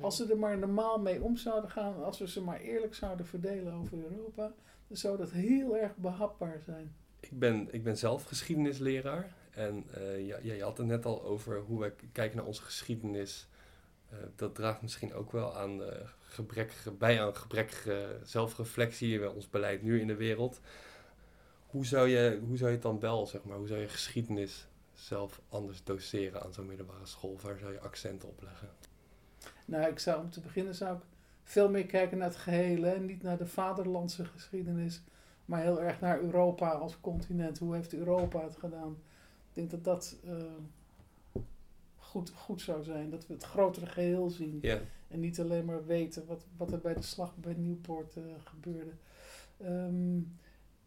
Als 0.00 0.16
ze 0.16 0.30
er 0.30 0.38
maar 0.38 0.58
normaal 0.58 1.00
mee 1.00 1.22
om 1.22 1.36
zouden 1.36 1.70
gaan, 1.70 2.04
als 2.04 2.18
we 2.18 2.28
ze 2.28 2.40
maar 2.42 2.60
eerlijk 2.60 2.94
zouden 2.94 3.26
verdelen 3.26 3.72
over 3.72 3.98
Europa, 3.98 4.52
dan 4.88 4.96
zou 4.96 5.16
dat 5.16 5.30
heel 5.30 5.76
erg 5.76 5.96
behapbaar 5.96 6.60
zijn. 6.64 6.94
Ik 7.20 7.38
ben, 7.38 7.68
ik 7.70 7.82
ben 7.82 7.98
zelf 7.98 8.24
geschiedenisleraar 8.24 9.34
en 9.50 9.84
eh, 9.94 10.26
ja, 10.26 10.38
ja, 10.42 10.54
je 10.54 10.62
had 10.62 10.78
het 10.78 10.86
net 10.86 11.04
al 11.04 11.22
over 11.22 11.60
hoe 11.60 11.80
wij 11.80 11.92
kijken 12.12 12.36
naar 12.36 12.46
onze 12.46 12.62
geschiedenis. 12.62 13.48
Eh, 14.10 14.18
dat 14.36 14.54
draagt 14.54 14.82
misschien 14.82 15.14
ook 15.14 15.32
wel 15.32 15.56
aan 15.56 15.84
eh, 15.84 16.08
gebrekkige, 16.18 16.90
bij 16.90 17.22
aan 17.22 17.36
gebrekkige 17.36 18.18
zelfreflectie 18.22 19.20
in 19.20 19.28
ons 19.28 19.50
beleid 19.50 19.82
nu 19.82 20.00
in 20.00 20.06
de 20.06 20.16
wereld. 20.16 20.60
Hoe 21.66 21.86
zou 21.86 22.08
je, 22.08 22.40
hoe 22.46 22.56
zou 22.56 22.70
je 22.70 22.76
het 22.76 22.84
dan 22.84 23.00
wel, 23.00 23.26
zeg 23.26 23.44
maar, 23.44 23.56
hoe 23.56 23.66
zou 23.66 23.80
je 23.80 23.88
geschiedenis 23.88 24.68
zelf 24.92 25.40
anders 25.48 25.84
doseren 25.84 26.42
aan 26.42 26.52
zo'n 26.52 26.66
middelbare 26.66 27.06
school? 27.06 27.38
Waar 27.42 27.58
zou 27.58 27.72
je 27.72 27.80
accenten 27.80 28.28
op 28.28 28.42
leggen? 28.42 28.68
Nou, 29.64 29.90
ik 29.90 29.98
zou 29.98 30.22
om 30.22 30.30
te 30.30 30.40
beginnen 30.40 30.74
zou 30.74 30.96
ik 30.96 31.02
veel 31.42 31.70
meer 31.70 31.86
kijken 31.86 32.18
naar 32.18 32.28
het 32.28 32.36
gehele 32.36 32.88
en 32.88 33.04
niet 33.04 33.22
naar 33.22 33.38
de 33.38 33.46
vaderlandse 33.46 34.24
geschiedenis, 34.24 35.02
maar 35.44 35.62
heel 35.62 35.82
erg 35.82 36.00
naar 36.00 36.20
Europa 36.20 36.70
als 36.70 37.00
continent. 37.00 37.58
Hoe 37.58 37.74
heeft 37.74 37.94
Europa 37.94 38.42
het 38.42 38.56
gedaan? 38.56 38.90
Ik 39.48 39.54
denk 39.54 39.70
dat 39.70 39.84
dat 39.84 40.16
eh, 40.24 40.32
goed, 42.16 42.30
goed 42.30 42.60
zou 42.60 42.84
zijn, 42.84 43.10
dat 43.10 43.26
we 43.26 43.34
het 43.34 43.44
grotere 43.44 43.86
geheel 43.86 44.30
zien 44.30 44.60
en 45.08 45.20
niet 45.20 45.40
alleen 45.40 45.64
maar 45.64 45.86
weten 45.86 46.26
wat, 46.26 46.46
wat 46.56 46.72
er 46.72 46.80
bij 46.80 46.94
de 46.94 47.02
slag 47.02 47.36
bij 47.36 47.54
Nieuwpoort 47.54 48.16
eh, 48.16 48.22
gebeurde. 48.44 48.90
Ehm, 49.56 50.20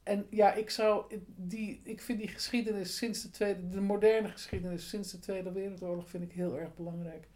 en 0.03 0.25
ja, 0.29 0.53
ik 0.53 0.69
zou 0.69 1.05
die, 1.35 1.81
ik 1.83 2.01
vind 2.01 2.19
die 2.19 2.27
geschiedenis 2.27 2.97
sinds 2.97 3.21
de 3.21 3.29
tweede, 3.29 3.69
de 3.69 3.81
moderne 3.81 4.27
geschiedenis 4.27 4.89
sinds 4.89 5.11
de 5.11 5.19
Tweede 5.19 5.51
Wereldoorlog 5.51 6.09
vind 6.09 6.23
ik 6.23 6.31
heel 6.31 6.59
erg 6.59 6.75
belangrijk. 6.75 7.27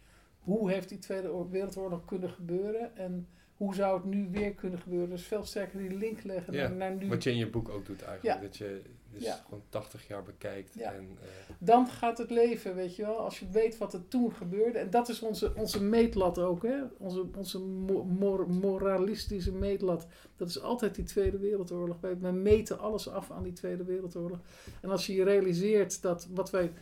Hoe 0.44 0.70
heeft 0.70 0.88
die 0.88 0.98
Tweede 0.98 1.32
Oor- 1.32 1.50
Wereldoorlog 1.50 2.04
kunnen 2.04 2.30
gebeuren 2.30 2.96
en 2.96 3.28
hoe 3.56 3.74
zou 3.74 3.96
het 3.96 4.04
nu 4.04 4.28
weer 4.30 4.54
kunnen 4.54 4.78
gebeuren? 4.78 5.10
Dus 5.10 5.22
veel 5.26 5.44
sterker 5.44 5.78
die 5.78 5.96
link 5.96 6.22
leggen 6.22 6.52
Ja, 6.52 6.68
naar, 6.68 6.94
nu. 6.94 7.08
wat 7.08 7.22
je 7.22 7.30
in 7.30 7.36
je 7.36 7.50
boek 7.50 7.68
ook 7.68 7.86
doet 7.86 8.02
eigenlijk. 8.02 8.36
Ja. 8.40 8.46
Dat 8.46 8.56
je 8.56 8.82
dus 9.12 9.22
Ja. 9.24 9.34
gewoon 9.44 9.62
80 9.68 10.06
jaar 10.08 10.22
bekijkt. 10.22 10.76
En, 10.80 10.92
eh, 11.20 11.28
Dan 11.58 11.86
gaat 11.88 12.18
het 12.18 12.30
leven, 12.30 12.74
weet 12.74 12.96
je 12.96 13.02
wel. 13.02 13.18
Als 13.18 13.38
je 13.40 13.48
weet 13.50 13.78
wat 13.78 13.92
er 13.94 14.08
toen 14.08 14.32
gebeurde. 14.32 14.78
En 14.78 14.90
dat 14.90 15.08
is 15.08 15.20
onze, 15.20 15.52
onze 15.56 15.82
meetlat 15.82 16.38
ook, 16.38 16.62
hè. 16.62 16.82
Onze, 16.98 17.26
onze 17.36 17.58
mo- 17.60 18.04
mor- 18.04 18.50
moralistische 18.50 19.52
meetlat. 19.52 20.06
Dat 20.36 20.48
is 20.48 20.60
altijd 20.62 20.94
die 20.94 21.04
Tweede 21.04 21.38
Wereldoorlog. 21.38 22.00
Wij, 22.00 22.18
wij 22.18 22.32
meten 22.32 22.78
alles 22.78 23.08
af 23.08 23.30
aan 23.30 23.42
die 23.42 23.52
Tweede 23.52 23.84
Wereldoorlog. 23.84 24.38
En 24.80 24.90
als 24.90 25.06
je 25.06 25.14
je 25.14 25.24
realiseert 25.24 26.02
dat 26.02 26.28
wat 26.34 26.50
wij... 26.50 26.72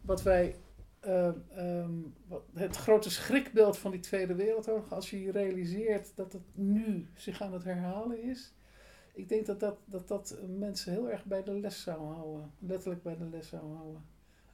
Wat 0.00 0.22
wij 0.22 0.54
eh, 1.04 1.28
ehm, 1.56 1.90
wat- 2.26 2.44
het 2.54 2.76
grote 2.76 3.10
schrikbeeld 3.10 3.78
van 3.78 3.90
die 3.90 4.00
Tweede 4.00 4.34
Wereldoorlog... 4.34 4.92
als 4.92 5.10
je 5.10 5.22
je 5.22 5.30
realiseert 5.30 6.16
dat 6.16 6.32
het 6.32 6.42
nu 6.54 7.08
zich 7.14 7.42
aan 7.42 7.52
het 7.52 7.64
herhalen 7.64 8.22
is... 8.22 8.54
Ik 9.14 9.28
denk 9.28 9.46
dat 9.46 9.60
dat, 9.60 9.76
dat 9.84 10.08
dat 10.08 10.38
mensen 10.56 10.92
heel 10.92 11.10
erg 11.10 11.24
bij 11.24 11.42
de 11.42 11.52
les 11.60 11.82
zou 11.82 12.14
houden. 12.14 12.52
Letterlijk 12.58 13.02
bij 13.02 13.16
de 13.16 13.24
les 13.24 13.48
zou 13.48 13.74
houden. 13.74 14.04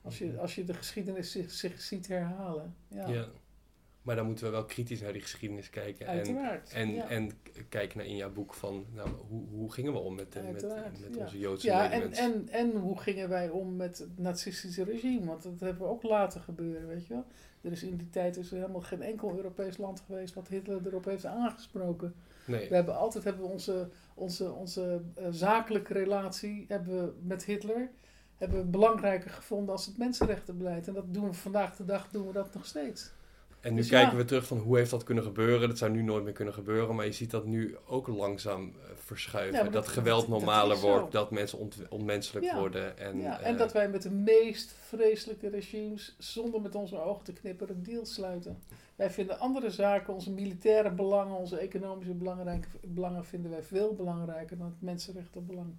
Als 0.02 0.18
je, 0.18 0.38
als 0.38 0.54
je 0.54 0.64
de 0.64 0.74
geschiedenis 0.74 1.30
zich, 1.32 1.50
zich 1.50 1.80
ziet 1.80 2.08
herhalen. 2.08 2.74
Ja, 2.88 3.08
ja. 3.08 3.28
Maar 4.02 4.16
dan 4.16 4.26
moeten 4.26 4.44
we 4.44 4.50
wel 4.50 4.64
kritisch 4.64 5.00
naar 5.00 5.12
die 5.12 5.22
geschiedenis 5.22 5.70
kijken. 5.70 6.06
En, 6.06 6.16
uiteraard. 6.16 6.72
en, 6.72 6.94
ja. 6.94 7.08
en 7.08 7.28
k- 7.42 7.64
kijken 7.68 7.98
naar 7.98 8.06
in 8.06 8.16
jouw 8.16 8.32
boek 8.32 8.54
van, 8.54 8.86
nou, 8.94 9.08
hoe, 9.28 9.48
hoe 9.48 9.72
gingen 9.72 9.92
we 9.92 9.98
om 9.98 10.14
met, 10.14 10.34
met, 10.34 10.52
met 10.52 11.14
ja. 11.14 11.22
onze 11.22 11.38
Joodse 11.38 11.66
ja 11.66 11.90
en, 11.90 12.12
en, 12.12 12.48
en 12.48 12.70
hoe 12.70 12.98
gingen 12.98 13.28
wij 13.28 13.48
om 13.48 13.76
met 13.76 13.98
het 13.98 14.18
nazistische 14.18 14.84
regime? 14.84 15.26
Want 15.26 15.42
dat 15.42 15.60
hebben 15.60 15.82
we 15.82 15.92
ook 15.92 16.02
laten 16.02 16.40
gebeuren, 16.40 16.86
weet 16.86 17.06
je 17.06 17.14
wel. 17.14 17.24
Er 17.60 17.72
is 17.72 17.82
in 17.82 17.96
die 17.96 18.10
tijd 18.10 18.36
is 18.36 18.50
er 18.50 18.56
helemaal 18.58 18.80
geen 18.80 19.02
enkel 19.02 19.36
Europees 19.36 19.76
land 19.76 20.00
geweest 20.06 20.34
wat 20.34 20.48
Hitler 20.48 20.86
erop 20.86 21.04
heeft 21.04 21.26
aangesproken. 21.26 22.14
nee, 22.44 22.68
We 22.68 22.74
hebben 22.74 22.96
altijd 22.96 23.24
hebben 23.24 23.42
we 23.42 23.48
onze, 23.52 23.88
onze, 24.14 24.52
onze 24.52 25.00
eh, 25.14 25.26
zakelijke 25.30 25.92
relatie 25.92 26.64
hebben 26.68 27.04
we 27.04 27.12
met 27.22 27.44
Hitler 27.44 27.90
hebben 28.36 28.58
we 28.58 28.64
belangrijker 28.64 29.30
gevonden 29.30 29.72
als 29.74 29.86
het 29.86 29.98
mensenrechtenbeleid. 29.98 30.88
En 30.88 30.94
dat 30.94 31.14
doen 31.14 31.26
we 31.26 31.32
vandaag 31.32 31.76
de 31.76 31.84
dag 31.84 32.08
doen 32.10 32.26
we 32.26 32.32
dat 32.32 32.54
nog 32.54 32.66
steeds. 32.66 33.12
En 33.60 33.70
nu 33.72 33.76
dus 33.80 33.88
kijken 33.88 34.10
ja. 34.12 34.16
we 34.16 34.24
terug 34.24 34.46
van 34.46 34.58
hoe 34.58 34.76
heeft 34.76 34.90
dat 34.90 35.04
kunnen 35.04 35.24
gebeuren. 35.24 35.68
Dat 35.68 35.78
zou 35.78 35.90
nu 35.90 36.02
nooit 36.02 36.24
meer 36.24 36.32
kunnen 36.32 36.54
gebeuren. 36.54 36.94
Maar 36.94 37.04
je 37.06 37.12
ziet 37.12 37.30
dat 37.30 37.44
nu 37.44 37.76
ook 37.86 38.06
langzaam 38.06 38.68
eh, 38.68 38.90
verschuiven. 38.94 39.56
Ja, 39.56 39.62
dat, 39.64 39.72
dat- 39.72 39.88
geweld 39.88 40.20
dat 40.20 40.28
normaler 40.28 40.78
wordt. 40.78 41.12
Dat 41.12 41.30
mensen 41.30 41.58
onmenselijk 41.88 42.46
Ja. 42.46 42.58
worden. 42.58 42.98
En, 42.98 43.18
ja, 43.20 43.40
eh, 43.40 43.46
en 43.46 43.56
dat 43.56 43.72
wij 43.72 43.88
met 43.88 44.02
de 44.02 44.10
meest 44.10 44.72
vreselijke 44.72 45.48
regimes, 45.48 46.14
zonder 46.18 46.60
met 46.60 46.74
onze 46.74 46.98
ogen 47.02 47.24
te 47.24 47.32
knipperen, 47.32 47.82
deals 47.82 48.14
sluiten. 48.14 48.58
Wij 48.96 49.10
vinden 49.10 49.38
andere 49.38 49.70
zaken, 49.70 50.14
onze 50.14 50.30
militaire 50.30 50.90
belangen, 50.90 51.36
onze 51.36 51.56
economische 51.58 52.14
belangen, 52.86 53.24
vinden 53.24 53.50
wij 53.50 53.62
veel 53.62 53.94
belangrijker 53.94 54.58
dan 54.58 54.66
het 54.66 54.80
mensenrechtenbelang. 54.82 55.74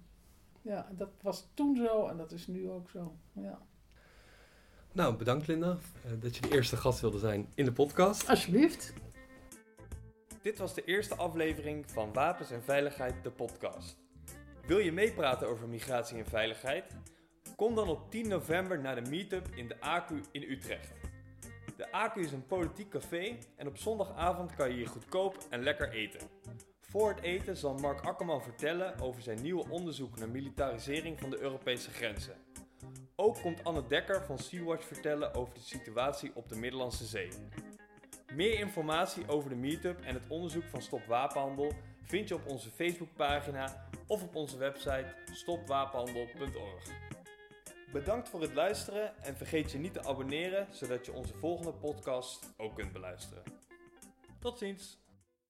Ja, 0.62 0.88
dat 0.96 1.08
was 1.20 1.48
toen 1.54 1.76
zo 1.76 2.06
en 2.06 2.16
dat 2.16 2.32
is 2.32 2.46
nu 2.46 2.70
ook 2.70 2.90
zo. 2.90 3.12
Ja. 3.32 3.58
Nou, 4.94 5.16
bedankt 5.16 5.46
Linda 5.46 5.78
eh, 6.04 6.10
dat 6.20 6.36
je 6.36 6.42
de 6.42 6.54
eerste 6.54 6.76
gast 6.76 7.00
wilde 7.00 7.18
zijn 7.18 7.48
in 7.54 7.64
de 7.64 7.72
podcast. 7.72 8.28
Alsjeblieft. 8.28 8.92
Dit 10.42 10.58
was 10.58 10.74
de 10.74 10.84
eerste 10.84 11.14
aflevering 11.14 11.84
van 11.90 12.12
Wapens 12.12 12.50
en 12.50 12.62
Veiligheid, 12.62 13.14
de 13.22 13.30
podcast. 13.30 13.96
Wil 14.66 14.78
je 14.78 14.92
meepraten 14.92 15.48
over 15.48 15.68
migratie 15.68 16.18
en 16.18 16.26
veiligheid? 16.26 16.84
Kom 17.56 17.74
dan 17.74 17.88
op 17.88 18.10
10 18.10 18.28
november 18.28 18.80
naar 18.80 19.04
de 19.04 19.10
meetup 19.10 19.48
in 19.54 19.68
de 19.68 19.80
ACU 19.80 20.20
in 20.32 20.42
Utrecht. 20.42 20.92
De 21.76 21.92
ACU 21.92 22.20
is 22.20 22.32
een 22.32 22.46
politiek 22.46 22.88
café 22.88 23.36
en 23.56 23.66
op 23.66 23.76
zondagavond 23.76 24.54
kan 24.54 24.68
je 24.68 24.74
hier 24.74 24.88
goedkoop 24.88 25.36
en 25.50 25.62
lekker 25.62 25.90
eten. 25.90 26.20
Voor 26.80 27.08
het 27.08 27.20
eten 27.20 27.56
zal 27.56 27.74
Mark 27.74 28.00
Akkerman 28.00 28.42
vertellen 28.42 29.00
over 29.00 29.22
zijn 29.22 29.42
nieuwe 29.42 29.68
onderzoek 29.68 30.18
naar 30.18 30.28
militarisering 30.28 31.20
van 31.20 31.30
de 31.30 31.40
Europese 31.40 31.90
grenzen. 31.90 32.34
Ook 33.22 33.40
komt 33.40 33.64
Anne 33.64 33.86
Dekker 33.86 34.24
van 34.24 34.38
Sea-Watch 34.38 34.84
vertellen 34.84 35.34
over 35.34 35.54
de 35.54 35.60
situatie 35.60 36.30
op 36.34 36.48
de 36.48 36.56
Middellandse 36.56 37.04
Zee. 37.04 37.28
Meer 38.34 38.58
informatie 38.58 39.28
over 39.28 39.50
de 39.50 39.56
meetup 39.56 40.00
en 40.00 40.14
het 40.14 40.22
onderzoek 40.28 40.64
van 40.64 40.82
Stop 40.82 41.04
Wapenhandel 41.04 41.72
vind 42.02 42.28
je 42.28 42.34
op 42.34 42.46
onze 42.46 42.70
Facebookpagina 42.70 43.88
of 44.06 44.22
op 44.22 44.36
onze 44.36 44.58
website 44.58 45.14
stopwapenhandel.org. 45.32 46.84
Bedankt 47.92 48.28
voor 48.28 48.40
het 48.40 48.54
luisteren 48.54 49.22
en 49.22 49.36
vergeet 49.36 49.72
je 49.72 49.78
niet 49.78 49.92
te 49.92 50.04
abonneren 50.04 50.66
zodat 50.70 51.06
je 51.06 51.12
onze 51.12 51.34
volgende 51.34 51.72
podcast 51.72 52.54
ook 52.56 52.74
kunt 52.74 52.92
beluisteren. 52.92 53.42
Tot 54.38 54.58
ziens! 54.58 55.01